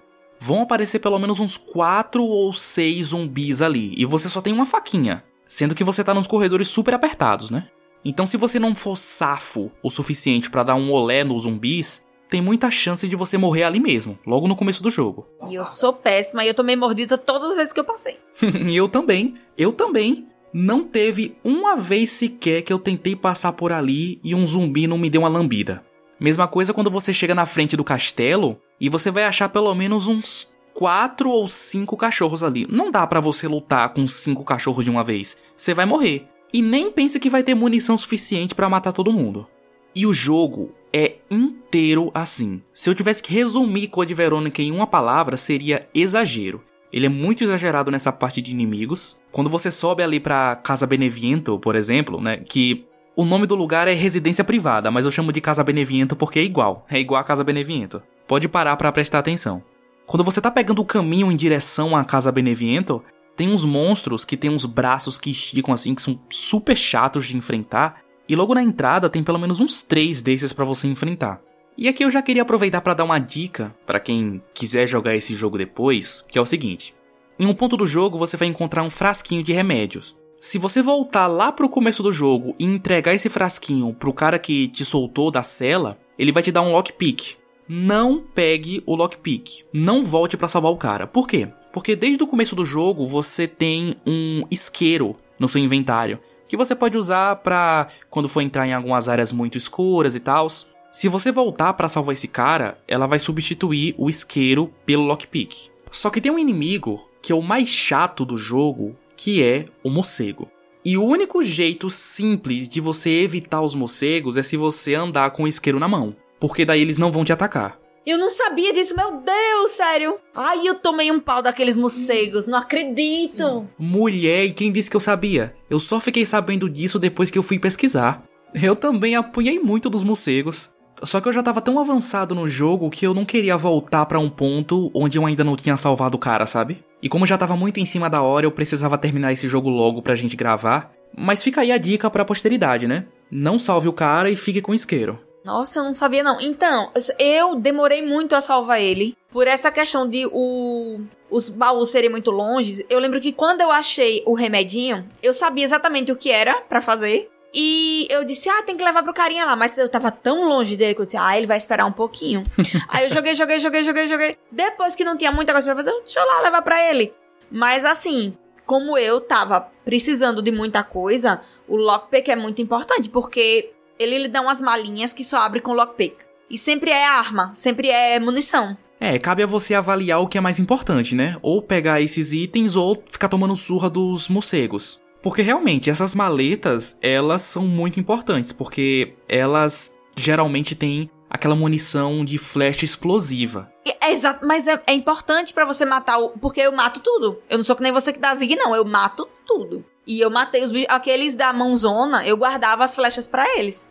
vão 0.46 0.62
aparecer 0.62 1.00
pelo 1.00 1.18
menos 1.18 1.40
uns 1.40 1.56
4 1.56 2.22
ou 2.22 2.52
6 2.52 3.08
zumbis 3.08 3.60
ali, 3.60 3.92
e 3.96 4.04
você 4.04 4.28
só 4.28 4.40
tem 4.40 4.52
uma 4.52 4.64
faquinha, 4.64 5.24
sendo 5.44 5.74
que 5.74 5.82
você 5.82 6.04
tá 6.04 6.14
nos 6.14 6.28
corredores 6.28 6.68
super 6.68 6.94
apertados, 6.94 7.50
né? 7.50 7.68
Então 8.04 8.24
se 8.24 8.36
você 8.36 8.60
não 8.60 8.72
for 8.72 8.96
safo 8.96 9.72
o 9.82 9.90
suficiente 9.90 10.48
para 10.48 10.62
dar 10.62 10.76
um 10.76 10.92
olé 10.92 11.24
nos 11.24 11.42
zumbis, 11.42 12.06
tem 12.30 12.40
muita 12.40 12.70
chance 12.70 13.08
de 13.08 13.16
você 13.16 13.36
morrer 13.36 13.64
ali 13.64 13.80
mesmo, 13.80 14.16
logo 14.24 14.46
no 14.46 14.54
começo 14.54 14.84
do 14.84 14.90
jogo. 14.90 15.26
E 15.48 15.54
eu 15.56 15.64
sou 15.64 15.92
péssima 15.92 16.44
e 16.44 16.48
eu 16.48 16.54
tomei 16.54 16.76
mordida 16.76 17.18
todas 17.18 17.50
as 17.50 17.56
vezes 17.56 17.72
que 17.72 17.80
eu 17.80 17.84
passei. 17.84 18.16
e 18.68 18.76
eu 18.76 18.88
também, 18.88 19.34
eu 19.58 19.72
também. 19.72 20.28
Não 20.52 20.84
teve 20.84 21.36
uma 21.44 21.76
vez 21.76 22.12
sequer 22.12 22.62
que 22.62 22.72
eu 22.72 22.78
tentei 22.78 23.14
passar 23.14 23.52
por 23.52 23.72
ali 23.72 24.18
e 24.24 24.34
um 24.34 24.46
zumbi 24.46 24.86
não 24.86 24.96
me 24.96 25.10
deu 25.10 25.22
uma 25.22 25.28
lambida. 25.28 25.84
Mesma 26.18 26.48
coisa 26.48 26.72
quando 26.72 26.90
você 26.90 27.12
chega 27.12 27.34
na 27.34 27.46
frente 27.46 27.76
do 27.76 27.84
castelo 27.84 28.58
e 28.80 28.88
você 28.88 29.10
vai 29.10 29.24
achar 29.24 29.48
pelo 29.48 29.74
menos 29.74 30.08
uns 30.08 30.48
quatro 30.72 31.30
ou 31.30 31.48
cinco 31.48 31.96
cachorros 31.96 32.42
ali. 32.42 32.66
Não 32.70 32.90
dá 32.90 33.06
para 33.06 33.20
você 33.20 33.46
lutar 33.48 33.90
com 33.90 34.06
cinco 34.06 34.44
cachorros 34.44 34.84
de 34.84 34.90
uma 34.90 35.04
vez. 35.04 35.38
Você 35.56 35.72
vai 35.72 35.86
morrer. 35.86 36.26
E 36.52 36.62
nem 36.62 36.90
pense 36.90 37.18
que 37.18 37.30
vai 37.30 37.42
ter 37.42 37.54
munição 37.54 37.96
suficiente 37.96 38.54
para 38.54 38.68
matar 38.68 38.92
todo 38.92 39.12
mundo. 39.12 39.46
E 39.94 40.06
o 40.06 40.12
jogo 40.12 40.72
é 40.92 41.16
inteiro 41.30 42.10
assim. 42.14 42.62
Se 42.72 42.88
eu 42.88 42.94
tivesse 42.94 43.22
que 43.22 43.32
resumir 43.32 43.88
Code 43.88 44.14
Verônica 44.14 44.62
em 44.62 44.70
uma 44.70 44.86
palavra, 44.86 45.36
seria 45.36 45.88
exagero. 45.94 46.62
Ele 46.92 47.06
é 47.06 47.10
muito 47.10 47.42
exagerado 47.42 47.90
nessa 47.90 48.12
parte 48.12 48.40
de 48.40 48.50
inimigos. 48.50 49.20
Quando 49.32 49.50
você 49.50 49.70
sobe 49.70 50.02
ali 50.02 50.20
pra 50.20 50.56
Casa 50.56 50.86
Beneviento, 50.86 51.58
por 51.58 51.74
exemplo, 51.74 52.20
né, 52.20 52.38
que 52.38 52.86
o 53.16 53.24
nome 53.24 53.46
do 53.46 53.54
lugar 53.54 53.88
é 53.88 53.94
residência 53.94 54.44
privada, 54.44 54.90
mas 54.90 55.06
eu 55.06 55.10
chamo 55.10 55.32
de 55.32 55.40
Casa 55.40 55.64
Beneviento 55.64 56.14
porque 56.14 56.38
é 56.38 56.44
igual, 56.44 56.84
é 56.90 57.00
igual 57.00 57.18
a 57.18 57.24
Casa 57.24 57.42
Beneviento. 57.42 58.02
Pode 58.28 58.46
parar 58.46 58.76
para 58.76 58.92
prestar 58.92 59.20
atenção. 59.20 59.62
Quando 60.04 60.22
você 60.22 60.38
tá 60.38 60.50
pegando 60.50 60.82
o 60.82 60.84
caminho 60.84 61.32
em 61.32 61.36
direção 61.36 61.96
à 61.96 62.04
Casa 62.04 62.30
Beneviento, 62.30 63.02
tem 63.34 63.48
uns 63.48 63.64
monstros 63.64 64.22
que 64.22 64.36
tem 64.36 64.50
uns 64.50 64.66
braços 64.66 65.18
que 65.18 65.30
esticam 65.30 65.72
assim, 65.72 65.94
que 65.94 66.02
são 66.02 66.20
super 66.28 66.76
chatos 66.76 67.26
de 67.26 67.34
enfrentar, 67.34 68.02
e 68.28 68.36
logo 68.36 68.54
na 68.54 68.62
entrada 68.62 69.08
tem 69.08 69.24
pelo 69.24 69.38
menos 69.38 69.60
uns 69.60 69.80
três 69.80 70.20
desses 70.20 70.52
para 70.52 70.66
você 70.66 70.86
enfrentar. 70.86 71.40
E 71.78 71.88
aqui 71.88 72.04
eu 72.04 72.10
já 72.10 72.20
queria 72.20 72.42
aproveitar 72.42 72.82
para 72.82 72.92
dar 72.92 73.04
uma 73.04 73.18
dica 73.18 73.74
para 73.86 73.98
quem 73.98 74.42
quiser 74.52 74.86
jogar 74.86 75.16
esse 75.16 75.34
jogo 75.34 75.56
depois, 75.56 76.22
que 76.28 76.38
é 76.38 76.42
o 76.42 76.46
seguinte: 76.46 76.94
em 77.38 77.46
um 77.46 77.54
ponto 77.54 77.78
do 77.78 77.86
jogo 77.86 78.18
você 78.18 78.36
vai 78.36 78.48
encontrar 78.48 78.82
um 78.82 78.90
frasquinho 78.90 79.42
de 79.42 79.54
remédios. 79.54 80.14
Se 80.46 80.58
você 80.58 80.80
voltar 80.80 81.26
lá 81.26 81.50
pro 81.50 81.68
começo 81.68 82.04
do 82.04 82.12
jogo 82.12 82.54
e 82.56 82.64
entregar 82.64 83.12
esse 83.12 83.28
frasquinho 83.28 83.92
pro 83.92 84.12
cara 84.12 84.38
que 84.38 84.68
te 84.68 84.84
soltou 84.84 85.28
da 85.28 85.42
cela, 85.42 85.98
ele 86.16 86.30
vai 86.30 86.40
te 86.40 86.52
dar 86.52 86.62
um 86.62 86.70
lockpick. 86.70 87.34
Não 87.68 88.22
pegue 88.32 88.80
o 88.86 88.94
lockpick. 88.94 89.64
Não 89.74 90.04
volte 90.04 90.36
para 90.36 90.46
salvar 90.46 90.70
o 90.70 90.76
cara. 90.76 91.04
Por 91.04 91.26
quê? 91.26 91.48
Porque 91.72 91.96
desde 91.96 92.22
o 92.22 92.28
começo 92.28 92.54
do 92.54 92.64
jogo 92.64 93.08
você 93.08 93.48
tem 93.48 93.96
um 94.06 94.44
isqueiro 94.48 95.16
no 95.36 95.48
seu 95.48 95.60
inventário 95.60 96.20
que 96.46 96.56
você 96.56 96.76
pode 96.76 96.96
usar 96.96 97.34
para 97.42 97.88
quando 98.08 98.28
for 98.28 98.40
entrar 98.40 98.68
em 98.68 98.72
algumas 98.72 99.08
áreas 99.08 99.32
muito 99.32 99.58
escuras 99.58 100.14
e 100.14 100.20
tal. 100.20 100.46
Se 100.92 101.08
você 101.08 101.32
voltar 101.32 101.72
para 101.72 101.88
salvar 101.88 102.12
esse 102.12 102.28
cara, 102.28 102.78
ela 102.86 103.08
vai 103.08 103.18
substituir 103.18 103.96
o 103.98 104.08
isqueiro 104.08 104.72
pelo 104.86 105.06
lockpick. 105.06 105.70
Só 105.90 106.08
que 106.08 106.20
tem 106.20 106.30
um 106.30 106.38
inimigo 106.38 107.04
que 107.20 107.32
é 107.32 107.34
o 107.34 107.42
mais 107.42 107.68
chato 107.68 108.24
do 108.24 108.36
jogo, 108.38 108.94
que 109.16 109.42
é 109.42 109.64
o 109.82 109.90
morcego. 109.90 110.50
E 110.84 110.96
o 110.96 111.04
único 111.04 111.42
jeito 111.42 111.90
simples 111.90 112.68
de 112.68 112.80
você 112.80 113.10
evitar 113.10 113.60
os 113.60 113.74
morcegos 113.74 114.36
é 114.36 114.42
se 114.42 114.56
você 114.56 114.94
andar 114.94 115.30
com 115.30 115.42
o 115.42 115.48
isqueiro 115.48 115.80
na 115.80 115.88
mão, 115.88 116.14
porque 116.38 116.64
daí 116.64 116.80
eles 116.80 116.98
não 116.98 117.10
vão 117.10 117.24
te 117.24 117.32
atacar. 117.32 117.78
Eu 118.06 118.16
não 118.18 118.30
sabia 118.30 118.72
disso, 118.72 118.94
meu 118.96 119.20
Deus, 119.20 119.72
sério. 119.72 120.16
Ai, 120.32 120.64
eu 120.64 120.76
tomei 120.76 121.10
um 121.10 121.18
pau 121.18 121.42
daqueles 121.42 121.74
morcegos, 121.74 122.46
não 122.46 122.56
acredito. 122.56 123.36
Sim. 123.36 123.68
Mulher, 123.76 124.44
e 124.44 124.52
quem 124.52 124.70
disse 124.70 124.88
que 124.88 124.96
eu 124.96 125.00
sabia? 125.00 125.56
Eu 125.68 125.80
só 125.80 125.98
fiquei 125.98 126.24
sabendo 126.24 126.70
disso 126.70 127.00
depois 127.00 127.32
que 127.32 127.38
eu 127.38 127.42
fui 127.42 127.58
pesquisar. 127.58 128.22
Eu 128.54 128.76
também 128.76 129.16
apunhei 129.16 129.58
muito 129.58 129.90
dos 129.90 130.04
morcegos. 130.04 130.70
Só 131.02 131.20
que 131.20 131.28
eu 131.28 131.32
já 131.32 131.42
tava 131.42 131.60
tão 131.60 131.78
avançado 131.78 132.34
no 132.34 132.48
jogo 132.48 132.90
que 132.90 133.06
eu 133.06 133.12
não 133.12 133.24
queria 133.24 133.56
voltar 133.56 134.06
para 134.06 134.18
um 134.18 134.30
ponto 134.30 134.90
onde 134.94 135.18
eu 135.18 135.26
ainda 135.26 135.44
não 135.44 135.56
tinha 135.56 135.76
salvado 135.76 136.16
o 136.16 136.20
cara, 136.20 136.46
sabe? 136.46 136.84
E 137.02 137.08
como 137.08 137.26
já 137.26 137.36
tava 137.36 137.56
muito 137.56 137.78
em 137.78 137.86
cima 137.86 138.08
da 138.08 138.22
hora, 138.22 138.46
eu 138.46 138.50
precisava 138.50 138.96
terminar 138.96 139.32
esse 139.32 139.46
jogo 139.46 139.68
logo 139.68 140.00
pra 140.02 140.14
gente 140.14 140.36
gravar. 140.36 140.90
Mas 141.16 141.42
fica 141.42 141.60
aí 141.60 141.70
a 141.70 141.78
dica 141.78 142.10
pra 142.10 142.24
posteridade, 142.24 142.86
né? 142.86 143.06
Não 143.30 143.58
salve 143.58 143.88
o 143.88 143.92
cara 143.92 144.30
e 144.30 144.36
fique 144.36 144.60
com 144.60 144.72
o 144.72 144.74
isqueiro. 144.74 145.18
Nossa, 145.44 145.78
eu 145.78 145.84
não 145.84 145.94
sabia 145.94 146.24
não. 146.24 146.40
Então, 146.40 146.90
eu 147.20 147.54
demorei 147.54 148.04
muito 148.04 148.34
a 148.34 148.40
salvar 148.40 148.80
ele. 148.80 149.16
Por 149.30 149.46
essa 149.46 149.70
questão 149.70 150.08
de 150.08 150.26
o, 150.32 151.00
os 151.30 151.48
baús 151.48 151.90
serem 151.90 152.10
muito 152.10 152.32
longe. 152.32 152.84
Eu 152.90 152.98
lembro 152.98 153.20
que 153.20 153.32
quando 153.32 153.60
eu 153.60 153.70
achei 153.70 154.24
o 154.26 154.34
remedinho, 154.34 155.06
eu 155.22 155.32
sabia 155.32 155.64
exatamente 155.64 156.10
o 156.10 156.16
que 156.16 156.30
era 156.30 156.60
para 156.62 156.82
fazer. 156.82 157.30
E 157.58 158.06
eu 158.10 158.22
disse, 158.22 158.50
ah, 158.50 158.62
tem 158.62 158.76
que 158.76 158.84
levar 158.84 159.02
pro 159.02 159.14
carinha 159.14 159.46
lá. 159.46 159.56
Mas 159.56 159.78
eu 159.78 159.88
tava 159.88 160.10
tão 160.10 160.46
longe 160.46 160.76
dele 160.76 160.94
que 160.94 161.00
eu 161.00 161.06
disse, 161.06 161.16
ah, 161.16 161.38
ele 161.38 161.46
vai 161.46 161.56
esperar 161.56 161.86
um 161.86 161.92
pouquinho. 161.92 162.42
Aí 162.86 163.04
eu 163.04 163.10
joguei, 163.10 163.34
joguei, 163.34 163.58
joguei, 163.58 163.82
joguei, 163.82 164.06
joguei. 164.06 164.38
Depois 164.52 164.94
que 164.94 165.02
não 165.02 165.16
tinha 165.16 165.32
muita 165.32 165.54
coisa 165.54 165.64
pra 165.64 165.74
fazer, 165.74 165.90
deixa 165.92 166.20
eu 166.20 166.26
lá 166.26 166.42
levar 166.42 166.60
pra 166.60 166.84
ele. 166.90 167.14
Mas 167.50 167.86
assim, 167.86 168.36
como 168.66 168.98
eu 168.98 169.22
tava 169.22 169.72
precisando 169.86 170.42
de 170.42 170.52
muita 170.52 170.84
coisa, 170.84 171.40
o 171.66 171.76
lockpick 171.76 172.28
é 172.28 172.36
muito 172.36 172.60
importante, 172.60 173.08
porque 173.08 173.72
ele 173.98 174.18
lhe 174.18 174.28
dá 174.28 174.42
umas 174.42 174.60
malinhas 174.60 175.14
que 175.14 175.24
só 175.24 175.38
abre 175.38 175.60
com 175.60 175.72
lockpick. 175.72 176.14
E 176.50 176.58
sempre 176.58 176.90
é 176.90 177.06
arma, 177.06 177.52
sempre 177.54 177.88
é 177.88 178.20
munição. 178.20 178.76
É, 179.00 179.18
cabe 179.18 179.42
a 179.42 179.46
você 179.46 179.74
avaliar 179.74 180.20
o 180.20 180.28
que 180.28 180.36
é 180.36 180.40
mais 180.42 180.58
importante, 180.58 181.14
né? 181.14 181.36
Ou 181.40 181.62
pegar 181.62 182.02
esses 182.02 182.34
itens 182.34 182.76
ou 182.76 183.02
ficar 183.10 183.28
tomando 183.28 183.56
surra 183.56 183.88
dos 183.88 184.28
morcegos. 184.28 185.00
Porque 185.26 185.42
realmente, 185.42 185.90
essas 185.90 186.14
maletas, 186.14 186.96
elas 187.02 187.42
são 187.42 187.64
muito 187.64 187.98
importantes, 187.98 188.52
porque 188.52 189.16
elas 189.28 189.92
geralmente 190.14 190.76
têm 190.76 191.10
aquela 191.28 191.56
munição 191.56 192.24
de 192.24 192.38
flecha 192.38 192.84
explosiva. 192.84 193.68
É, 193.84 194.12
exato, 194.12 194.46
mas 194.46 194.68
é, 194.68 194.80
é 194.86 194.92
importante 194.92 195.52
para 195.52 195.64
você 195.64 195.84
matar 195.84 196.18
o. 196.18 196.28
Porque 196.28 196.60
eu 196.60 196.70
mato 196.70 197.00
tudo. 197.00 197.42
Eu 197.50 197.58
não 197.58 197.64
sou 197.64 197.74
que 197.74 197.82
nem 197.82 197.90
você 197.90 198.12
que 198.12 198.20
dá 198.20 198.32
zig, 198.36 198.54
não. 198.54 198.72
Eu 198.72 198.84
mato 198.84 199.28
tudo. 199.44 199.84
E 200.06 200.20
eu 200.20 200.30
matei 200.30 200.62
os 200.62 200.70
bichos. 200.70 200.86
Aqueles 200.88 201.34
da 201.34 201.52
mãozona, 201.52 202.24
eu 202.24 202.36
guardava 202.36 202.84
as 202.84 202.94
flechas 202.94 203.26
para 203.26 203.58
eles. 203.58 203.90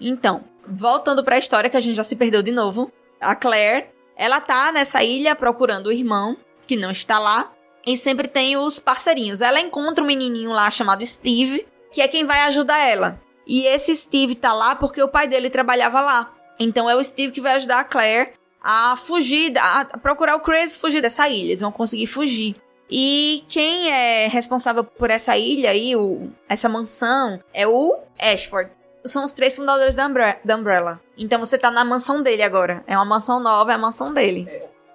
Então, 0.00 0.44
voltando 0.66 1.22
para 1.22 1.36
a 1.36 1.38
história 1.38 1.68
que 1.68 1.76
a 1.76 1.80
gente 1.80 1.96
já 1.96 2.04
se 2.04 2.16
perdeu 2.16 2.42
de 2.42 2.52
novo. 2.52 2.90
A 3.20 3.36
Claire, 3.36 3.88
ela 4.16 4.40
tá 4.40 4.72
nessa 4.72 5.04
ilha 5.04 5.36
procurando 5.36 5.88
o 5.88 5.92
irmão, 5.92 6.38
que 6.66 6.74
não 6.74 6.90
está 6.90 7.18
lá. 7.18 7.52
E 7.86 7.96
sempre 7.96 8.28
tem 8.28 8.56
os 8.56 8.78
parceirinhos. 8.78 9.40
Ela 9.40 9.60
encontra 9.60 10.02
um 10.02 10.06
menininho 10.06 10.52
lá 10.52 10.70
chamado 10.70 11.04
Steve, 11.04 11.66
que 11.92 12.00
é 12.00 12.08
quem 12.08 12.24
vai 12.24 12.40
ajudar 12.42 12.78
ela. 12.78 13.20
E 13.46 13.66
esse 13.66 13.94
Steve 13.96 14.34
tá 14.34 14.52
lá 14.52 14.74
porque 14.74 15.02
o 15.02 15.08
pai 15.08 15.26
dele 15.26 15.48
trabalhava 15.48 16.00
lá. 16.00 16.34
Então 16.58 16.88
é 16.88 16.94
o 16.94 17.02
Steve 17.02 17.32
que 17.32 17.40
vai 17.40 17.54
ajudar 17.54 17.80
a 17.80 17.84
Claire 17.84 18.32
a 18.62 18.96
fugir, 18.96 19.56
a 19.56 19.84
procurar 19.98 20.36
o 20.36 20.40
Chris 20.40 20.76
fugir 20.76 21.00
dessa 21.00 21.28
ilha. 21.28 21.46
Eles 21.48 21.60
vão 21.60 21.72
conseguir 21.72 22.06
fugir. 22.06 22.56
E 22.90 23.44
quem 23.48 23.90
é 23.90 24.28
responsável 24.28 24.82
por 24.82 25.10
essa 25.10 25.36
ilha 25.36 25.70
aí, 25.70 25.94
o, 25.94 26.30
essa 26.48 26.68
mansão, 26.68 27.40
é 27.52 27.66
o 27.66 27.98
Ashford. 28.18 28.70
São 29.04 29.24
os 29.24 29.32
três 29.32 29.54
fundadores 29.56 29.94
da, 29.94 30.06
Umbre 30.06 30.36
da 30.44 30.56
Umbrella. 30.56 31.00
Então 31.16 31.38
você 31.38 31.56
tá 31.56 31.70
na 31.70 31.84
mansão 31.84 32.22
dele 32.22 32.42
agora. 32.42 32.82
É 32.86 32.96
uma 32.96 33.04
mansão 33.04 33.40
nova, 33.40 33.72
é 33.72 33.74
a 33.74 33.78
mansão 33.78 34.12
dele. 34.12 34.48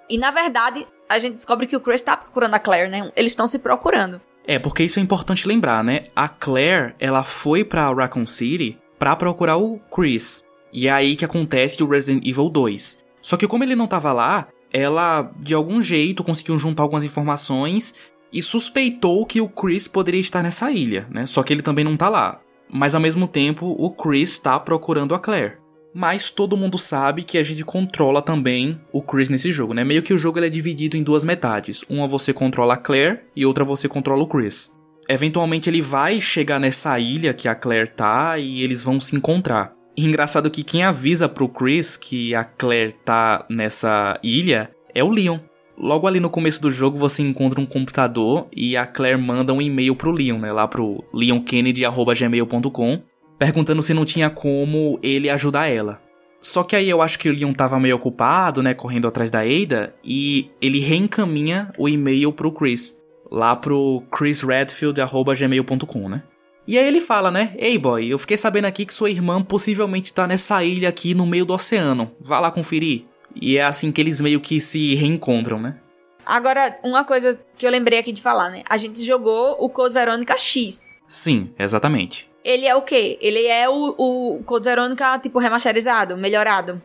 E 0.10 0.17
na 0.17 0.32
verdade, 0.32 0.88
a 1.13 1.19
gente 1.19 1.36
descobre 1.36 1.67
que 1.67 1.76
o 1.76 1.80
Chris 1.80 2.02
tá 2.02 2.17
procurando 2.17 2.56
a 2.56 2.60
Claire, 2.60 2.89
né? 2.89 3.12
Eles 3.15 3.32
estão 3.32 3.47
se 3.47 3.60
procurando. 3.60 4.19
É, 4.45 4.60
porque 4.60 4.84
isso 4.84 4.99
é 4.99 5.02
importante 5.02 5.47
lembrar, 5.47 5.84
né? 5.84 6.04
A 6.15 6.28
Claire, 6.28 6.95
ela 6.99 7.23
foi 7.23 7.63
pra 7.63 7.93
Raccoon 7.93 8.26
City 8.26 8.78
pra 8.97 9.15
procurar 9.15 9.58
o 9.58 9.80
Chris. 9.93 10.43
E 10.71 10.88
é 10.88 10.91
aí 10.91 11.15
que 11.15 11.23
acontece 11.23 11.84
o 11.84 11.88
Resident 11.88 12.26
Evil 12.26 12.49
2. 12.49 13.03
Só 13.22 13.38
que 13.38 13.47
como 13.47 13.64
ele 13.64 13.76
não 13.76 13.88
tava 13.88 14.11
lá, 14.11 14.47
ela 14.72 15.32
de 15.38 15.53
algum 15.53 15.82
jeito 15.82 16.24
conseguiu 16.24 16.57
juntar 16.57 16.84
algumas 16.84 17.03
informações 17.03 17.93
e 18.32 18.41
suspeitou 18.41 19.26
que 19.26 19.39
o 19.39 19.47
Chris 19.47 19.88
poderia 19.88 20.20
estar 20.20 20.41
nessa 20.41 20.72
ilha, 20.72 21.07
né? 21.09 21.26
Só 21.26 21.43
que 21.43 21.53
ele 21.53 21.61
também 21.61 21.86
não 21.86 21.95
tá 21.95 22.09
lá. 22.09 22.41
Mas 22.68 22.95
ao 22.95 23.01
mesmo 23.01 23.28
tempo, 23.28 23.76
o 23.78 23.91
Chris 23.91 24.39
tá 24.39 24.59
procurando 24.59 25.14
a 25.14 25.20
Claire 25.20 25.62
mas 25.94 26.30
todo 26.30 26.58
mundo 26.58 26.78
sabe 26.78 27.24
que 27.24 27.38
a 27.38 27.44
gente 27.44 27.64
controla 27.64 28.22
também 28.22 28.80
o 28.91 29.02
Chris 29.02 29.30
nesse 29.30 29.52
jogo, 29.52 29.74
né? 29.74 29.84
Meio 29.84 30.02
que 30.02 30.14
o 30.14 30.18
jogo 30.18 30.39
ele 30.39 30.48
é 30.48 30.50
dividido 30.50 30.98
em 30.98 31.04
duas 31.04 31.24
metades. 31.24 31.84
Uma 31.89 32.08
você 32.08 32.34
controla 32.34 32.74
a 32.74 32.78
Claire 32.78 33.20
e 33.36 33.46
outra 33.46 33.64
você 33.64 33.88
controla 33.88 34.24
o 34.24 34.28
Chris. 34.28 34.72
Eventualmente 35.08 35.70
ele 35.70 35.82
vai 35.82 36.20
chegar 36.20 36.60
nessa 36.60 36.98
ilha 37.00 37.34
que 37.34 37.48
a 37.48 37.56
Claire 37.56 37.89
tá 37.89 38.39
e 38.39 38.62
eles 38.62 38.84
vão 38.84 39.00
se 39.00 39.16
encontrar. 39.16 39.74
E 39.96 40.06
engraçado 40.06 40.50
que 40.50 40.64
quem 40.64 40.84
avisa 40.84 41.30
pro 41.30 41.48
Chris 41.48 41.96
que 41.96 42.34
a 42.34 42.44
Claire 42.44 42.94
tá 43.06 43.46
nessa 43.50 44.20
ilha 44.24 44.72
é 44.96 45.04
o 45.04 45.10
Leon. 45.10 45.39
Logo 45.78 46.08
ali 46.08 46.20
no 46.20 46.30
começo 46.30 46.62
do 46.62 46.72
jogo 46.72 46.98
você 46.98 47.22
encontra 47.22 47.60
um 47.60 47.66
computador 47.66 48.48
e 48.56 48.78
a 48.78 48.86
Claire 48.86 49.20
manda 49.20 49.54
um 49.54 49.62
e-mail 49.62 49.96
pro 49.96 50.12
Leon, 50.12 50.39
né? 50.39 50.52
Lá 50.52 50.68
pro 50.68 51.04
leonkennedy.gmail.com 51.14 53.02
perguntando 53.44 53.84
se 53.84 53.94
não 53.94 54.06
tinha 54.06 54.30
como 54.30 54.98
ele 55.04 55.30
ajudar 55.30 55.68
ela. 55.68 56.02
Só 56.39 56.64
que 56.64 56.78
aí 56.78 56.89
eu 56.89 57.02
acho 57.02 57.20
que 57.20 57.28
o 57.28 57.34
Leon 57.34 57.52
tava 57.52 57.78
meio 57.78 57.98
ocupado, 57.98 58.64
né, 58.64 58.74
correndo 58.74 59.06
atrás 59.06 59.30
da 59.30 59.41
Ada, 59.41 59.94
e 60.02 60.50
ele 60.62 60.80
reencaminha 60.80 61.70
o 61.78 61.89
e-mail 61.89 62.32
pro 62.32 62.54
Chris, 62.54 62.98
lá 63.30 63.54
pro 63.54 64.02
chrisredfield.gmail.com, 64.10 66.08
né? 66.08 66.24
E 66.66 66.80
aí 66.80 66.88
ele 66.88 67.02
fala, 67.02 67.30
né? 67.30 67.54
Ei, 67.58 67.78
boy, 67.78 68.08
eu 68.08 68.18
fiquei 68.18 68.38
sabendo 68.38 68.64
aqui 68.64 68.86
que 68.86 68.94
sua 68.94 69.10
irmã 69.10 69.44
possivelmente 69.44 70.14
tá 70.14 70.26
nessa 70.26 70.64
ilha 70.64 70.88
aqui 70.88 71.14
no 71.14 71.26
meio 71.26 71.44
do 71.44 71.54
oceano. 71.54 72.14
Vá 72.22 72.39
lá 72.39 72.50
conferir. 72.50 73.04
E 73.36 73.58
é 73.58 73.64
assim 73.66 73.91
que 73.91 74.00
eles 74.00 74.22
meio 74.22 74.39
que 74.39 74.62
se 74.62 74.96
reencontram, 74.96 75.60
né? 75.60 75.80
Agora, 76.26 76.80
uma 76.82 77.04
coisa 77.04 77.38
que 77.58 77.68
eu 77.68 77.72
lembrei 77.72 78.00
aqui 78.00 78.14
de 78.14 78.22
falar, 78.22 78.50
né? 78.50 78.64
A 78.70 78.78
gente 78.78 79.04
jogou 79.04 79.58
o 79.60 79.68
Code 79.68 79.94
Verônica 79.94 80.38
X. 80.38 80.98
Sim, 81.14 81.51
exatamente. 81.59 82.28
Ele 82.43 82.66
é 82.66 82.76
o 82.76 82.82
quê? 82.82 83.20
Ele 83.22 83.45
é 83.45 83.70
o, 83.70 83.93
o 83.95 84.43
Code 84.43 84.66
Verônica, 84.66 85.20
tipo, 85.20 85.38
remasterizado, 85.38 86.18
melhorado. 86.18 86.82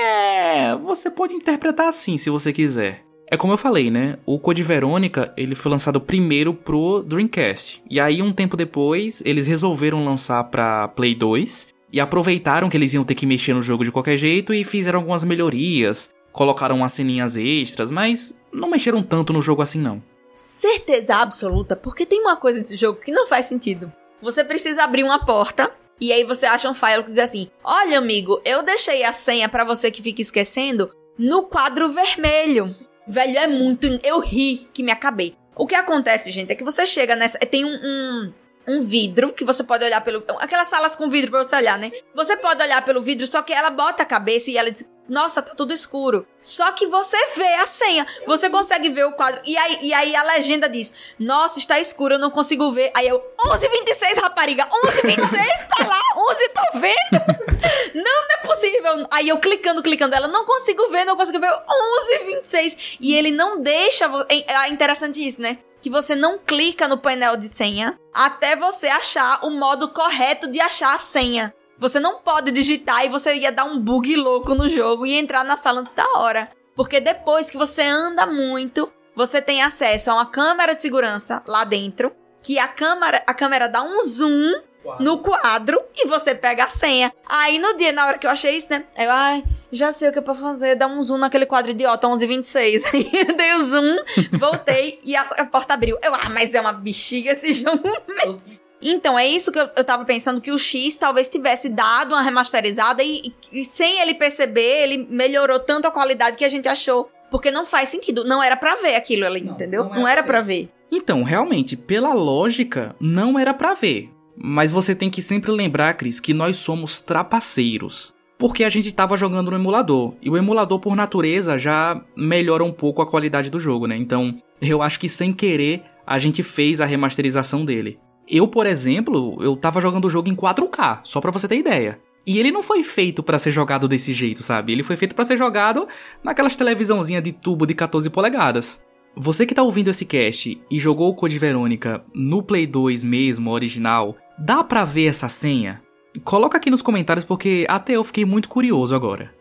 É, 0.00 0.74
você 0.76 1.10
pode 1.10 1.34
interpretar 1.34 1.86
assim 1.86 2.16
se 2.16 2.30
você 2.30 2.50
quiser. 2.50 3.04
É 3.30 3.36
como 3.36 3.52
eu 3.52 3.58
falei, 3.58 3.90
né? 3.90 4.16
O 4.24 4.38
Code 4.38 4.62
Verônica, 4.62 5.34
ele 5.36 5.54
foi 5.54 5.70
lançado 5.70 6.00
primeiro 6.00 6.54
pro 6.54 7.02
Dreamcast. 7.02 7.82
E 7.90 8.00
aí, 8.00 8.22
um 8.22 8.32
tempo 8.32 8.56
depois, 8.56 9.22
eles 9.26 9.46
resolveram 9.46 10.02
lançar 10.02 10.44
pra 10.44 10.88
Play 10.88 11.14
2. 11.14 11.66
E 11.92 12.00
aproveitaram 12.00 12.70
que 12.70 12.76
eles 12.78 12.94
iam 12.94 13.04
ter 13.04 13.14
que 13.14 13.26
mexer 13.26 13.52
no 13.52 13.60
jogo 13.60 13.84
de 13.84 13.92
qualquer 13.92 14.16
jeito 14.16 14.54
e 14.54 14.64
fizeram 14.64 15.00
algumas 15.00 15.24
melhorias. 15.24 16.14
Colocaram 16.32 16.76
umas 16.76 16.94
ceninhas 16.94 17.36
extras, 17.36 17.92
mas 17.92 18.34
não 18.50 18.70
mexeram 18.70 19.02
tanto 19.02 19.30
no 19.30 19.42
jogo 19.42 19.60
assim 19.60 19.78
não. 19.78 20.02
Certeza 20.38 21.16
absoluta, 21.16 21.74
porque 21.74 22.06
tem 22.06 22.20
uma 22.20 22.36
coisa 22.36 22.60
nesse 22.60 22.76
jogo 22.76 23.00
que 23.00 23.10
não 23.10 23.26
faz 23.26 23.46
sentido. 23.46 23.92
Você 24.22 24.44
precisa 24.44 24.84
abrir 24.84 25.02
uma 25.02 25.26
porta 25.26 25.68
e 26.00 26.12
aí 26.12 26.22
você 26.22 26.46
acha 26.46 26.70
um 26.70 26.74
file 26.74 27.02
que 27.02 27.10
diz 27.10 27.18
assim: 27.18 27.50
"Olha, 27.64 27.98
amigo, 27.98 28.40
eu 28.44 28.62
deixei 28.62 29.02
a 29.02 29.12
senha 29.12 29.48
para 29.48 29.64
você 29.64 29.90
que 29.90 30.00
fica 30.00 30.22
esquecendo 30.22 30.94
no 31.18 31.42
quadro 31.42 31.88
vermelho". 31.88 32.64
Velho, 33.04 33.36
é 33.36 33.48
muito. 33.48 33.86
Eu 34.04 34.20
ri 34.20 34.68
que 34.72 34.82
me 34.82 34.92
acabei. 34.92 35.34
O 35.56 35.66
que 35.66 35.74
acontece, 35.74 36.30
gente, 36.30 36.52
é 36.52 36.54
que 36.54 36.62
você 36.62 36.86
chega 36.86 37.16
nessa. 37.16 37.36
Tem 37.38 37.64
um, 37.64 37.74
um, 37.74 38.32
um 38.68 38.80
vidro 38.80 39.32
que 39.32 39.44
você 39.44 39.64
pode 39.64 39.84
olhar 39.84 40.02
pelo. 40.02 40.22
Aquelas 40.38 40.68
salas 40.68 40.94
com 40.94 41.10
vidro 41.10 41.32
pra 41.32 41.42
você 41.42 41.56
olhar, 41.56 41.78
né? 41.78 41.90
Você 42.14 42.36
pode 42.36 42.62
olhar 42.62 42.84
pelo 42.84 43.02
vidro, 43.02 43.26
só 43.26 43.42
que 43.42 43.52
ela 43.52 43.70
bota 43.70 44.04
a 44.04 44.06
cabeça 44.06 44.52
e 44.52 44.56
ela 44.56 44.70
diz: 44.70 44.88
Nossa, 45.08 45.40
tá 45.40 45.54
tudo 45.54 45.72
escuro. 45.72 46.26
Só 46.40 46.70
que 46.72 46.86
você 46.86 47.16
vê 47.36 47.54
a 47.54 47.66
senha. 47.66 48.06
Você 48.26 48.50
consegue 48.50 48.90
ver 48.90 49.06
o 49.06 49.12
quadro. 49.12 49.40
E 49.44 49.56
aí, 49.56 49.78
e 49.80 49.94
aí 49.94 50.14
a 50.14 50.22
legenda 50.22 50.68
diz: 50.68 50.92
Nossa, 51.18 51.58
está 51.58 51.80
escuro, 51.80 52.14
eu 52.14 52.18
não 52.18 52.30
consigo 52.30 52.70
ver. 52.70 52.92
Aí 52.94 53.08
eu, 53.08 53.18
11h26, 53.46 54.20
rapariga. 54.20 54.66
11h26, 54.66 55.68
tá 55.68 55.86
lá. 55.86 56.00
11, 56.30 56.48
tô 56.48 56.78
vendo. 56.78 57.94
não, 57.94 58.04
não 58.04 58.34
é 58.34 58.46
possível. 58.46 59.06
Aí 59.10 59.28
eu 59.28 59.38
clicando, 59.38 59.82
clicando. 59.82 60.14
Ela, 60.14 60.28
não 60.28 60.44
consigo 60.44 60.88
ver, 60.90 61.04
não 61.04 61.16
consigo 61.16 61.40
ver. 61.40 61.50
11h26. 61.50 62.98
E 63.00 63.14
ele 63.14 63.30
não 63.30 63.60
deixa. 63.60 64.04
É, 64.28 64.68
interessante 64.68 65.26
isso, 65.26 65.40
né? 65.40 65.58
que 65.80 65.88
você 65.88 66.14
não 66.14 66.38
clica 66.38 66.88
no 66.88 66.98
painel 66.98 67.36
de 67.36 67.48
senha 67.48 67.98
até 68.12 68.56
você 68.56 68.88
achar 68.88 69.44
o 69.44 69.50
modo 69.50 69.88
correto 69.88 70.48
de 70.50 70.60
achar 70.60 70.94
a 70.94 70.98
senha. 70.98 71.54
Você 71.78 72.00
não 72.00 72.18
pode 72.18 72.50
digitar 72.50 73.04
e 73.04 73.08
você 73.08 73.34
ia 73.34 73.52
dar 73.52 73.64
um 73.64 73.78
bug 73.78 74.16
louco 74.16 74.54
no 74.54 74.68
jogo 74.68 75.06
e 75.06 75.16
entrar 75.16 75.44
na 75.44 75.56
sala 75.56 75.80
antes 75.80 75.94
da 75.94 76.06
hora. 76.16 76.48
Porque 76.74 77.00
depois 77.00 77.50
que 77.50 77.56
você 77.56 77.82
anda 77.82 78.26
muito, 78.26 78.90
você 79.14 79.40
tem 79.40 79.62
acesso 79.62 80.10
a 80.10 80.14
uma 80.14 80.26
câmera 80.26 80.74
de 80.74 80.82
segurança 80.82 81.42
lá 81.46 81.64
dentro, 81.64 82.12
que 82.42 82.58
a 82.58 82.68
câmera, 82.68 83.22
a 83.26 83.34
câmera 83.34 83.68
dá 83.68 83.82
um 83.82 84.00
zoom 84.00 84.62
no 84.98 85.18
quadro 85.18 85.80
e 85.94 86.06
você 86.06 86.34
pega 86.34 86.64
a 86.64 86.70
senha. 86.70 87.12
Aí 87.28 87.58
no 87.58 87.76
dia, 87.76 87.92
na 87.92 88.06
hora 88.06 88.18
que 88.18 88.26
eu 88.26 88.30
achei 88.30 88.56
isso, 88.56 88.68
né? 88.70 88.84
Eu, 88.96 89.10
ai, 89.10 89.44
já 89.70 89.92
sei 89.92 90.08
o 90.08 90.12
que 90.12 90.18
é 90.18 90.22
pra 90.22 90.34
fazer, 90.34 90.76
dá 90.76 90.86
um 90.86 91.02
zoom 91.02 91.18
naquele 91.18 91.46
quadro 91.46 91.70
idiota, 91.70 92.08
1126. 92.08 92.84
Aí 92.94 93.10
eu 93.12 93.36
dei 93.36 93.52
o 93.54 93.64
zoom, 93.64 93.96
voltei 94.32 94.98
e 95.04 95.16
a, 95.16 95.22
a, 95.22 95.44
porta 95.44 95.74
abriu. 95.74 95.98
Eu, 96.02 96.14
ah, 96.14 96.28
mas 96.30 96.54
é 96.54 96.60
uma 96.60 96.72
bexiga 96.72 97.32
esse 97.32 97.52
jogo 97.52 97.82
mesmo. 98.06 98.67
Então, 98.80 99.18
é 99.18 99.26
isso 99.26 99.50
que 99.50 99.58
eu, 99.58 99.68
eu 99.76 99.84
tava 99.84 100.04
pensando, 100.04 100.40
que 100.40 100.52
o 100.52 100.58
X 100.58 100.96
talvez 100.96 101.28
tivesse 101.28 101.68
dado 101.68 102.14
uma 102.14 102.22
remasterizada 102.22 103.02
e, 103.02 103.34
e, 103.52 103.60
e 103.60 103.64
sem 103.64 104.00
ele 104.00 104.14
perceber, 104.14 104.82
ele 104.82 105.06
melhorou 105.10 105.58
tanto 105.58 105.88
a 105.88 105.90
qualidade 105.90 106.36
que 106.36 106.44
a 106.44 106.48
gente 106.48 106.68
achou. 106.68 107.10
Porque 107.30 107.50
não 107.50 107.66
faz 107.66 107.88
sentido, 107.88 108.24
não 108.24 108.42
era 108.42 108.56
para 108.56 108.76
ver 108.76 108.94
aquilo 108.94 109.26
ali, 109.26 109.42
não, 109.42 109.52
entendeu? 109.52 109.84
Não 109.84 109.90
era, 109.90 110.00
não 110.00 110.08
era 110.08 110.22
para 110.22 110.40
ver. 110.40 110.64
ver. 110.64 110.70
Então, 110.90 111.22
realmente, 111.22 111.76
pela 111.76 112.14
lógica, 112.14 112.96
não 112.98 113.38
era 113.38 113.52
para 113.52 113.74
ver. 113.74 114.10
Mas 114.36 114.70
você 114.70 114.94
tem 114.94 115.10
que 115.10 115.20
sempre 115.20 115.50
lembrar, 115.50 115.94
Cris, 115.94 116.20
que 116.20 116.32
nós 116.32 116.56
somos 116.56 117.00
trapaceiros. 117.00 118.14
Porque 118.38 118.62
a 118.62 118.70
gente 118.70 118.88
estava 118.88 119.16
jogando 119.16 119.50
no 119.50 119.56
emulador. 119.56 120.14
E 120.22 120.30
o 120.30 120.36
emulador, 120.36 120.78
por 120.78 120.94
natureza, 120.94 121.58
já 121.58 122.00
melhora 122.16 122.62
um 122.62 122.72
pouco 122.72 123.02
a 123.02 123.06
qualidade 123.06 123.50
do 123.50 123.58
jogo, 123.58 123.86
né? 123.86 123.96
Então, 123.96 124.40
eu 124.62 124.80
acho 124.80 125.00
que 125.00 125.08
sem 125.08 125.32
querer, 125.32 125.82
a 126.06 126.18
gente 126.18 126.42
fez 126.42 126.80
a 126.80 126.86
remasterização 126.86 127.64
dele. 127.64 127.98
Eu, 128.30 128.46
por 128.46 128.66
exemplo, 128.66 129.36
eu 129.40 129.56
tava 129.56 129.80
jogando 129.80 130.04
o 130.04 130.10
jogo 130.10 130.28
em 130.28 130.34
4K, 130.34 131.00
só 131.04 131.20
pra 131.20 131.30
você 131.30 131.48
ter 131.48 131.56
ideia. 131.56 132.00
E 132.26 132.38
ele 132.38 132.50
não 132.50 132.62
foi 132.62 132.82
feito 132.82 133.22
para 133.22 133.38
ser 133.38 133.50
jogado 133.50 133.88
desse 133.88 134.12
jeito, 134.12 134.42
sabe? 134.42 134.72
Ele 134.72 134.82
foi 134.82 134.96
feito 134.96 135.14
para 135.14 135.24
ser 135.24 135.38
jogado 135.38 135.88
naquelas 136.22 136.56
televisãozinha 136.56 137.22
de 137.22 137.32
tubo 137.32 137.66
de 137.66 137.74
14 137.74 138.10
polegadas. 138.10 138.82
Você 139.16 139.46
que 139.46 139.54
tá 139.54 139.62
ouvindo 139.62 139.88
esse 139.88 140.04
cast 140.04 140.60
e 140.70 140.78
jogou 140.78 141.08
o 141.08 141.14
Code 141.14 141.38
Verônica 141.38 142.04
no 142.14 142.42
Play 142.42 142.66
2 142.66 143.02
mesmo, 143.02 143.50
original, 143.50 144.16
Dá 144.38 144.62
pra 144.62 144.84
ver 144.84 145.06
essa 145.06 145.28
senha? 145.28 145.82
Coloca 146.22 146.56
aqui 146.56 146.70
nos 146.70 146.80
comentários 146.80 147.24
porque 147.24 147.66
até 147.68 147.96
eu 147.96 148.04
fiquei 148.04 148.24
muito 148.24 148.48
curioso 148.48 148.94
agora. 148.94 149.34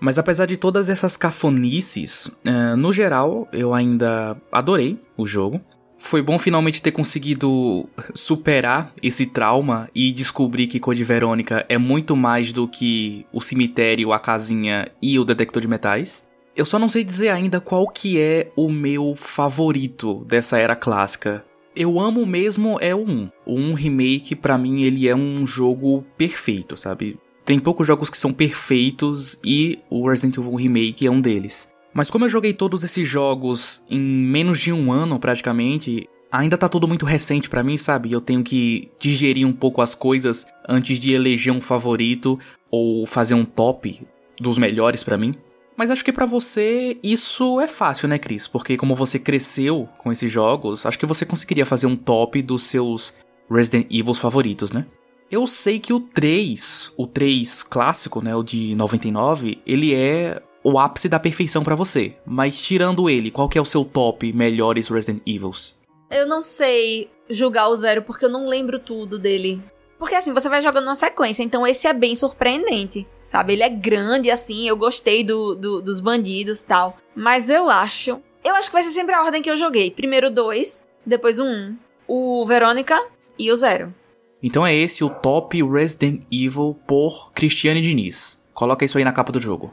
Mas 0.00 0.18
apesar 0.18 0.46
de 0.46 0.56
todas 0.56 0.88
essas 0.88 1.18
cafonices, 1.18 2.26
uh, 2.26 2.76
no 2.78 2.90
geral 2.90 3.46
eu 3.52 3.74
ainda 3.74 4.40
adorei 4.50 4.98
o 5.18 5.26
jogo. 5.26 5.60
Foi 6.02 6.20
bom 6.20 6.36
finalmente 6.36 6.82
ter 6.82 6.90
conseguido 6.90 7.88
superar 8.12 8.92
esse 9.00 9.24
trauma 9.24 9.88
e 9.94 10.10
descobrir 10.10 10.66
que 10.66 10.80
Code 10.80 11.04
Verônica 11.04 11.64
é 11.68 11.78
muito 11.78 12.16
mais 12.16 12.52
do 12.52 12.66
que 12.66 13.24
o 13.32 13.40
cemitério, 13.40 14.12
a 14.12 14.18
casinha 14.18 14.88
e 15.00 15.16
o 15.18 15.24
detector 15.24 15.62
de 15.62 15.68
metais. 15.68 16.26
Eu 16.56 16.66
só 16.66 16.76
não 16.76 16.88
sei 16.88 17.04
dizer 17.04 17.28
ainda 17.28 17.60
qual 17.60 17.86
que 17.88 18.18
é 18.18 18.50
o 18.56 18.70
meu 18.70 19.14
favorito 19.14 20.24
dessa 20.26 20.58
era 20.58 20.76
clássica 20.76 21.44
eu 21.74 21.98
amo 21.98 22.26
mesmo 22.26 22.76
é 22.82 22.94
o 22.94 23.00
1. 23.00 23.30
O 23.46 23.54
1 23.54 23.72
Remake, 23.72 24.36
para 24.36 24.58
mim, 24.58 24.82
ele 24.82 25.08
é 25.08 25.16
um 25.16 25.46
jogo 25.46 26.04
perfeito, 26.18 26.76
sabe? 26.76 27.18
Tem 27.46 27.58
poucos 27.58 27.86
jogos 27.86 28.10
que 28.10 28.18
são 28.18 28.30
perfeitos 28.30 29.38
e 29.42 29.78
o 29.88 30.06
Resident 30.06 30.36
Evil 30.36 30.54
Remake 30.54 31.06
é 31.06 31.10
um 31.10 31.20
deles. 31.20 31.71
Mas 31.94 32.10
como 32.10 32.24
eu 32.24 32.28
joguei 32.28 32.52
todos 32.52 32.84
esses 32.84 33.06
jogos 33.06 33.84
em 33.88 34.00
menos 34.00 34.60
de 34.60 34.72
um 34.72 34.90
ano 34.90 35.18
praticamente, 35.18 36.08
ainda 36.30 36.56
tá 36.56 36.68
tudo 36.68 36.88
muito 36.88 37.04
recente 37.04 37.50
para 37.50 37.62
mim, 37.62 37.76
sabe? 37.76 38.10
Eu 38.10 38.20
tenho 38.20 38.42
que 38.42 38.90
digerir 38.98 39.46
um 39.46 39.52
pouco 39.52 39.82
as 39.82 39.94
coisas 39.94 40.46
antes 40.66 40.98
de 40.98 41.12
eleger 41.12 41.52
um 41.52 41.60
favorito 41.60 42.38
ou 42.70 43.06
fazer 43.06 43.34
um 43.34 43.44
top 43.44 44.00
dos 44.40 44.56
melhores 44.56 45.02
para 45.02 45.18
mim. 45.18 45.34
Mas 45.76 45.90
acho 45.90 46.04
que 46.04 46.12
para 46.12 46.26
você 46.26 46.96
isso 47.02 47.60
é 47.60 47.68
fácil, 47.68 48.08
né, 48.08 48.18
Cris? 48.18 48.48
Porque 48.48 48.76
como 48.76 48.94
você 48.94 49.18
cresceu 49.18 49.88
com 49.98 50.10
esses 50.10 50.30
jogos, 50.30 50.86
acho 50.86 50.98
que 50.98 51.06
você 51.06 51.26
conseguiria 51.26 51.66
fazer 51.66 51.86
um 51.86 51.96
top 51.96 52.40
dos 52.40 52.62
seus 52.62 53.14
Resident 53.50 53.86
Evil 53.90 54.14
favoritos, 54.14 54.72
né? 54.72 54.86
Eu 55.30 55.46
sei 55.46 55.78
que 55.78 55.94
o 55.94 56.00
3, 56.00 56.92
o 56.96 57.06
3 57.06 57.62
clássico, 57.62 58.22
né, 58.22 58.36
o 58.36 58.42
de 58.42 58.74
99, 58.74 59.62
ele 59.66 59.94
é 59.94 60.42
o 60.62 60.78
ápice 60.78 61.08
da 61.08 61.18
perfeição 61.18 61.62
para 61.62 61.74
você. 61.74 62.14
Mas 62.26 62.60
tirando 62.60 63.08
ele, 63.08 63.30
qual 63.30 63.48
que 63.48 63.58
é 63.58 63.60
o 63.60 63.66
seu 63.66 63.84
top 63.84 64.32
melhores 64.32 64.88
Resident 64.88 65.20
Evils? 65.26 65.74
Eu 66.10 66.26
não 66.26 66.42
sei 66.42 67.10
julgar 67.28 67.68
o 67.68 67.76
zero 67.76 68.02
porque 68.02 68.24
eu 68.24 68.30
não 68.30 68.46
lembro 68.46 68.78
tudo 68.78 69.18
dele. 69.18 69.62
Porque 69.98 70.14
assim, 70.14 70.32
você 70.32 70.48
vai 70.48 70.60
jogando 70.60 70.84
uma 70.84 70.96
sequência, 70.96 71.42
então 71.42 71.66
esse 71.66 71.86
é 71.86 71.92
bem 71.92 72.16
surpreendente, 72.16 73.06
sabe? 73.22 73.52
Ele 73.52 73.62
é 73.62 73.68
grande, 73.68 74.30
assim, 74.30 74.66
eu 74.66 74.76
gostei 74.76 75.22
do, 75.22 75.54
do 75.54 75.80
dos 75.80 76.00
bandidos 76.00 76.62
tal. 76.62 76.96
Mas 77.14 77.48
eu 77.48 77.70
acho. 77.70 78.16
Eu 78.44 78.54
acho 78.56 78.68
que 78.68 78.74
vai 78.74 78.82
ser 78.82 78.90
sempre 78.90 79.14
a 79.14 79.22
ordem 79.22 79.40
que 79.40 79.50
eu 79.50 79.56
joguei. 79.56 79.92
Primeiro 79.92 80.28
dois, 80.28 80.84
depois 81.06 81.38
o 81.38 81.44
um. 81.44 81.76
O 82.08 82.44
Verônica 82.44 83.00
e 83.38 83.52
o 83.52 83.56
Zero. 83.56 83.94
Então 84.42 84.66
é 84.66 84.74
esse 84.74 85.04
o 85.04 85.08
top 85.08 85.62
Resident 85.62 86.22
Evil 86.32 86.76
por 86.84 87.30
Cristiane 87.30 87.80
Diniz. 87.80 88.40
Coloca 88.52 88.84
isso 88.84 88.98
aí 88.98 89.04
na 89.04 89.12
capa 89.12 89.30
do 89.30 89.38
jogo. 89.38 89.72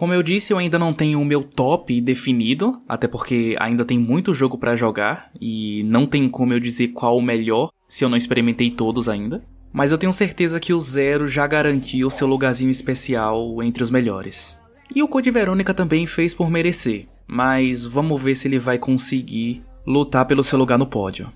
Como 0.00 0.14
eu 0.14 0.22
disse, 0.22 0.50
eu 0.50 0.56
ainda 0.56 0.78
não 0.78 0.94
tenho 0.94 1.20
o 1.20 1.24
meu 1.26 1.42
top 1.42 2.00
definido, 2.00 2.80
até 2.88 3.06
porque 3.06 3.54
ainda 3.60 3.84
tem 3.84 3.98
muito 3.98 4.32
jogo 4.32 4.56
para 4.56 4.74
jogar 4.74 5.30
e 5.38 5.82
não 5.82 6.06
tem 6.06 6.26
como 6.26 6.54
eu 6.54 6.58
dizer 6.58 6.88
qual 6.88 7.18
o 7.18 7.22
melhor 7.22 7.70
se 7.86 8.02
eu 8.02 8.08
não 8.08 8.16
experimentei 8.16 8.70
todos 8.70 9.10
ainda. 9.10 9.44
Mas 9.70 9.92
eu 9.92 9.98
tenho 9.98 10.10
certeza 10.10 10.58
que 10.58 10.72
o 10.72 10.80
Zero 10.80 11.28
já 11.28 11.46
garantiu 11.46 12.08
seu 12.08 12.26
lugarzinho 12.26 12.70
especial 12.70 13.62
entre 13.62 13.82
os 13.82 13.90
melhores. 13.90 14.58
E 14.94 15.02
o 15.02 15.06
Code 15.06 15.30
Verônica 15.30 15.74
também 15.74 16.06
fez 16.06 16.32
por 16.32 16.48
merecer, 16.48 17.06
mas 17.26 17.84
vamos 17.84 18.22
ver 18.22 18.36
se 18.36 18.48
ele 18.48 18.58
vai 18.58 18.78
conseguir 18.78 19.62
lutar 19.86 20.24
pelo 20.24 20.42
seu 20.42 20.58
lugar 20.58 20.78
no 20.78 20.86
pódio. 20.86 21.30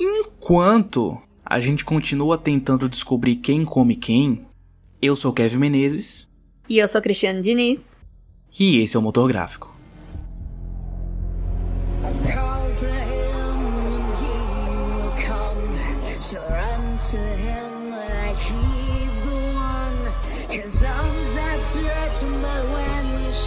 Enquanto 0.00 1.16
a 1.44 1.60
gente 1.60 1.84
continua 1.84 2.36
tentando 2.36 2.88
descobrir 2.88 3.36
quem 3.36 3.64
come 3.64 3.94
quem, 3.94 4.44
eu 5.00 5.14
sou 5.14 5.32
Kevin 5.32 5.58
Menezes 5.58 6.28
e 6.68 6.78
eu 6.78 6.88
sou 6.88 7.00
Cristiane 7.00 7.40
Diniz. 7.40 7.96
E 8.58 8.80
esse 8.80 8.96
é 8.96 8.98
o 8.98 9.02
Motor 9.02 9.28
Gráfico. 9.28 9.74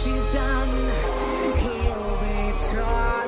She's 0.02 0.14
done, 0.32 0.68
he'll 1.58 2.16
be 2.22 2.58
torn. 2.70 3.19